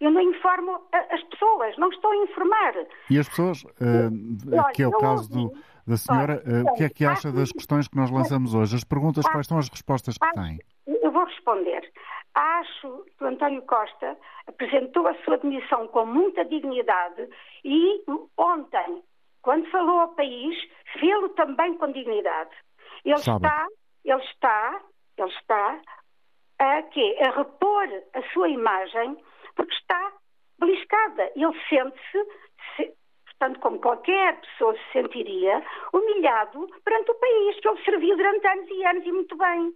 Eu 0.00 0.10
não 0.10 0.20
informo 0.20 0.80
as 0.92 1.22
pessoas, 1.24 1.76
não 1.78 1.88
estou 1.88 2.10
a 2.10 2.16
informar. 2.16 2.74
E 3.10 3.18
as 3.18 3.28
pessoas, 3.28 3.64
uh, 3.64 4.72
que 4.74 4.82
é 4.82 4.88
o 4.88 4.92
caso 4.92 5.30
do, 5.30 5.52
da 5.86 5.96
senhora, 5.96 6.42
uh, 6.46 6.70
o 6.70 6.74
que 6.74 6.84
é 6.84 6.88
que 6.90 7.04
acha 7.04 7.32
das 7.32 7.50
questões 7.50 7.88
que 7.88 7.96
nós 7.96 8.10
lançamos 8.10 8.54
hoje? 8.54 8.76
As 8.76 8.84
perguntas, 8.84 9.26
quais 9.26 9.46
são 9.46 9.56
as 9.56 9.70
respostas 9.70 10.18
que 10.18 10.32
tem? 10.32 10.58
Eu 10.86 11.10
vou 11.10 11.24
responder. 11.24 11.90
Acho 12.36 13.06
que 13.16 13.24
o 13.24 13.28
António 13.28 13.62
Costa 13.62 14.14
apresentou 14.46 15.08
a 15.08 15.14
sua 15.24 15.38
demissão 15.38 15.88
com 15.88 16.04
muita 16.04 16.44
dignidade 16.44 17.26
e 17.64 18.04
ontem, 18.36 19.02
quando 19.40 19.70
falou 19.70 20.00
ao 20.00 20.14
país, 20.14 20.54
fê-lo 21.00 21.30
também 21.30 21.78
com 21.78 21.90
dignidade. 21.90 22.54
Ele 23.06 23.16
Sabe. 23.16 23.46
está, 23.46 23.66
ele 24.04 24.22
está, 24.22 24.82
ele 25.16 25.30
está 25.30 25.80
a 26.58 26.82
quê? 26.82 27.18
A 27.26 27.30
repor 27.38 27.88
a 28.12 28.22
sua 28.34 28.50
imagem 28.50 29.16
porque 29.54 29.72
está 29.72 30.12
beliscada. 30.58 31.32
Ele 31.34 31.58
sente-se, 31.70 32.26
se, 32.76 32.92
portanto, 33.24 33.60
como 33.60 33.80
qualquer 33.80 34.38
pessoa 34.42 34.74
se 34.74 34.92
sentiria, 34.92 35.64
humilhado 35.90 36.68
perante 36.84 37.10
o 37.12 37.14
país 37.14 37.60
que 37.60 37.68
ele 37.68 37.82
serviu 37.82 38.14
durante 38.14 38.46
anos 38.46 38.68
e 38.68 38.84
anos 38.84 39.06
e 39.06 39.12
muito 39.12 39.36
bem. 39.38 39.72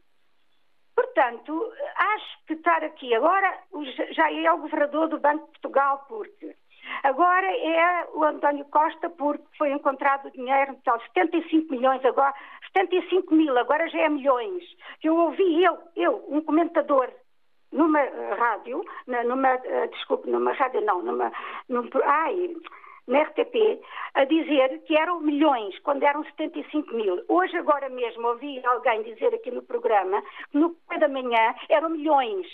Portanto, 1.00 1.72
acho 1.96 2.44
que 2.46 2.52
estar 2.52 2.84
aqui 2.84 3.14
agora 3.14 3.58
já 4.10 4.30
é 4.30 4.52
o 4.52 4.58
governador 4.58 5.08
do 5.08 5.18
Banco 5.18 5.46
de 5.46 5.52
Portugal, 5.52 6.04
porque 6.06 6.54
agora 7.02 7.46
é 7.46 8.06
o 8.12 8.22
António 8.22 8.66
Costa, 8.66 9.08
porque 9.08 9.44
foi 9.56 9.72
encontrado 9.72 10.30
dinheiro, 10.30 10.76
tal, 10.84 11.00
75 11.00 11.72
milhões 11.72 12.04
agora, 12.04 12.34
75 12.74 13.34
mil, 13.34 13.56
agora 13.56 13.88
já 13.88 14.00
é 14.00 14.08
milhões. 14.10 14.62
Eu 15.02 15.16
ouvi 15.16 15.64
eu, 15.64 15.78
eu, 15.96 16.22
um 16.28 16.42
comentador 16.42 17.10
numa 17.72 18.02
rádio, 18.36 18.84
numa, 19.06 19.54
uh, 19.54 19.88
desculpe, 19.92 20.28
numa 20.28 20.52
rádio 20.52 20.82
não, 20.82 21.00
numa, 21.00 21.32
num, 21.66 21.88
ai, 22.04 22.54
na 23.06 23.22
RTP 23.22 23.80
a 24.14 24.24
dizer 24.24 24.82
que 24.86 24.96
eram 24.96 25.20
milhões, 25.20 25.78
quando 25.80 26.02
eram 26.02 26.24
75 26.24 26.94
mil. 26.94 27.22
Hoje, 27.28 27.56
agora 27.56 27.88
mesmo, 27.88 28.26
ouvi 28.26 28.64
alguém 28.66 29.02
dizer 29.02 29.34
aqui 29.34 29.50
no 29.50 29.62
programa 29.62 30.22
que 30.50 30.58
no 30.58 30.70
pé 30.88 30.98
da 30.98 31.08
manhã 31.08 31.54
eram 31.68 31.90
milhões. 31.90 32.46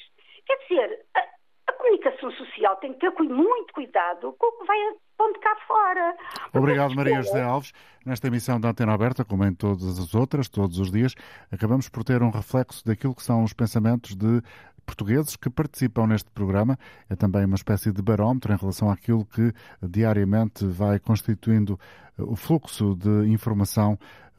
Quer 0.47 0.57
dizer, 0.69 1.07
a, 1.15 1.21
a 1.69 1.73
comunicação 1.73 2.31
social 2.33 2.77
tem 2.77 2.93
que 2.93 3.01
ter 3.01 3.11
muito 3.23 3.73
cuidado 3.73 4.35
com 4.39 4.47
o 4.47 4.59
que 4.59 4.67
vai 4.67 4.79
pondo 5.17 5.39
cá 5.41 5.57
fora. 5.67 6.15
Obrigado, 6.55 6.95
Maria 6.95 7.23
José 7.23 7.43
Alves. 7.43 7.73
Nesta 8.05 8.29
emissão 8.29 8.61
da 8.61 8.69
Antena 8.69 8.95
Aberta, 8.95 9.25
como 9.25 9.45
em 9.45 9.53
todas 9.53 9.99
as 9.99 10.15
outras, 10.15 10.49
todos 10.49 10.79
os 10.79 10.93
dias, 10.93 11.15
acabamos 11.51 11.89
por 11.89 12.05
ter 12.05 12.23
um 12.23 12.31
reflexo 12.31 12.85
daquilo 12.87 13.15
que 13.15 13.23
são 13.23 13.43
os 13.43 13.53
pensamentos 13.53 14.15
de 14.15 14.43
portugueses 14.87 15.37
que 15.37 15.51
participam 15.51 16.07
neste 16.07 16.31
programa. 16.31 16.79
É 17.11 17.17
também 17.17 17.45
uma 17.45 17.57
espécie 17.57 17.93
de 17.93 18.01
barómetro 18.01 18.53
em 18.53 18.57
relação 18.57 18.91
àquilo 18.91 19.27
que 19.27 19.53
diariamente 19.83 20.65
vai 20.65 21.01
constituindo 21.01 21.79
eh, 22.19 22.23
o 22.23 22.37
fluxo 22.37 22.95
de 22.95 23.29
informação 23.29 23.99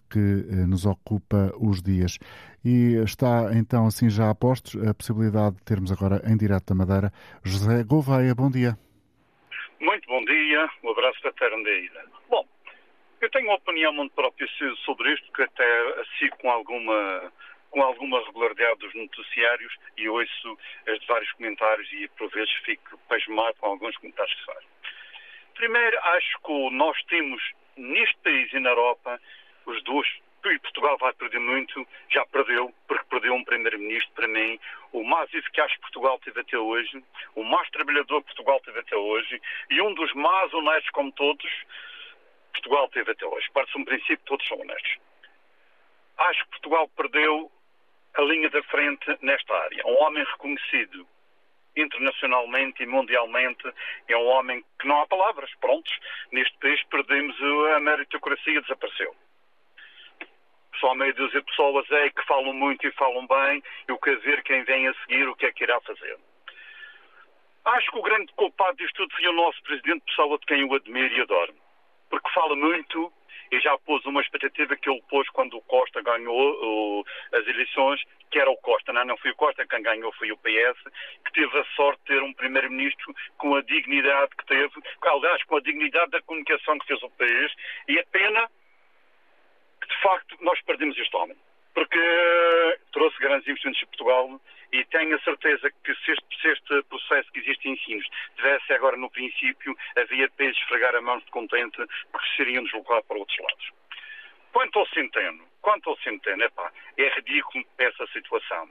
que 0.10 0.20
eh, 0.20 0.66
nos 0.66 0.86
ocupa 0.86 1.52
os 1.60 1.82
dias. 1.82 2.18
E 2.64 2.96
está 3.04 3.52
então 3.54 3.86
assim 3.86 4.10
já 4.10 4.30
a 4.30 4.36
postos 4.36 4.76
a 4.88 4.94
possibilidade 4.94 5.58
de 5.58 5.64
termos 5.64 5.92
agora 5.92 6.22
em 6.26 6.38
direto 6.38 6.68
da 6.68 6.76
Madeira 6.76 7.12
José 7.44 7.84
Gouveia. 7.84 8.34
Bom 8.34 8.50
dia. 8.50 8.78
Muito 9.80 10.08
bom 10.08 10.24
dia, 10.26 10.68
um 10.84 10.92
abraço 10.92 11.22
da 11.22 11.72
ilha. 11.72 12.06
Bom, 12.30 12.44
eu 13.22 13.30
tenho 13.30 13.46
uma 13.46 13.56
opinião 13.56 13.94
muito 13.94 14.14
própria 14.14 14.48
sobre 14.86 15.14
isto, 15.14 15.32
que 15.34 15.44
até 15.44 16.04
sigo 16.18 16.36
com 16.38 16.50
alguma 16.50 17.32
com 17.78 17.84
alguma 17.84 18.26
regularidade 18.26 18.80
dos 18.80 18.96
noticiários 18.96 19.72
e 19.98 20.10
ouço 20.10 20.58
as 20.88 21.06
vários 21.06 21.32
comentários 21.34 21.88
e 21.94 22.08
por 22.18 22.28
vezes 22.32 22.52
fico 22.66 22.98
pasmado 23.08 23.56
com 23.60 23.68
alguns 23.68 23.96
comentários 23.98 24.34
que 24.34 24.46
fazem. 24.46 24.68
Primeiro, 25.54 26.00
acho 26.00 26.40
que 26.40 26.70
nós 26.72 27.00
temos 27.04 27.40
neste 27.76 28.18
país 28.24 28.52
e 28.52 28.60
na 28.60 28.72
Europa 28.72 29.22
os 29.68 29.84
dois 29.84 30.08
e 30.46 30.60
Portugal 30.60 30.98
vai 30.98 31.14
perder 31.14 31.40
muito, 31.40 31.86
já 32.10 32.26
perdeu, 32.28 32.74
porque 32.88 33.04
perdeu 33.10 33.34
um 33.34 33.44
primeiro-ministro, 33.44 34.10
para 34.16 34.28
mim, 34.30 34.58
o 34.94 35.04
mais 35.04 35.32
eficaz 35.34 35.70
que 35.74 35.82
Portugal 35.82 36.18
teve 36.24 36.40
até 36.40 36.58
hoje, 36.58 37.04
o 37.36 37.44
mais 37.44 37.70
trabalhador 37.70 38.22
que 38.22 38.34
Portugal 38.34 38.60
teve 38.62 38.80
até 38.80 38.96
hoje 38.96 39.42
e 39.70 39.82
um 39.82 39.94
dos 39.94 40.12
mais 40.14 40.52
honestos 40.54 40.90
como 40.92 41.12
todos 41.12 41.52
Portugal 42.54 42.88
teve 42.90 43.12
até 43.12 43.26
hoje. 43.26 43.52
Parte-se 43.52 43.78
um 43.78 43.86
princípio 43.86 44.20
todos 44.26 44.48
são 44.48 44.60
honestos. 44.60 44.98
Acho 46.18 46.44
que 46.46 46.52
Portugal 46.52 46.90
perdeu 46.96 47.52
a 48.18 48.22
linha 48.22 48.50
da 48.50 48.62
frente 48.64 49.18
nesta 49.22 49.54
área. 49.54 49.86
Um 49.86 50.04
homem 50.04 50.24
reconhecido 50.24 51.08
internacionalmente 51.78 52.82
e 52.82 52.88
mundialmente, 52.88 53.72
é 54.08 54.18
um 54.18 54.26
homem 54.26 54.64
que 54.80 54.88
não 54.88 55.00
há 55.00 55.08
palavras. 55.08 55.50
Prontos, 55.62 55.94
neste 56.32 56.58
país 56.58 56.84
perdemos 56.86 57.36
a 57.76 57.80
meritocracia, 57.80 58.62
desapareceu. 58.62 59.16
Só 60.80 60.94
meia 60.96 61.14
dúzia 61.14 61.40
de 61.40 61.46
pessoas 61.46 61.90
é 61.92 62.10
que 62.10 62.26
falam 62.26 62.54
muito 62.54 62.86
e 62.86 62.92
falam 62.92 63.26
bem, 63.28 63.64
e 63.88 63.92
o 63.92 64.00
que 64.00 64.16
ver 64.18 64.44
quem 64.44 64.64
vem 64.64 64.88
a 64.88 64.94
seguir, 64.96 65.28
o 65.28 65.36
que 65.36 65.46
é 65.46 65.52
que 65.52 65.64
irá 65.64 65.80
fazer. 65.82 66.18
Acho 67.66 67.92
que 67.92 68.00
o 68.00 68.04
grande 68.04 68.32
culpado 68.34 68.78
disto 68.78 68.96
tudo 68.96 69.16
foi 69.16 69.28
o 69.28 69.34
nosso 69.34 69.62
presidente, 69.64 70.06
pessoa 70.06 70.38
de 70.38 70.46
quem 70.46 70.62
eu 70.62 70.74
admiro 70.74 71.14
e 71.14 71.22
adoro. 71.22 71.54
Porque 72.10 72.30
fala 72.30 72.56
muito 72.56 73.12
e 73.52 73.60
já 73.60 73.78
pôs 73.80 74.06
uma 74.06 74.22
expectativa 74.22 74.76
que 74.76 74.90
ele 74.90 75.02
pôs 75.10 75.28
quando 75.30 75.58
o 75.58 75.62
Costa 75.62 76.02
ganhou 76.02 77.06
as 77.34 77.48
eleições, 77.48 78.04
que 78.30 78.40
era 78.40 78.50
o 78.50 78.58
Costa, 78.58 78.92
não, 78.92 79.06
não 79.06 79.18
foi 79.18 79.32
o 79.32 79.36
Costa, 79.36 79.68
quem 79.68 79.82
ganhou 79.82 80.12
foi 80.14 80.32
o 80.32 80.38
PS, 80.38 80.84
que 81.26 81.34
teve 81.34 81.58
a 81.58 81.66
sorte 81.76 82.00
de 82.02 82.08
ter 82.08 82.24
um 82.24 82.34
primeiro-ministro 82.34 83.14
com 83.38 83.56
a 83.56 83.62
dignidade 83.62 84.36
que 84.38 84.46
teve, 84.46 84.74
aliás, 85.02 85.44
com 85.44 85.58
a 85.58 85.62
dignidade 85.62 86.12
da 86.12 86.22
comunicação 86.22 86.78
que 86.80 86.88
fez 86.88 87.02
o 87.04 87.10
país, 87.12 87.54
e 87.88 88.00
a 88.00 88.06
pena 88.12 88.50
que, 89.82 89.88
de 89.88 90.02
facto, 90.02 90.38
nós 90.42 90.62
perdemos 90.64 90.98
este 90.98 91.16
homem 91.16 91.38
porque 91.78 92.80
trouxe 92.92 93.20
grandes 93.20 93.48
investimentos 93.48 93.84
em 93.84 93.86
Portugal 93.86 94.42
e 94.72 94.84
tenho 94.86 95.16
a 95.16 95.20
certeza 95.20 95.70
que 95.84 95.94
se 95.94 96.12
este, 96.12 96.42
se 96.42 96.48
este 96.48 96.84
processo 96.90 97.32
que 97.32 97.40
existe 97.40 97.70
em 97.70 97.74
ensinos 97.74 98.08
tivesse 98.36 98.74
agora 98.74 98.98
no 98.98 99.12
princípio, 99.12 99.78
havia 99.96 100.28
de 100.28 100.46
esfregar 100.50 100.96
a 100.96 101.02
mão 101.04 101.20
de 101.20 101.26
contente 101.28 101.78
porque 102.12 102.36
seriam 102.36 102.64
deslocados 102.64 103.06
para 103.06 103.18
outros 103.20 103.38
lados. 103.38 103.70
Quanto 104.52 104.80
ao 104.80 104.88
Centeno, 104.88 105.48
quanto 105.62 105.92
ao 105.92 105.98
Centeno, 106.00 106.46
epá, 106.46 106.72
é 106.98 107.10
ridículo 107.10 107.64
essa 107.78 108.08
situação. 108.08 108.68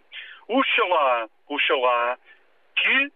Oxalá, 0.48 1.28
oxalá 1.46 2.18
que 2.74 3.12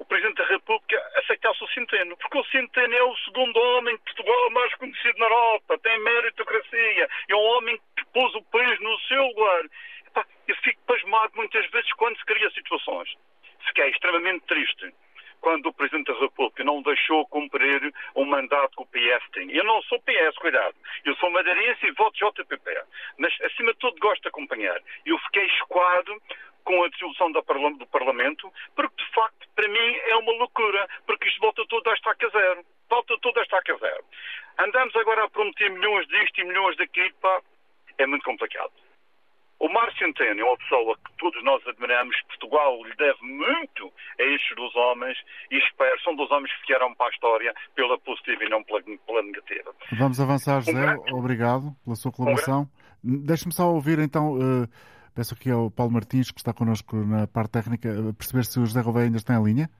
o 0.00 0.04
Presidente 0.04 0.36
da 0.36 0.48
República 0.48 1.00
aceitasse 1.16 1.62
o 1.62 1.68
Centeno, 1.68 2.16
porque 2.16 2.38
o 2.38 2.44
Centeno 2.46 2.94
é 2.94 3.02
o 3.02 3.16
segundo 3.18 3.56
homem 3.56 3.96
de 3.96 4.02
Portugal 4.02 4.50
mais 4.50 4.74
conhecido 4.74 5.18
na 5.18 5.26
Europa, 5.26 5.78
tem 5.78 5.98
meritocracia, 6.00 7.08
é 7.28 7.34
um 7.34 7.38
homem 7.38 7.80
pôs 8.12 8.34
o 8.34 8.42
país 8.44 8.80
no 8.80 8.98
seu 9.00 9.22
lugar. 9.22 9.64
Epá, 10.06 10.26
eu 10.46 10.56
fico 10.56 10.80
pasmado 10.86 11.32
muitas 11.36 11.68
vezes 11.70 11.92
quando 11.94 12.16
se 12.18 12.24
cria 12.24 12.50
situações. 12.50 13.14
Fiquei 13.66 13.90
extremamente 13.90 14.46
triste 14.46 14.92
quando 15.40 15.66
o 15.66 15.72
Presidente 15.72 16.12
da 16.12 16.18
República 16.18 16.64
não 16.64 16.82
deixou 16.82 17.26
cumprir 17.26 17.92
o 18.14 18.24
mandato 18.24 18.76
que 18.76 18.82
o 18.82 18.86
PS 18.86 19.30
tem. 19.32 19.50
Eu 19.52 19.64
não 19.64 19.82
sou 19.82 20.00
PS, 20.02 20.36
cuidado. 20.38 20.74
Eu 21.04 21.14
sou 21.16 21.30
madeirense 21.30 21.86
e 21.86 21.92
voto 21.92 22.16
JPP. 22.18 22.82
Mas, 23.18 23.32
acima 23.42 23.72
de 23.72 23.78
tudo, 23.78 23.98
gosto 24.00 24.22
de 24.22 24.28
acompanhar. 24.28 24.80
Eu 25.06 25.18
fiquei 25.18 25.46
esquado 25.46 26.20
com 26.64 26.84
a 26.84 26.88
dissolução 26.88 27.32
do 27.32 27.42
Parlamento, 27.86 28.52
porque, 28.74 29.02
de 29.02 29.10
facto, 29.12 29.48
para 29.54 29.68
mim 29.68 29.96
é 30.06 30.16
uma 30.16 30.32
loucura, 30.32 30.86
porque 31.06 31.26
isto 31.28 31.40
volta 31.40 31.64
tudo 31.66 31.88
a 31.88 31.94
estaca 31.94 32.28
zero. 32.28 32.64
Volta 32.90 33.16
tudo 33.22 33.40
a 33.40 33.42
estaca 33.42 33.76
zero. 33.78 34.04
Andamos 34.58 34.94
agora 34.96 35.24
a 35.24 35.30
prometer 35.30 35.70
milhões 35.70 36.06
disto 36.08 36.40
e 36.40 36.44
milhões 36.44 36.76
daquilo, 36.76 37.14
pá, 37.22 37.40
é 37.98 38.06
muito 38.06 38.24
complicado. 38.24 38.72
O 39.60 39.68
Mário 39.68 39.92
Centeno 39.98 40.40
é 40.40 40.44
uma 40.44 40.56
pessoa 40.56 40.96
que 40.96 41.12
todos 41.18 41.42
nós 41.42 41.66
admiramos. 41.66 42.14
Portugal 42.28 42.80
lhe 42.84 42.94
deve 42.94 43.20
muito 43.22 43.92
a 44.18 44.22
estes 44.22 44.54
dois 44.56 44.74
homens 44.76 45.18
e 45.50 45.58
espero, 45.58 46.00
são 46.02 46.14
dois 46.14 46.30
homens 46.30 46.52
que 46.52 46.60
ficaram 46.60 46.94
para 46.94 47.06
a 47.06 47.10
história 47.10 47.52
pela 47.74 47.98
positiva 47.98 48.44
e 48.44 48.48
não 48.48 48.62
pela, 48.62 48.80
pela 48.82 49.22
negativa. 49.22 49.74
Vamos 49.98 50.20
avançar, 50.20 50.60
José. 50.60 50.70
Um 50.70 50.80
grande... 50.80 51.12
Obrigado 51.12 51.76
pela 51.84 51.96
sua 51.96 52.12
colaboração. 52.12 52.68
Um 53.04 53.24
Deixe-me 53.24 53.52
só 53.52 53.72
ouvir 53.72 53.98
então. 53.98 54.34
Uh, 54.34 54.68
peço 55.12 55.34
aqui 55.34 55.50
ao 55.50 55.70
Paulo 55.70 55.92
Martins, 55.92 56.30
que 56.30 56.38
está 56.38 56.52
connosco 56.52 56.96
na 56.96 57.26
parte 57.26 57.50
técnica, 57.50 57.88
perceber 58.16 58.44
se 58.44 58.60
o 58.60 58.66
José 58.66 58.80
Gouveia 58.82 59.06
ainda 59.06 59.18
está 59.18 59.34
em 59.34 59.42
linha. 59.42 59.70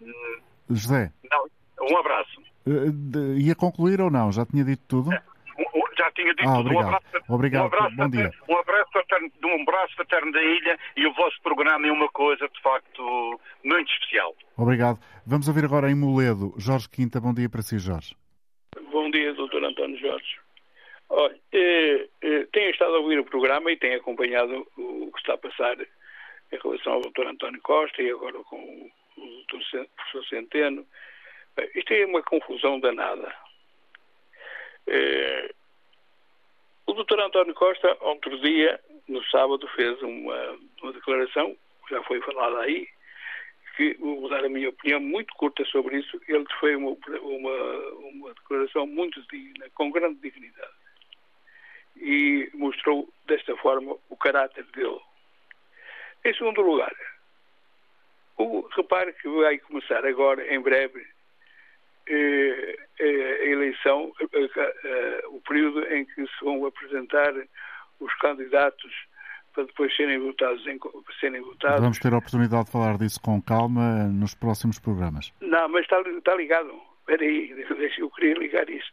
Hum, 0.00 0.40
José. 0.70 1.12
Não, 1.28 1.90
um 1.90 1.98
abraço. 1.98 2.40
Uh, 2.64 3.38
ia 3.38 3.56
concluir 3.56 4.00
ou 4.00 4.10
não? 4.10 4.30
Já 4.30 4.46
tinha 4.46 4.64
dito 4.64 4.82
tudo? 4.86 5.12
É 5.12 5.22
tinha 6.18 6.34
dito 6.34 6.48
ah, 6.48 6.58
obrigado. 6.58 6.84
Um 6.84 6.88
abraço, 6.88 7.24
obrigado. 7.28 7.62
Um 7.62 7.66
abraço, 7.66 7.96
Bom 7.96 8.10
dia. 8.10 8.30
Um 8.48 8.56
abraço, 8.56 8.90
fraterno, 8.92 9.30
um 9.44 9.62
abraço 9.62 9.94
fraterno 9.94 10.32
da 10.32 10.42
ilha 10.42 10.78
e 10.96 11.06
o 11.06 11.12
vosso 11.14 11.40
programa 11.42 11.86
é 11.86 11.92
uma 11.92 12.08
coisa, 12.08 12.48
de 12.48 12.60
facto, 12.60 13.40
muito 13.64 13.92
especial. 13.92 14.34
Obrigado. 14.56 14.98
Vamos 15.24 15.46
ouvir 15.48 15.64
agora 15.64 15.90
em 15.90 15.94
Moledo. 15.94 16.52
Jorge 16.58 16.88
Quinta, 16.88 17.20
bom 17.20 17.32
dia 17.32 17.48
para 17.48 17.62
si, 17.62 17.78
Jorge. 17.78 18.16
Bom 18.90 19.10
dia, 19.10 19.32
doutor 19.34 19.64
António 19.64 19.98
Jorge. 19.98 20.38
Olha, 21.10 21.38
eh, 21.52 22.08
eh, 22.20 22.46
tenho 22.52 22.70
estado 22.70 22.94
a 22.94 22.98
ouvir 22.98 23.18
o 23.18 23.24
programa 23.24 23.70
e 23.70 23.76
tenho 23.76 23.96
acompanhado 23.96 24.66
o 24.76 25.10
que 25.12 25.18
está 25.20 25.34
a 25.34 25.38
passar 25.38 25.76
em 25.80 26.58
relação 26.62 26.94
ao 26.94 27.00
doutor 27.00 27.26
António 27.26 27.60
Costa 27.62 28.02
e 28.02 28.10
agora 28.10 28.38
com 28.44 28.90
o 29.16 29.20
doutor 29.20 29.86
professor 29.96 30.24
Centeno. 30.28 30.86
Isto 31.74 31.92
é 31.92 32.04
uma 32.06 32.22
confusão 32.22 32.78
danada. 32.78 33.34
Eh, 34.86 35.54
o 36.88 36.94
doutor 36.94 37.20
António 37.20 37.54
Costa, 37.54 37.96
outro 38.00 38.40
dia, 38.40 38.80
no 39.06 39.22
sábado, 39.24 39.68
fez 39.76 40.00
uma, 40.00 40.58
uma 40.82 40.92
declaração, 40.94 41.54
já 41.90 42.02
foi 42.04 42.18
falada 42.22 42.60
aí, 42.60 42.88
que 43.76 43.94
vou 44.00 44.26
dar 44.30 44.42
a 44.42 44.48
minha 44.48 44.70
opinião 44.70 44.98
muito 44.98 45.34
curta 45.34 45.64
sobre 45.66 45.98
isso. 45.98 46.18
Ele 46.26 46.46
fez 46.58 46.78
uma, 46.78 46.96
uma, 47.20 47.78
uma 47.98 48.34
declaração 48.34 48.86
muito 48.86 49.20
digna, 49.30 49.66
com 49.74 49.90
grande 49.90 50.18
dignidade. 50.20 50.72
E 51.96 52.50
mostrou 52.54 53.06
desta 53.26 53.54
forma 53.58 53.94
o 54.08 54.16
caráter 54.16 54.64
dele. 54.74 55.00
Em 56.24 56.32
segundo 56.34 56.62
lugar, 56.62 56.94
o, 58.38 58.66
repare 58.74 59.12
que 59.12 59.28
vai 59.28 59.58
começar 59.58 60.06
agora, 60.06 60.54
em 60.54 60.60
breve, 60.60 61.06
eh, 62.10 62.76
eh, 62.98 63.38
a 63.42 63.44
eleição, 63.44 64.10
eh, 64.20 65.22
período 65.48 65.84
em 65.92 66.04
que 66.04 66.26
se 66.26 66.44
vão 66.44 66.64
apresentar 66.66 67.32
os 68.00 68.14
candidatos 68.16 68.92
para 69.54 69.64
depois 69.64 69.94
serem 69.96 70.18
votados. 70.18 70.64
Em, 70.66 70.78
serem 71.18 71.40
votados. 71.40 71.80
Vamos 71.80 71.98
ter 71.98 72.12
a 72.12 72.18
oportunidade 72.18 72.66
de 72.66 72.72
falar 72.72 72.98
disso 72.98 73.20
com 73.20 73.42
calma 73.42 74.04
nos 74.04 74.34
próximos 74.34 74.78
programas. 74.78 75.32
Não, 75.40 75.68
mas 75.68 75.82
está, 75.82 76.00
está 76.00 76.34
ligado. 76.34 76.80
Espera 77.00 77.22
aí, 77.22 77.66
eu 77.98 78.10
queria 78.10 78.34
ligar 78.34 78.68
isso. 78.68 78.92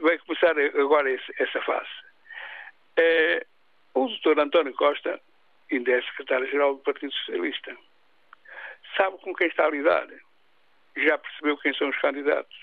Vai 0.00 0.18
começar 0.18 0.54
agora 0.78 1.10
essa 1.10 1.62
fase. 1.62 1.88
O 3.94 4.06
doutor 4.06 4.38
António 4.38 4.74
Costa, 4.74 5.20
ainda 5.70 5.90
é 5.90 6.02
secretário-geral 6.02 6.74
do 6.74 6.82
Partido 6.82 7.12
Socialista, 7.12 7.76
sabe 8.96 9.18
com 9.18 9.34
quem 9.34 9.48
está 9.48 9.66
a 9.66 9.70
lidar 9.70 10.06
já 10.96 11.18
percebeu 11.18 11.56
quem 11.58 11.74
são 11.74 11.88
os 11.88 11.98
candidatos. 11.98 12.56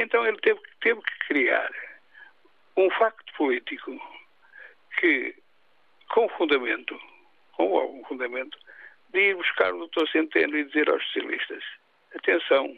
Então 0.00 0.26
ele 0.26 0.38
teve, 0.38 0.60
teve 0.80 1.00
que 1.00 1.26
criar 1.26 1.70
um 2.76 2.88
facto 2.90 3.32
político 3.34 3.90
que, 4.98 5.34
com 6.10 6.28
fundamento, 6.30 6.98
com 7.52 7.76
algum 7.76 8.04
fundamento, 8.04 8.56
de 9.10 9.30
ir 9.30 9.36
buscar 9.36 9.74
o 9.74 9.78
doutor 9.78 10.08
Centeno 10.08 10.56
e 10.56 10.64
dizer 10.64 10.88
aos 10.88 11.04
socialistas: 11.06 11.64
atenção, 12.14 12.76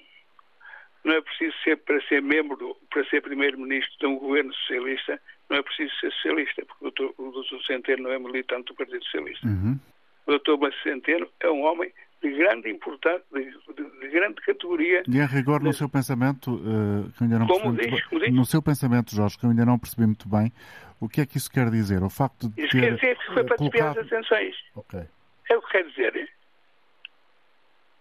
não 1.04 1.14
é 1.14 1.20
preciso 1.20 1.56
ser 1.62 1.76
para 1.76 2.00
ser 2.06 2.22
membro, 2.22 2.76
para 2.90 3.04
ser 3.06 3.22
primeiro-ministro 3.22 3.98
de 3.98 4.06
um 4.06 4.18
governo 4.18 4.52
socialista, 4.54 5.20
não 5.48 5.58
é 5.58 5.62
preciso 5.62 5.94
ser 5.96 6.12
socialista, 6.12 6.64
porque 6.64 6.86
o 6.86 6.90
doutor, 6.90 7.14
o 7.18 7.30
doutor 7.32 7.62
Centeno 7.64 8.04
não 8.04 8.12
é 8.12 8.18
militante 8.18 8.66
do 8.66 8.74
Partido 8.74 9.04
Socialista. 9.04 9.46
Uhum. 9.46 9.78
O 10.26 10.30
doutor 10.30 10.74
Centeno 10.82 11.28
é 11.40 11.50
um 11.50 11.62
homem 11.62 11.92
de 12.22 12.30
grande 12.30 12.70
importância, 12.70 13.24
de, 13.32 13.44
de, 13.44 14.00
de, 14.00 14.08
grande 14.08 14.40
categoria. 14.42 15.02
E 15.08 15.20
a 15.20 15.26
rigor, 15.26 15.62
no 15.62 15.72
seu 15.72 15.88
pensamento, 15.88 16.54
uh, 16.54 17.10
que 17.12 17.22
eu 17.22 17.24
ainda 17.24 17.38
não 17.38 17.46
como 17.46 17.74
percebi 17.74 17.96
diz, 17.96 18.10
muito 18.10 18.24
bem, 18.24 18.32
no 18.32 18.44
seu 18.44 18.62
pensamento, 18.62 19.14
Jorge, 19.14 19.38
que 19.38 19.44
eu 19.44 19.50
ainda 19.50 19.64
não 19.64 19.78
percebi 19.78 20.06
muito 20.06 20.28
bem, 20.28 20.52
o 21.00 21.08
que 21.08 21.22
é 21.22 21.26
que 21.26 21.38
isso 21.38 21.50
quer 21.50 21.70
dizer? 21.70 22.02
O 22.02 22.10
facto 22.10 22.48
de 22.48 22.62
isso 22.62 22.72
ter, 22.72 22.80
quer 22.80 22.94
dizer 22.94 23.18
que 23.18 23.26
foi 23.26 23.44
para 23.44 23.56
colocado... 23.56 23.94
desviar 23.94 23.98
as 23.98 24.06
atenções. 24.06 24.56
Okay. 24.74 25.04
É 25.50 25.56
o 25.56 25.62
que 25.62 25.70
quer 25.70 25.84
dizer. 25.84 26.30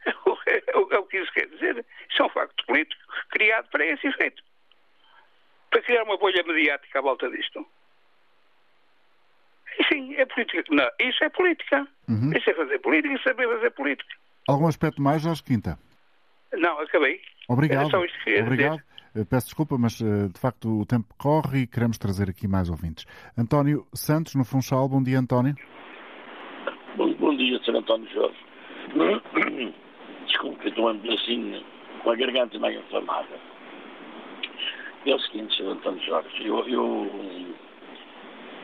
É 0.49 0.77
o, 0.77 0.91
é 0.91 0.97
o 0.97 1.05
que 1.05 1.17
isso 1.17 1.31
quer 1.31 1.47
dizer. 1.47 1.85
Isso 2.09 2.21
é 2.23 2.25
um 2.25 2.29
facto 2.29 2.65
político 2.65 2.99
criado 3.29 3.69
para 3.69 3.85
esse 3.85 4.07
efeito. 4.07 4.41
Para 5.69 5.81
criar 5.83 6.03
uma 6.03 6.17
bolha 6.17 6.43
mediática 6.43 6.97
à 6.97 7.01
volta 7.03 7.29
disto. 7.29 7.63
Sim, 9.91 10.15
é 10.15 10.25
política. 10.25 10.63
Não, 10.71 10.87
isso 10.99 11.23
é 11.23 11.29
política. 11.29 11.87
Uhum. 12.07 12.31
Isso 12.35 12.49
é 12.49 12.53
fazer 12.53 12.79
política 12.79 13.13
e 13.13 13.23
saber 13.23 13.47
fazer 13.47 13.71
política. 13.71 14.15
Algum 14.47 14.67
aspecto 14.67 15.01
mais, 15.01 15.21
Jorge 15.21 15.43
Quinta? 15.43 15.77
Não, 16.53 16.79
acabei. 16.79 17.21
Obrigado. 17.47 17.81
Era 17.81 17.89
só 17.89 18.03
isto 18.03 18.17
que 18.23 18.41
Obrigado. 18.41 18.77
Dizer. 18.77 18.89
Eh, 19.15 19.25
peço 19.25 19.47
desculpa, 19.47 19.77
mas 19.77 19.99
eh, 20.01 20.27
de 20.27 20.39
facto 20.39 20.81
o 20.81 20.85
tempo 20.85 21.07
corre 21.17 21.61
e 21.61 21.67
queremos 21.67 21.97
trazer 21.97 22.29
aqui 22.29 22.47
mais 22.47 22.69
ouvintes. 22.69 23.05
António 23.37 23.85
Santos, 23.93 24.35
no 24.35 24.45
Funchal. 24.45 24.87
Bom 24.87 25.01
dia, 25.01 25.19
António. 25.19 25.55
Bom, 26.95 27.13
bom 27.13 27.35
dia, 27.35 27.59
Sr. 27.63 27.77
António 27.77 28.09
Jorge. 28.11 28.37
Desculpe, 30.27 30.65
eu 30.65 30.69
estou 30.69 30.89
assim 30.89 31.63
com 32.03 32.11
a 32.11 32.15
garganta 32.15 32.59
meio 32.59 32.79
inflamada. 32.79 33.39
É 35.05 35.15
o 35.15 35.19
seguinte, 35.19 35.55
Sr. 35.55 35.69
António 35.69 36.05
Jorge, 36.05 36.45
eu, 36.45 36.67
eu 36.67 37.55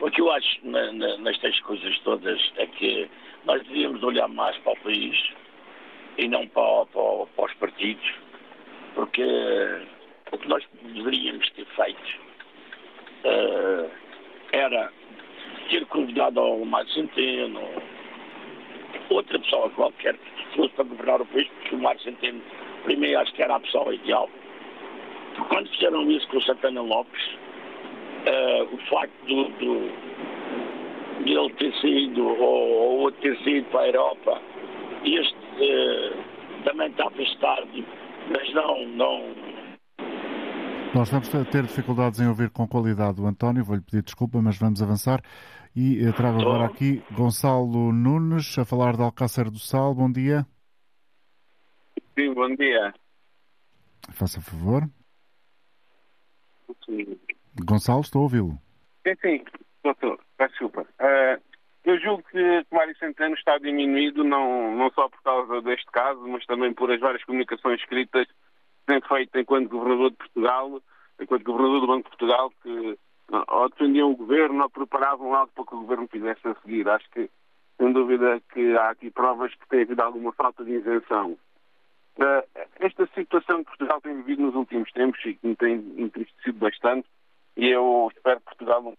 o 0.00 0.10
que 0.10 0.20
eu 0.20 0.30
acho 0.30 0.58
na, 0.62 0.92
na, 0.92 1.16
nestas 1.18 1.58
coisas 1.60 1.98
todas 2.00 2.40
é 2.56 2.66
que 2.66 3.08
nós 3.44 3.62
devíamos 3.64 4.02
olhar 4.02 4.28
mais 4.28 4.56
para 4.58 4.72
o 4.72 4.76
país 4.80 5.16
e 6.18 6.28
não 6.28 6.46
para, 6.48 6.86
para, 6.86 7.26
para 7.34 7.44
os 7.44 7.54
partidos, 7.54 8.14
porque 8.94 9.24
o 10.32 10.38
que 10.38 10.48
nós 10.48 10.64
deveríamos 10.82 11.48
ter 11.50 11.66
feito 11.66 12.20
uh, 13.24 13.90
era 14.52 14.92
ter 15.70 15.84
convidado 15.86 16.40
ao 16.40 16.64
Mário 16.64 16.90
Centeno, 16.90 17.60
outra 19.10 19.38
pessoa 19.38 19.70
qualquer 19.70 20.16
que 20.16 20.56
fosse 20.56 20.74
para 20.74 20.84
governar 20.84 21.20
o 21.20 21.26
país, 21.26 21.48
porque 21.48 21.74
o 21.74 21.78
Mário 21.78 22.00
Centeno, 22.02 22.42
primeiro, 22.84 23.18
acho 23.20 23.32
que 23.32 23.42
era 23.42 23.56
a 23.56 23.60
pessoa 23.60 23.94
ideal. 23.94 24.28
quando 25.48 25.68
fizeram 25.70 26.10
isso 26.10 26.26
com 26.28 26.38
o 26.38 26.42
Santana 26.42 26.82
Lopes, 26.82 27.38
uh, 28.26 28.74
o 28.74 28.78
facto 28.88 29.26
do, 29.26 29.48
do, 29.58 31.24
de 31.24 31.32
ele 31.32 31.52
ter 31.54 31.72
saído 31.80 32.26
ou, 32.26 33.02
ou 33.02 33.12
ter 33.12 33.36
saído 33.42 33.66
para 33.70 33.80
a 33.80 33.86
Europa, 33.86 34.42
este 35.04 35.34
uh, 35.34 36.64
também 36.64 36.88
está 36.88 37.06
afastado, 37.06 37.84
mas 38.30 38.54
não, 38.54 38.86
não. 38.88 39.56
Nós 40.94 41.10
vamos 41.10 41.28
ter 41.28 41.62
dificuldades 41.62 42.20
em 42.20 42.28
ouvir 42.28 42.50
com 42.50 42.66
qualidade 42.66 43.20
o 43.20 43.26
António, 43.26 43.64
vou-lhe 43.64 43.82
pedir 43.82 44.02
desculpa, 44.02 44.40
mas 44.40 44.58
vamos 44.58 44.82
avançar. 44.82 45.20
E 45.74 46.02
eh, 46.02 46.12
trago 46.12 46.40
agora 46.40 46.64
aqui 46.64 47.02
Gonçalo 47.12 47.92
Nunes 47.92 48.56
a 48.58 48.64
falar 48.64 48.96
de 48.96 49.02
Alcácer 49.02 49.50
do 49.50 49.58
Sal. 49.58 49.94
Bom 49.94 50.10
dia. 50.10 50.46
Sim, 52.14 52.32
bom 52.32 52.48
dia. 52.56 52.94
Faça 54.10 54.40
favor. 54.40 54.88
Sim. 56.86 57.18
Gonçalo, 57.64 58.00
estou 58.00 58.20
a 58.20 58.22
ouvi-lo. 58.24 58.58
Sim, 59.06 59.14
sim, 59.20 59.44
doutor, 59.82 60.18
peço 60.36 60.50
desculpa. 60.50 60.82
Uh, 61.00 61.40
eu 61.84 62.00
julgo 62.00 62.24
que 62.30 62.66
Mário 62.72 62.96
Centeno 62.98 63.34
está 63.34 63.58
diminuído 63.58 64.24
não, 64.24 64.74
não 64.74 64.90
só 64.90 65.08
por 65.08 65.22
causa 65.22 65.62
deste 65.62 65.86
caso, 65.92 66.20
mas 66.26 66.44
também 66.46 66.74
por 66.74 66.90
as 66.90 67.00
várias 67.00 67.24
comunicações 67.24 67.80
escritas 67.80 68.26
que 68.26 68.86
tem 68.86 69.00
feito 69.02 69.38
enquanto 69.38 69.68
governador 69.68 70.10
de 70.10 70.16
Portugal, 70.16 70.82
enquanto 71.20 71.44
governador 71.44 71.80
do 71.80 71.86
Banco 71.86 72.10
de 72.10 72.16
Portugal, 72.16 72.52
que 72.62 72.98
ou 73.28 73.68
defendiam 73.68 74.10
o 74.10 74.16
governo 74.16 74.62
ou 74.62 74.70
preparavam 74.70 75.34
algo 75.34 75.52
para 75.54 75.64
que 75.64 75.74
o 75.74 75.80
governo 75.80 76.08
fizesse 76.08 76.46
a 76.46 76.54
seguir. 76.56 76.88
Acho 76.88 77.08
que, 77.10 77.28
sem 77.78 77.92
dúvida, 77.92 78.40
que 78.52 78.76
há 78.76 78.90
aqui 78.90 79.10
provas 79.10 79.54
que 79.54 79.68
tem 79.68 79.82
havido 79.82 80.02
alguma 80.02 80.32
falta 80.32 80.64
de 80.64 80.72
isenção. 80.72 81.38
Uh, 82.16 82.42
esta 82.80 83.06
situação 83.14 83.58
que 83.58 83.70
Portugal 83.70 84.00
tem 84.00 84.16
vivido 84.16 84.42
nos 84.42 84.54
últimos 84.54 84.90
tempos 84.92 85.20
e 85.24 85.34
que 85.34 85.46
me 85.46 85.56
tem 85.56 85.74
entristecido 85.98 86.58
bastante, 86.58 87.06
e 87.56 87.70
eu 87.70 88.10
espero 88.14 88.38
que 88.40 88.44
Portugal 88.46 88.82
não 88.82 88.94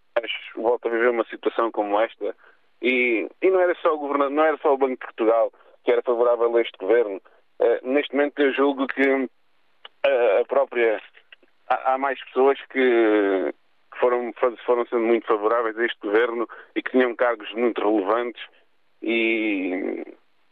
volte 0.55 0.87
a 0.87 0.91
viver 0.91 1.09
uma 1.09 1.25
situação 1.25 1.71
como 1.71 1.99
esta. 1.99 2.35
E, 2.81 3.27
e 3.41 3.49
não 3.49 3.59
era 3.59 3.75
só 3.81 3.93
o 3.93 3.99
governador, 3.99 4.33
não 4.33 4.43
era 4.43 4.57
só 4.57 4.73
o 4.73 4.77
Banco 4.77 4.93
de 4.93 5.05
Portugal 5.05 5.51
que 5.83 5.91
era 5.91 6.01
favorável 6.01 6.55
a 6.55 6.61
este 6.61 6.77
governo. 6.77 7.21
Uh, 7.59 7.87
neste 7.87 8.13
momento 8.13 8.39
eu 8.41 8.53
julgo 8.53 8.87
que 8.87 9.09
uh, 9.09 10.41
a 10.41 10.45
própria 10.45 11.01
há, 11.69 11.93
há 11.93 11.97
mais 11.97 12.19
pessoas 12.25 12.59
que, 12.69 13.53
que 13.93 13.99
foram, 13.99 14.33
foram 14.65 14.85
sendo 14.87 15.03
muito 15.03 15.25
favoráveis 15.25 15.77
a 15.77 15.85
este 15.85 15.99
governo 16.01 16.47
e 16.75 16.83
que 16.83 16.91
tinham 16.91 17.15
cargos 17.15 17.51
muito 17.53 17.81
relevantes 17.81 18.43
e 19.01 20.03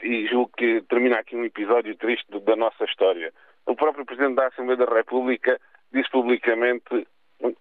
e 0.06 0.28
julgo 0.28 0.52
que 0.58 0.82
termina 0.84 1.18
aqui 1.18 1.36
um 1.36 1.44
episódio 1.44 1.96
triste 1.98 2.28
da 2.42 2.56
nossa 2.56 2.84
história. 2.86 3.34
O 3.66 3.76
próprio 3.76 4.06
Presidente 4.06 4.36
da 4.36 4.48
Assembleia 4.48 4.78
da 4.78 4.94
República 4.94 5.60
disse 5.92 6.10
publicamente, 6.12 7.08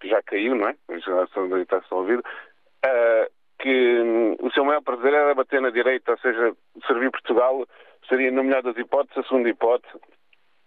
que 0.01 0.09
já 0.09 0.23
caiu, 0.23 0.55
não 0.55 0.69
é? 0.69 0.77
Já 0.99 1.25
está 1.25 1.83
ouvir, 1.91 2.19
uh, 2.19 3.33
que 3.59 4.01
hum, 4.01 4.37
o 4.41 4.51
seu 4.53 4.65
maior 4.65 4.83
prazer 4.83 5.13
era 5.13 5.35
bater 5.35 5.61
na 5.61 5.71
direita, 5.71 6.13
ou 6.13 6.19
seja, 6.19 6.55
servir 6.87 7.11
Portugal 7.11 7.67
seria, 8.09 8.31
na 8.31 8.43
melhor 8.43 8.63
das 8.63 8.77
hipóteses, 8.77 9.19
a 9.19 9.29
segunda 9.29 9.49
hipótese. 9.49 9.99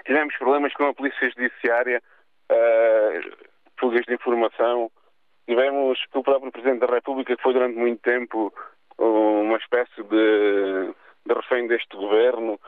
Tivemos 0.06 0.36
problemas 0.38 0.74
com 0.74 0.86
a 0.86 0.94
Polícia 0.94 1.30
Judiciária, 1.30 2.02
uh, 2.52 3.48
fugas 3.80 4.06
de 4.06 4.14
informação. 4.14 4.92
Tivemos 5.48 6.04
com 6.12 6.20
o 6.20 6.24
próprio 6.24 6.52
Presidente 6.52 6.80
da 6.80 6.94
República, 6.94 7.36
que 7.36 7.42
foi 7.42 7.54
durante 7.54 7.78
muito 7.78 8.02
tempo 8.02 8.54
uma 8.98 9.58
espécie 9.58 10.04
de 10.04 10.94
de 11.28 11.34
refém 11.34 11.68
deste 11.68 11.96
governo, 11.96 12.60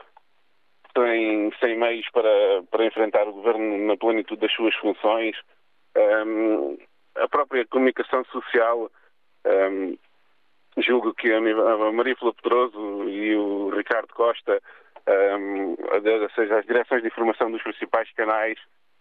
tem 0.94 1.50
sem 1.60 1.78
meios 1.78 2.06
para, 2.12 2.28
para 2.70 2.84
enfrentar 2.84 3.26
o 3.26 3.32
governo 3.32 3.86
na 3.86 3.96
plenitude 3.96 4.40
das 4.40 4.52
suas 4.52 4.74
funções. 4.76 5.36
Um, 5.96 6.78
a 7.16 7.28
própria 7.28 7.66
comunicação 7.66 8.24
social, 8.26 8.90
um, 9.46 9.96
julgo 10.78 11.14
que 11.14 11.32
a, 11.32 11.40
Maria 11.92 12.16
Flor 12.16 12.34
Pedroso 12.34 13.08
e 13.08 13.34
o 13.36 13.70
Ricardo 13.70 14.12
Costa, 14.14 14.60
um, 15.08 15.70
ou 15.70 16.30
seja, 16.34 16.58
as 16.58 16.66
direções 16.66 17.02
de 17.02 17.08
informação 17.08 17.50
dos 17.50 17.62
principais 17.62 18.10
canais, 18.12 18.58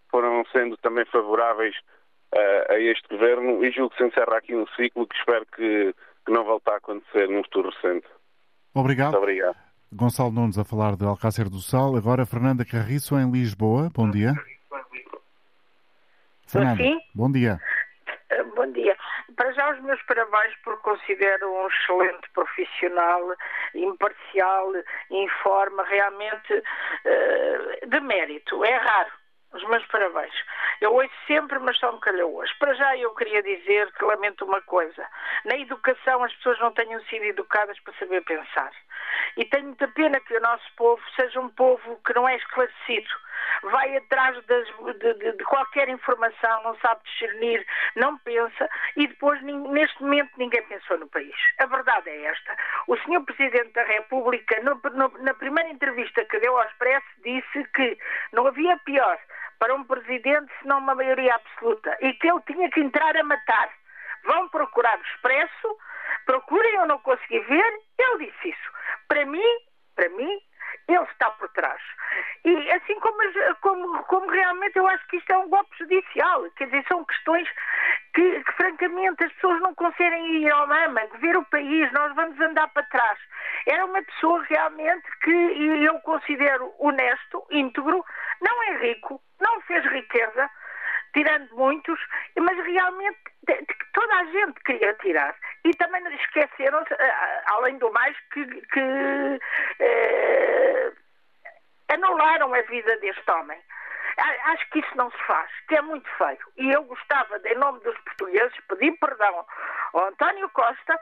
foram 0.10 0.44
sendo 0.52 0.76
também 0.78 1.06
favoráveis 1.06 1.76
uh, 2.34 2.72
a 2.72 2.80
este 2.80 3.08
governo 3.10 3.64
e 3.64 3.72
julgo 3.72 3.92
que 3.92 3.98
se 3.98 4.08
encerra 4.08 4.38
aqui 4.38 4.56
um 4.56 4.68
ciclo 4.76 5.08
que 5.08 5.16
espero 5.16 5.46
que, 5.46 5.94
que 6.26 6.32
não 6.32 6.44
volte 6.44 6.70
a 6.70 6.78
acontecer 6.78 7.30
num 7.30 7.44
futuro 7.44 7.70
recente. 7.70 8.08
Obrigado. 8.74 9.12
Muito 9.12 9.24
obrigado. 9.24 9.56
Gonçalo 9.92 10.32
Nunes 10.32 10.58
a 10.58 10.64
falar 10.64 10.96
de 10.96 11.04
Alcácer 11.04 11.50
do 11.50 11.60
Sal. 11.60 11.96
Agora 11.96 12.26
Fernanda 12.26 12.64
Carriço 12.64 13.18
em 13.18 13.32
Lisboa. 13.32 13.90
Bom 13.96 14.10
dia. 14.10 14.34
Fernanda, 16.50 16.84
Sim? 16.84 17.00
bom 17.14 17.32
dia. 17.32 17.60
Eh, 18.32 18.43
bom 18.56 18.72
dia. 18.72 18.97
Para 19.36 19.52
já 19.54 19.72
os 19.72 19.80
meus 19.82 20.02
parabéns 20.04 20.56
por 20.64 20.82
considero 20.82 21.47
um 21.52 21.68
excelente 21.68 22.30
profissional, 22.34 23.22
imparcial, 23.76 24.74
informa, 25.12 25.84
realmente 25.84 26.54
uh, 26.54 27.88
de 27.88 28.00
mérito. 28.00 28.64
É 28.66 28.76
raro. 28.76 29.12
Os 29.54 29.64
meus 29.68 29.86
parabéns. 29.88 30.34
Eu 30.80 30.93
ouço 30.93 31.10
sempre, 31.26 31.58
mas 31.60 31.78
só 31.80 31.91
me 31.91 32.00
calhou 32.02 32.36
hoje. 32.36 32.54
Para 32.60 32.74
já 32.76 32.95
eu 32.97 33.14
queria 33.16 33.41
dizer 33.41 33.91
que 33.93 34.06
lamento 34.06 34.45
uma 34.45 34.62
coisa. 34.62 35.06
Na 35.45 35.58
educação 35.58 36.24
as 36.24 36.34
pessoas 36.36 36.60
não 36.60 36.72
tenham 36.72 37.02
sido 37.06 37.24
educadas 37.24 37.80
para 37.80 37.93
saber 37.95 38.24
pensar. 38.24 38.72
E 39.38 39.45
tenho 39.45 39.68
muita 39.68 39.88
pena 39.89 40.20
que 40.20 40.36
o 40.36 40.41
nosso 40.41 40.66
povo 40.76 41.02
seja 41.16 41.39
um 41.39 41.50
povo 41.50 42.00
que 42.06 42.14
não 42.14 42.28
é 42.28 42.36
esclarecido. 42.36 43.10
Vai 43.64 43.97
atrás 43.97 44.43
das, 44.45 44.68
de, 44.68 45.14
de, 45.14 45.32
de, 45.34 45.43
qualquer 45.45 45.89
informação, 45.89 46.64
não 46.64 46.78
sabe 46.80 47.02
discernir, 47.04 47.66
não 47.95 48.18
pensa 48.20 48.70
e 48.95 49.08
depois, 49.08 49.41
neste 49.41 50.02
momento, 50.02 50.32
ninguém 50.38 50.64
pensou 50.64 50.97
no 50.97 51.08
país. 51.08 51.36
A 51.60 51.66
verdade 51.66 52.10
é 52.10 52.26
esta. 52.26 52.56
O 52.88 52.97
Sr. 52.97 53.24
Presidente 53.26 53.74
da 53.74 53.84
República, 53.84 54.62
no, 54.62 54.80
no, 54.91 55.24
na 55.24 55.34
primeira 55.34 55.70
entrevista 55.70 56.24
que 56.26 56.39
deu 56.39 56.58
ao 56.58 56.66
Expresso, 56.68 57.08
disse 57.24 57.64
que 57.76 57.97
não 58.34 58.47
havia 58.47 58.78
pior 58.86 59.18
para 59.60 59.76
um 59.76 59.84
presidente 59.84 60.52
senão 60.62 60.80
uma 60.80 60.95
maioria 60.95 61.36
absoluta 61.36 61.97
e 62.02 62.14
que 62.14 62.28
ele 62.28 62.41
tinha 62.47 62.70
que 62.72 62.80
entrar 62.80 63.16
a 63.16 63.24
matar. 63.24 63.70
Vão 64.24 64.50
procurar 64.50 64.97
o 64.97 65.02
Expresso, 65.02 65.78
procurem, 66.30 66.76
eu 66.76 66.86
não 66.86 67.00
consegui 67.00 67.40
ver, 67.40 67.80
ele 67.98 68.28
disse 68.28 68.50
isso. 68.50 68.72
Para 69.08 69.26
mim, 69.26 69.52
para 69.96 70.08
mim, 70.10 70.40
ele 70.88 71.04
está 71.06 71.32
por 71.32 71.50
trás. 71.50 71.82
E 72.46 72.72
assim 72.72 73.00
como, 73.00 73.18
como, 73.62 74.04
como, 74.04 74.30
realmente 74.30 74.78
eu 74.78 74.88
acho 74.88 75.08
que 75.08 75.18
isto 75.18 75.32
é 75.32 75.38
um 75.40 75.50
golpe 75.50 75.76
judicial, 75.80 76.44
quer 76.52 76.66
dizer, 76.66 76.86
são 76.88 77.04
questões 77.04 77.50
que, 78.14 78.44
que, 78.44 78.52
francamente 78.54 79.24
as 79.24 79.34
pessoas 79.34 79.60
não 79.62 79.74
conseguem 79.74 80.44
ir 80.44 80.52
ao 80.52 80.68
mama, 80.68 81.02
ver 81.20 81.36
o 81.36 81.46
país, 81.46 81.92
nós 81.94 82.14
vamos 82.14 82.40
andar 82.40 82.68
para 82.74 82.84
trás. 82.84 83.20
Era 83.66 83.86
uma 83.86 84.02
pessoa 84.04 84.44
realmente 84.44 85.08
que 85.24 85.32
eu 85.32 86.00
considero 86.02 86.72
honesto, 86.78 87.44
íntegro, 87.50 88.06
não 88.40 88.64
é 88.64 88.78
rico, 88.88 89.20
não 89.40 89.62
fez 89.62 89.84
riqueza, 89.86 90.48
tirando 91.14 91.49
muitos, 91.55 91.99
mas 92.39 92.57
realmente 92.66 93.20
toda 93.93 94.16
a 94.16 94.26
gente 94.26 94.60
queria 94.66 94.93
tirar. 94.95 95.36
E 95.64 95.72
também 95.76 96.03
esqueceram-se, 96.16 96.93
eh, 96.93 97.41
além 97.47 97.78
do 97.78 97.91
mais, 97.91 98.16
que, 98.32 98.45
que 98.45 99.39
eh, 99.80 100.91
anularam 101.89 102.53
a 102.53 102.62
vida 102.62 102.97
deste 102.97 103.32
homem. 103.32 103.60
Acho 104.18 104.70
que 104.72 104.80
isso 104.80 104.97
não 104.97 105.10
se 105.12 105.18
faz, 105.26 105.49
que 105.68 105.76
é 105.76 105.82
muito 105.82 106.10
feio. 106.18 106.39
E 106.57 106.72
eu 106.72 106.84
gostava, 106.84 107.39
em 107.45 107.55
nome 107.55 107.80
dos 107.82 107.97
portugueses, 107.99 108.57
pedir 108.68 108.91
perdão 108.99 109.45
ao 109.93 110.07
António 110.07 110.49
Costa, 110.49 110.99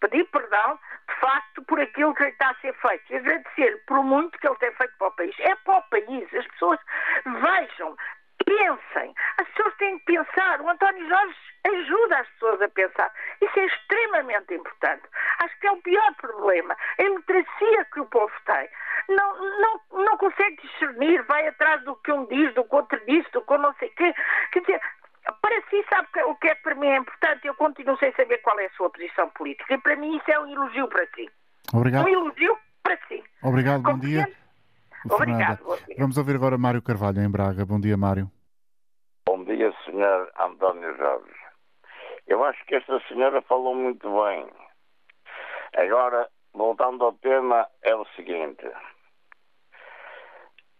pedir 0.00 0.24
perdão, 0.30 0.78
de 1.08 1.14
facto, 1.20 1.62
por 1.64 1.80
aquilo 1.80 2.14
que 2.14 2.24
está 2.24 2.50
a 2.50 2.54
ser 2.56 2.72
feito. 2.74 3.12
E 3.12 3.16
agradecer 3.16 3.84
por 3.86 4.02
muito 4.04 4.38
que 4.38 4.46
ele 4.46 4.56
tem 4.56 4.72
feito 4.72 4.96
para 4.98 5.08
o 5.08 5.12
país. 5.12 5.34
É 5.40 5.54
para 5.56 5.78
o 5.78 5.82
país. 5.82 6.34
As 6.34 6.46
pessoas 6.46 6.78
vejam, 7.24 7.96
pensem. 8.50 9.14
As 9.38 9.48
pessoas 9.48 9.74
têm 9.76 9.98
que 10.00 10.06
pensar. 10.06 10.60
O 10.60 10.68
António 10.68 11.08
Jorge 11.08 11.36
ajuda 11.64 12.18
as 12.18 12.28
pessoas 12.30 12.62
a 12.62 12.68
pensar. 12.68 13.12
Isso 13.40 13.60
é 13.60 13.66
extremamente 13.66 14.54
importante. 14.54 15.02
Acho 15.38 15.60
que 15.60 15.66
é 15.66 15.72
o 15.72 15.76
pior 15.76 16.14
problema. 16.16 16.76
A 16.98 17.02
democracia 17.02 17.84
que 17.92 18.00
o 18.00 18.06
povo 18.06 18.32
tem. 18.46 18.68
Não, 19.08 19.60
não, 19.60 20.04
não 20.04 20.16
consegue 20.18 20.60
discernir, 20.62 21.22
vai 21.24 21.46
atrás 21.46 21.82
do 21.84 21.94
que 21.96 22.12
um 22.12 22.26
diz, 22.26 22.52
do 22.54 22.64
que 22.64 22.74
outro 22.74 23.00
diz, 23.06 23.24
do 23.32 23.42
que 23.42 23.58
não 23.58 23.74
sei 23.74 23.88
o 23.88 23.94
quê. 23.94 24.14
Quer 24.52 24.60
dizer, 24.60 24.80
para 25.40 25.60
si, 25.70 25.84
sabe 25.88 26.08
o 26.26 26.34
que 26.36 26.48
é 26.48 26.54
que 26.54 26.62
para 26.62 26.74
mim 26.74 26.88
é 26.88 26.96
importante? 26.96 27.46
Eu 27.46 27.54
continuo 27.54 27.96
sem 27.98 28.12
saber 28.12 28.38
qual 28.38 28.58
é 28.58 28.66
a 28.66 28.70
sua 28.70 28.90
posição 28.90 29.28
política. 29.30 29.74
E 29.74 29.78
para 29.78 29.96
mim 29.96 30.16
isso 30.16 30.30
é 30.30 30.40
um 30.40 30.48
elogio 30.48 30.88
para 30.88 31.06
si. 31.14 31.30
Obrigado. 31.72 32.06
Um 32.06 32.08
elogio 32.08 32.58
para 32.82 32.98
si. 33.08 33.22
Obrigado, 33.42 33.82
bom 33.82 33.98
dia. 33.98 34.28
Obrigado. 35.08 35.60
Vamos 35.98 36.18
ouvir 36.18 36.36
agora 36.36 36.58
Mário 36.58 36.82
Carvalho 36.82 37.22
em 37.22 37.30
Braga. 37.30 37.64
Bom 37.64 37.80
dia, 37.80 37.96
Mário. 37.96 38.30
Sr. 40.00 40.32
António 40.38 40.96
Jorge. 40.96 41.34
Eu 42.26 42.42
acho 42.42 42.64
que 42.64 42.76
esta 42.76 43.00
senhora 43.06 43.42
falou 43.42 43.74
muito 43.74 44.08
bem. 44.22 44.48
Agora, 45.76 46.26
voltando 46.54 47.04
ao 47.04 47.12
tema, 47.14 47.68
é 47.82 47.94
o 47.94 48.06
seguinte. 48.16 48.64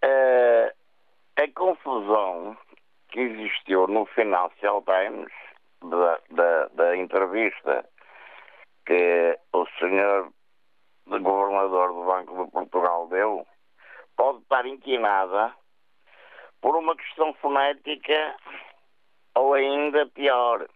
É, 0.03 0.75
a 1.37 1.53
confusão 1.55 2.57
que 3.11 3.21
existiu 3.21 3.87
no 3.89 4.07
Financial 4.07 4.83
Times 4.83 5.33
da, 5.83 6.21
da, 6.31 6.69
da 6.69 6.97
entrevista 6.97 7.85
que 8.87 9.39
o 9.53 9.67
senhor 9.79 10.33
governador 11.07 11.93
do 11.93 12.05
Banco 12.05 12.45
de 12.45 12.51
Portugal 12.53 13.09
deu 13.09 13.47
pode 14.17 14.39
estar 14.39 14.65
inquinada 14.65 15.55
por 16.63 16.77
uma 16.77 16.97
questão 16.97 17.35
fonética 17.35 18.37
ou 19.35 19.55
ainda 19.55 20.07
pior. 20.07 20.67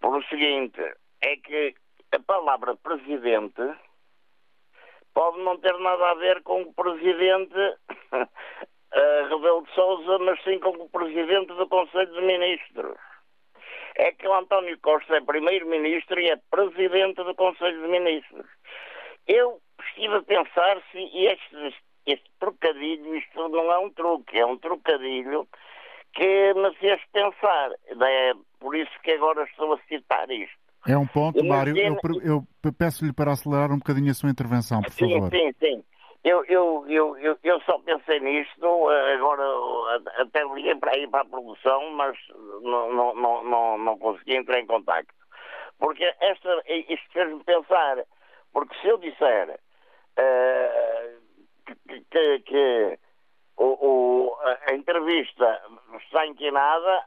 Por 0.00 0.16
o 0.16 0.22
seguinte, 0.24 0.80
é 1.22 1.36
que 1.36 1.74
a 2.12 2.20
palavra 2.20 2.76
presidente 2.76 3.62
pode 5.14 5.38
não 5.40 5.58
ter 5.58 5.76
nada 5.78 6.10
a 6.10 6.14
ver 6.14 6.42
com 6.42 6.62
o 6.62 6.74
presidente 6.74 7.58
uh, 7.58 9.28
Rebelo 9.30 9.64
de 9.64 9.74
Souza, 9.74 10.18
mas 10.18 10.42
sim 10.44 10.58
com 10.58 10.70
o 10.70 10.90
presidente 10.90 11.52
do 11.54 11.66
Conselho 11.68 12.12
de 12.12 12.20
Ministros. 12.20 12.98
É 13.96 14.12
que 14.12 14.28
o 14.28 14.34
António 14.34 14.78
Costa 14.80 15.16
é 15.16 15.20
primeiro-ministro 15.22 16.20
e 16.20 16.30
é 16.30 16.36
presidente 16.50 17.24
do 17.24 17.34
Conselho 17.34 17.80
de 17.80 17.88
Ministros. 17.88 18.46
Eu 19.26 19.58
estive 19.88 20.16
a 20.16 20.22
pensar 20.22 20.82
se 20.92 20.98
este, 20.98 21.74
este 22.04 22.30
trocadilho, 22.38 23.16
isto 23.16 23.48
não 23.48 23.72
é 23.72 23.78
um 23.78 23.90
truque, 23.90 24.38
é 24.38 24.44
um 24.44 24.58
trocadilho 24.58 25.48
que 26.16 26.54
me 26.54 26.74
fez 26.76 27.00
pensar. 27.12 27.70
É 27.88 28.32
por 28.58 28.74
isso 28.74 28.90
que 29.02 29.12
agora 29.12 29.44
estou 29.44 29.74
a 29.74 29.78
citar 29.88 30.28
isto. 30.30 30.56
É 30.88 30.96
um 30.96 31.06
ponto, 31.06 31.44
Mário. 31.44 31.76
Eu, 31.76 31.98
eu 32.64 32.72
peço-lhe 32.78 33.12
para 33.12 33.32
acelerar 33.32 33.70
um 33.70 33.78
bocadinho 33.78 34.10
a 34.10 34.14
sua 34.14 34.30
intervenção, 34.30 34.80
por 34.80 34.92
sim, 34.92 35.12
favor. 35.12 35.30
Sim, 35.30 35.52
sim, 35.58 35.84
eu, 36.24 36.44
eu, 36.46 36.86
eu, 36.88 37.38
eu, 37.42 37.60
só 37.62 37.78
pensei 37.80 38.20
nisto, 38.20 38.88
agora 38.88 39.44
até 40.18 40.44
liguei 40.44 40.74
para 40.76 40.96
ir 40.96 41.08
para 41.08 41.22
a 41.22 41.24
produção, 41.24 41.90
mas 41.92 42.16
não, 42.62 43.14
não, 43.14 43.44
não, 43.44 43.78
não, 43.78 43.98
consegui 43.98 44.36
entrar 44.36 44.60
em 44.60 44.66
contacto. 44.66 45.12
Porque 45.78 46.04
esta, 46.20 46.62
isto 46.66 47.12
fez-me 47.12 47.44
pensar, 47.44 47.98
porque 48.52 48.74
se 48.80 48.88
eu 48.88 48.98
disser 48.98 49.58
que 52.44 52.98
o, 53.56 53.64
o, 53.64 54.36
a 54.68 54.74
entrevista 54.74 55.62
está 55.98 56.26
inquinada, 56.26 56.98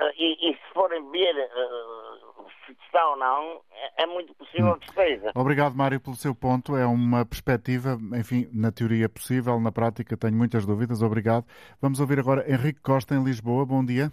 uh, 0.00 0.12
e, 0.16 0.50
e, 0.50 0.54
se 0.54 0.74
forem 0.74 1.08
ver 1.10 1.34
uh, 1.36 2.46
se 2.66 2.72
está 2.84 3.08
ou 3.10 3.16
não, 3.16 3.60
é, 3.70 4.02
é 4.02 4.06
muito 4.06 4.34
possível 4.34 4.72
hum. 4.72 4.78
que 4.78 4.88
esteja. 4.88 5.32
Obrigado, 5.34 5.74
Mário, 5.74 6.00
pelo 6.00 6.16
seu 6.16 6.34
ponto. 6.34 6.76
É 6.76 6.86
uma 6.86 7.24
perspectiva, 7.24 7.96
enfim, 8.18 8.48
na 8.52 8.72
teoria 8.72 9.08
possível, 9.08 9.58
na 9.60 9.72
prática 9.72 10.16
tenho 10.16 10.34
muitas 10.34 10.66
dúvidas. 10.66 11.02
Obrigado. 11.02 11.44
Vamos 11.80 12.00
ouvir 12.00 12.18
agora 12.18 12.50
Henrique 12.50 12.80
Costa, 12.80 13.14
em 13.14 13.24
Lisboa. 13.24 13.64
Bom 13.64 13.84
dia. 13.84 14.10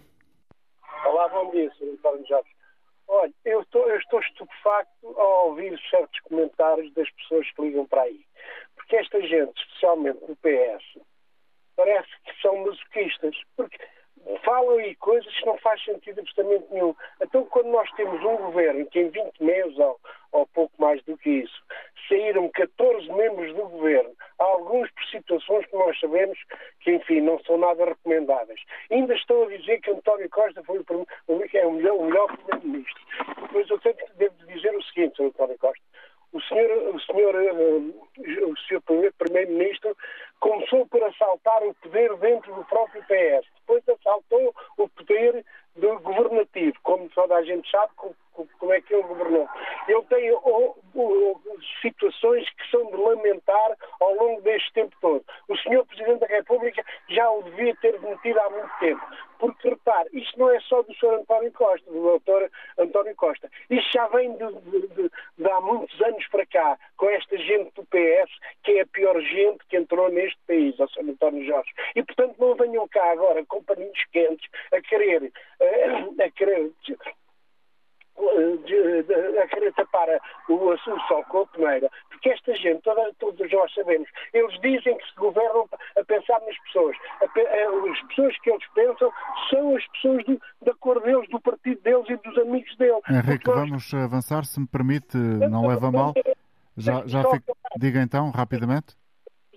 Olá, 1.04 1.28
bom 1.28 1.50
dia, 1.50 1.70
Sr. 1.78 1.92
António 1.92 2.26
Jorge. 2.26 2.56
Olha, 3.08 3.32
eu 3.44 3.60
estou, 3.60 3.88
eu 3.88 3.98
estou 3.98 4.20
estupefacto 4.20 5.06
ao 5.16 5.48
ouvir 5.48 5.78
certos 5.90 6.18
comentários 6.20 6.92
das 6.94 7.08
pessoas 7.12 7.48
que 7.52 7.62
ligam 7.62 7.86
para 7.86 8.02
aí. 8.02 8.24
Porque 8.74 8.96
esta 8.96 9.20
gente, 9.20 9.56
especialmente 9.62 10.20
no 10.28 10.36
PS, 10.36 11.00
parece 11.76 12.08
que 12.24 12.40
são 12.40 12.56
masoquistas. 12.64 13.36
Porque 13.56 13.78
falam 14.44 14.78
aí 14.78 14.94
coisas 14.96 15.32
que 15.34 15.46
não 15.46 15.56
faz 15.58 15.82
sentido 15.84 16.20
absolutamente 16.20 16.66
nenhum. 16.72 16.94
Então, 17.20 17.44
quando 17.46 17.66
nós 17.66 17.90
temos 17.92 18.20
um 18.22 18.36
governo 18.36 18.86
que 18.86 19.00
em 19.00 19.08
20 19.08 19.42
meses, 19.42 19.78
ou, 19.78 20.00
ou 20.32 20.46
pouco 20.48 20.72
mais 20.78 21.02
do 21.04 21.16
que 21.16 21.30
isso, 21.30 21.62
saíram 22.08 22.48
14 22.50 23.10
membros 23.12 23.54
do 23.54 23.68
governo, 23.68 24.12
alguns 24.38 24.90
por 24.90 25.04
situações 25.06 25.66
que 25.66 25.76
nós 25.76 25.98
sabemos 26.00 26.38
que, 26.80 26.92
enfim, 26.92 27.20
não 27.20 27.38
são 27.40 27.56
nada 27.56 27.84
recomendáveis. 27.84 28.60
Ainda 28.90 29.14
estão 29.14 29.44
a 29.44 29.46
dizer 29.46 29.80
que 29.80 29.90
António 29.90 30.28
Costa 30.30 30.62
foi 30.64 30.78
o, 30.78 30.84
é 31.52 31.66
o 31.66 31.72
melhor, 31.72 31.96
o 31.96 32.04
melhor 32.04 32.36
primeiro-ministro. 32.36 33.02
Depois 33.42 33.70
eu 33.70 33.78
tenho, 33.78 33.96
devo 34.16 34.34
dizer 34.46 34.76
o 34.76 34.82
seguinte, 34.82 35.16
Sr. 35.16 35.26
António 35.26 35.58
Costa. 35.58 35.84
O 36.32 36.40
senhor, 36.42 36.94
o 36.94 37.00
senhor, 37.00 37.34
uh, 37.34 38.50
o 38.50 38.56
senhor 38.58 38.82
primeiro-ministro 39.16 39.96
começou 40.40 40.86
por 40.86 41.02
assaltar 41.04 41.62
o 41.62 41.74
poder 41.74 42.14
dentro 42.16 42.52
do 42.54 42.64
próprio 42.64 43.02
PS 43.04 43.46
depois 43.66 43.82
assaltou 43.88 44.54
o 44.78 44.88
poder 44.88 45.44
do 45.74 45.98
governativo, 45.98 46.76
como 46.82 47.08
toda 47.10 47.34
a 47.34 47.42
gente 47.42 47.68
sabe 47.70 47.92
como 48.58 48.72
é 48.72 48.80
que 48.80 48.94
ele 48.94 49.02
governou. 49.02 49.48
Ele 49.88 50.02
tem 50.04 50.30
oh, 50.32 50.74
oh, 50.94 51.40
situações 51.80 52.48
que 52.50 52.70
são 52.70 52.86
de 52.86 52.96
lamentar 52.96 53.76
ao 54.00 54.14
longo 54.14 54.42
deste 54.42 54.72
tempo 54.72 54.94
todo. 55.00 55.24
O 55.48 55.56
senhor 55.58 55.86
Presidente 55.86 56.20
da 56.20 56.26
República 56.26 56.84
já 57.08 57.30
o 57.30 57.42
devia 57.42 57.74
ter 57.76 57.98
demitido 57.98 58.38
há 58.40 58.50
muito 58.50 58.78
tempo. 58.80 59.02
Porque, 59.38 59.68
repare, 59.68 60.08
isto 60.12 60.38
não 60.38 60.50
é 60.50 60.60
só 60.60 60.82
do 60.82 60.94
Sr. 60.94 61.20
António 61.20 61.52
Costa, 61.52 61.90
do 61.90 62.18
Dr. 62.18 62.50
António 62.78 63.14
Costa. 63.16 63.50
Isto 63.68 63.92
já 63.92 64.06
vem 64.08 64.32
de, 64.36 64.52
de, 64.52 64.88
de, 64.88 65.10
de, 65.38 65.50
há 65.50 65.60
muitos 65.60 66.00
anos 66.02 66.26
para 66.28 66.46
cá, 66.46 66.78
com 66.96 67.08
esta 67.10 67.36
gente 67.36 67.70
do 67.74 67.84
PS, 67.84 68.30
que 68.64 68.72
é 68.72 68.80
a 68.82 68.86
pior 68.86 69.20
gente 69.20 69.64
que 69.68 69.76
entrou 69.76 70.10
neste 70.10 70.38
país, 70.46 70.78
ao 70.80 70.88
Sr. 70.88 71.10
António 71.10 71.46
Jorge. 71.46 71.70
E, 71.94 72.02
portanto, 72.02 72.36
não 72.38 72.54
venham 72.54 72.88
cá 72.88 73.12
agora 73.12 73.44
com 73.44 73.62
paninhos 73.62 74.04
quentes 74.10 74.48
a 74.72 74.80
querer, 74.80 75.30
a, 75.60 76.24
a 76.24 76.30
querer 76.30 76.72
a 79.42 79.48
querer 79.48 79.72
tapar 79.74 80.08
o 80.48 80.70
assunto 80.70 81.24
com 81.28 81.40
a 81.40 81.46
peneira, 81.46 81.90
porque 82.08 82.30
esta 82.30 82.54
gente, 82.54 82.82
toda, 82.82 83.12
todos 83.18 83.52
nós 83.52 83.72
sabemos, 83.74 84.08
eles 84.32 84.58
dizem 84.60 84.96
que 84.96 85.06
se 85.06 85.14
governam 85.16 85.68
a 85.96 86.04
pensar 86.04 86.40
nas 86.40 86.58
pessoas. 86.60 86.96
As 87.20 88.02
pessoas 88.08 88.38
que 88.40 88.50
eles 88.50 88.66
pensam 88.74 89.12
são 89.50 89.76
as 89.76 89.86
pessoas 89.88 90.24
do, 90.24 90.40
da 90.62 90.74
cor 90.74 91.00
deles, 91.02 91.28
do 91.28 91.40
partido 91.40 91.80
deles 91.82 92.08
e 92.08 92.16
dos 92.16 92.38
amigos 92.38 92.76
deles. 92.76 93.02
Henrique, 93.10 93.46
nós... 93.46 93.75
vamos 93.90 94.04
avançar, 94.04 94.44
se 94.44 94.60
me 94.60 94.66
permite, 94.66 95.16
não 95.16 95.66
leva 95.66 95.90
mal. 95.90 96.14
Já, 96.76 97.06
já 97.06 97.24
fico... 97.30 97.56
Diga 97.78 98.02
então, 98.02 98.30
rapidamente 98.30 98.96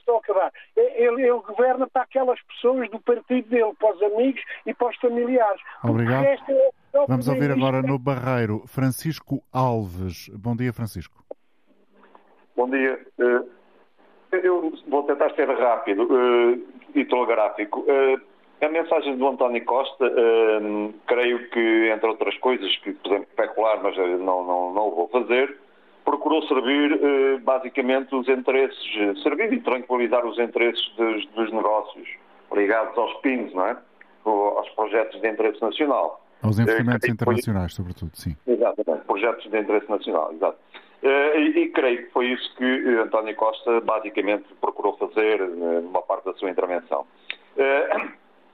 estou 0.10 0.16
a 0.16 0.20
acabar. 0.20 0.52
Ele, 0.76 1.22
ele, 1.22 1.42
governa 1.42 1.88
para 1.88 2.02
aquelas 2.02 2.42
pessoas 2.42 2.90
do 2.90 3.00
partido 3.00 3.48
dele, 3.48 3.74
para 3.80 3.96
os 3.96 4.02
amigos 4.02 4.42
e 4.66 4.74
para 4.74 4.90
os 4.90 4.96
familiares. 4.98 5.62
Obrigado. 5.84 6.26
É 6.26 6.38
Vamos 7.08 7.28
ouvir 7.28 7.52
agora 7.52 7.82
no 7.82 8.00
Barreiro 8.00 8.64
Francisco 8.66 9.44
Alves. 9.54 10.30
Bom 10.30 10.56
dia, 10.56 10.74
Francisco. 10.74 11.24
Bom 12.56 12.70
dia. 12.70 13.00
Eh, 13.20 14.40
eu 14.44 14.74
vou 14.88 15.04
tentar 15.04 15.30
ser 15.36 15.48
rápido 15.48 16.08
eh, 16.12 16.60
e 16.96 17.06
telegráfico. 17.06 17.86
Eh, 18.60 18.66
a 18.66 18.70
mensagem 18.70 19.18
do 19.18 19.28
António 19.28 19.64
Costa, 19.66 20.12
creio 21.08 21.50
que, 21.50 21.92
entre 21.94 22.10
outras 22.10 22.38
coisas 22.38 22.76
que 22.78 22.94
podemos 22.94 23.28
especular, 23.30 23.82
mas 23.82 23.96
não, 23.98 24.44
não, 24.44 24.74
não 24.74 24.88
o 24.88 24.96
vou 24.96 25.08
fazer, 25.10 25.58
procurou 26.04 26.42
servir 26.44 27.00
basicamente 27.42 28.14
os 28.16 28.28
interesses, 28.28 28.80
servir 29.24 29.54
e 29.54 29.62
tranquilizar 29.62 30.26
os 30.26 30.38
interesses 30.40 30.88
dos, 30.96 31.26
dos 31.28 31.52
negócios 31.52 32.08
ligados 32.52 32.98
aos 32.98 33.14
PINs, 33.22 33.54
não 33.54 33.66
é? 33.68 33.78
aos 34.26 34.70
projetos 34.70 35.20
de 35.22 35.28
interesse 35.28 35.62
nacional. 35.62 36.24
Aos 36.42 36.60
investimentos 36.60 37.08
uh, 37.08 37.12
internacionais, 37.12 37.76
foi... 37.76 37.84
sobretudo, 37.84 38.12
sim. 38.16 38.36
Exatamente, 38.48 39.06
projetos 39.06 39.50
de 39.50 39.60
interesse 39.60 39.90
nacional, 39.90 40.32
exato. 40.34 40.58
E, 41.02 41.60
e, 41.60 41.70
creio 41.70 42.06
que 42.06 42.12
foi 42.12 42.28
isso 42.28 42.56
que 42.58 42.66
António 43.02 43.34
Costa 43.36 43.80
basicamente 43.82 44.46
procurou 44.60 44.98
fazer 44.98 45.40
numa 45.40 46.02
parte 46.02 46.26
da 46.26 46.34
sua 46.34 46.50
intervenção. 46.50 47.06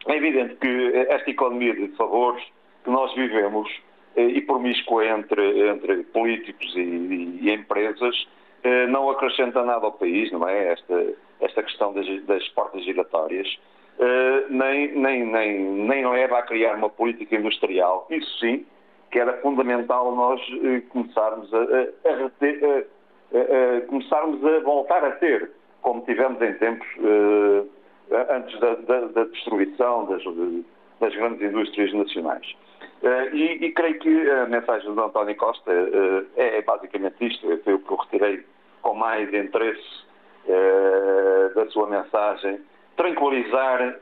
É 0.08 0.16
evidente 0.16 0.56
que 0.56 0.94
esta 1.10 1.30
economia 1.30 1.74
de 1.74 1.88
favores 1.96 2.44
que 2.84 2.90
nós 2.90 3.14
vivemos 3.16 3.70
e 4.16 4.40
promíscua 4.42 5.06
entre, 5.06 5.70
entre 5.70 6.04
políticos 6.04 6.74
e, 6.76 7.40
e, 7.42 7.52
empresas 7.52 8.16
não 8.90 9.10
acrescenta 9.10 9.64
nada 9.64 9.86
ao 9.86 9.92
país, 9.92 10.32
não 10.32 10.48
é? 10.48 10.74
Esta, 10.74 11.14
esta 11.42 11.64
questão 11.64 11.94
das, 11.94 12.06
das 12.26 12.48
portas 12.50 12.84
giratórias. 12.84 13.48
Uh, 13.98 14.46
nem, 14.50 14.92
nem, 14.94 15.26
nem, 15.26 15.60
nem 15.60 16.08
leva 16.08 16.40
a 16.40 16.42
criar 16.42 16.76
uma 16.76 16.90
política 16.90 17.36
industrial. 17.36 18.08
Isso 18.10 18.40
sim, 18.40 18.66
que 19.12 19.20
era 19.20 19.38
fundamental 19.42 20.14
nós 20.14 20.42
começarmos 20.90 21.54
a, 21.54 21.58
a, 21.58 21.62
a, 21.62 22.18
a, 23.78 23.82
começarmos 23.88 24.46
a 24.46 24.60
voltar 24.60 25.04
a 25.06 25.12
ter, 25.12 25.52
como 25.82 26.02
tivemos 26.02 26.42
em 26.42 26.54
tempos 26.56 26.88
antes 28.30 28.60
da, 28.60 28.76
da, 28.76 29.00
da, 29.08 29.24
destruição 29.26 30.06
das, 30.06 30.24
das, 31.00 31.16
grandes 31.16 31.42
indústrias 31.42 31.94
nacionais. 31.94 32.56
E, 33.34 33.66
e, 33.66 33.72
creio 33.72 34.00
que 34.00 34.30
a 34.32 34.48
mensagem 34.48 34.94
do 34.94 35.04
António 35.04 35.36
Costa 35.36 35.72
é, 36.36 36.58
é, 36.58 36.62
basicamente 36.62 37.16
isto, 37.20 37.46
foi 37.64 37.74
o 37.74 37.80
que 37.80 37.92
eu 37.92 37.98
retirei 37.98 38.46
com 38.82 38.96
mais 38.96 39.32
interesse 39.34 40.06
da 41.56 41.68
sua 41.70 41.88
mensagem 41.88 42.60
tranquilizar 42.96 44.00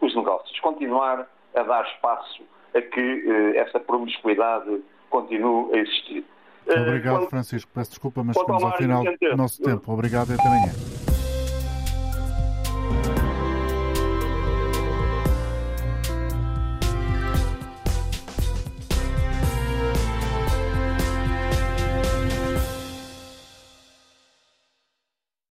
os 0.00 0.16
negócios, 0.16 0.58
continuar 0.60 1.28
a 1.54 1.62
dar 1.62 1.84
espaço 1.86 2.42
a 2.74 2.80
que 2.80 3.54
essa 3.56 3.78
promiscuidade 3.78 4.82
continue 5.10 5.74
a 5.74 5.78
existir. 5.78 6.24
Eh, 6.66 6.80
Obrigado, 6.80 7.26
Francisco. 7.28 7.70
Peço 7.74 7.90
desculpa, 7.90 8.22
mas 8.22 8.36
estamos 8.36 8.62
ao 8.62 8.76
final 8.76 9.04
do 9.04 9.36
nosso 9.36 9.62
tempo. 9.62 9.92
Obrigado 9.92 10.30
e 10.30 10.34
até 10.34 10.46
amanhã. 10.46 11.01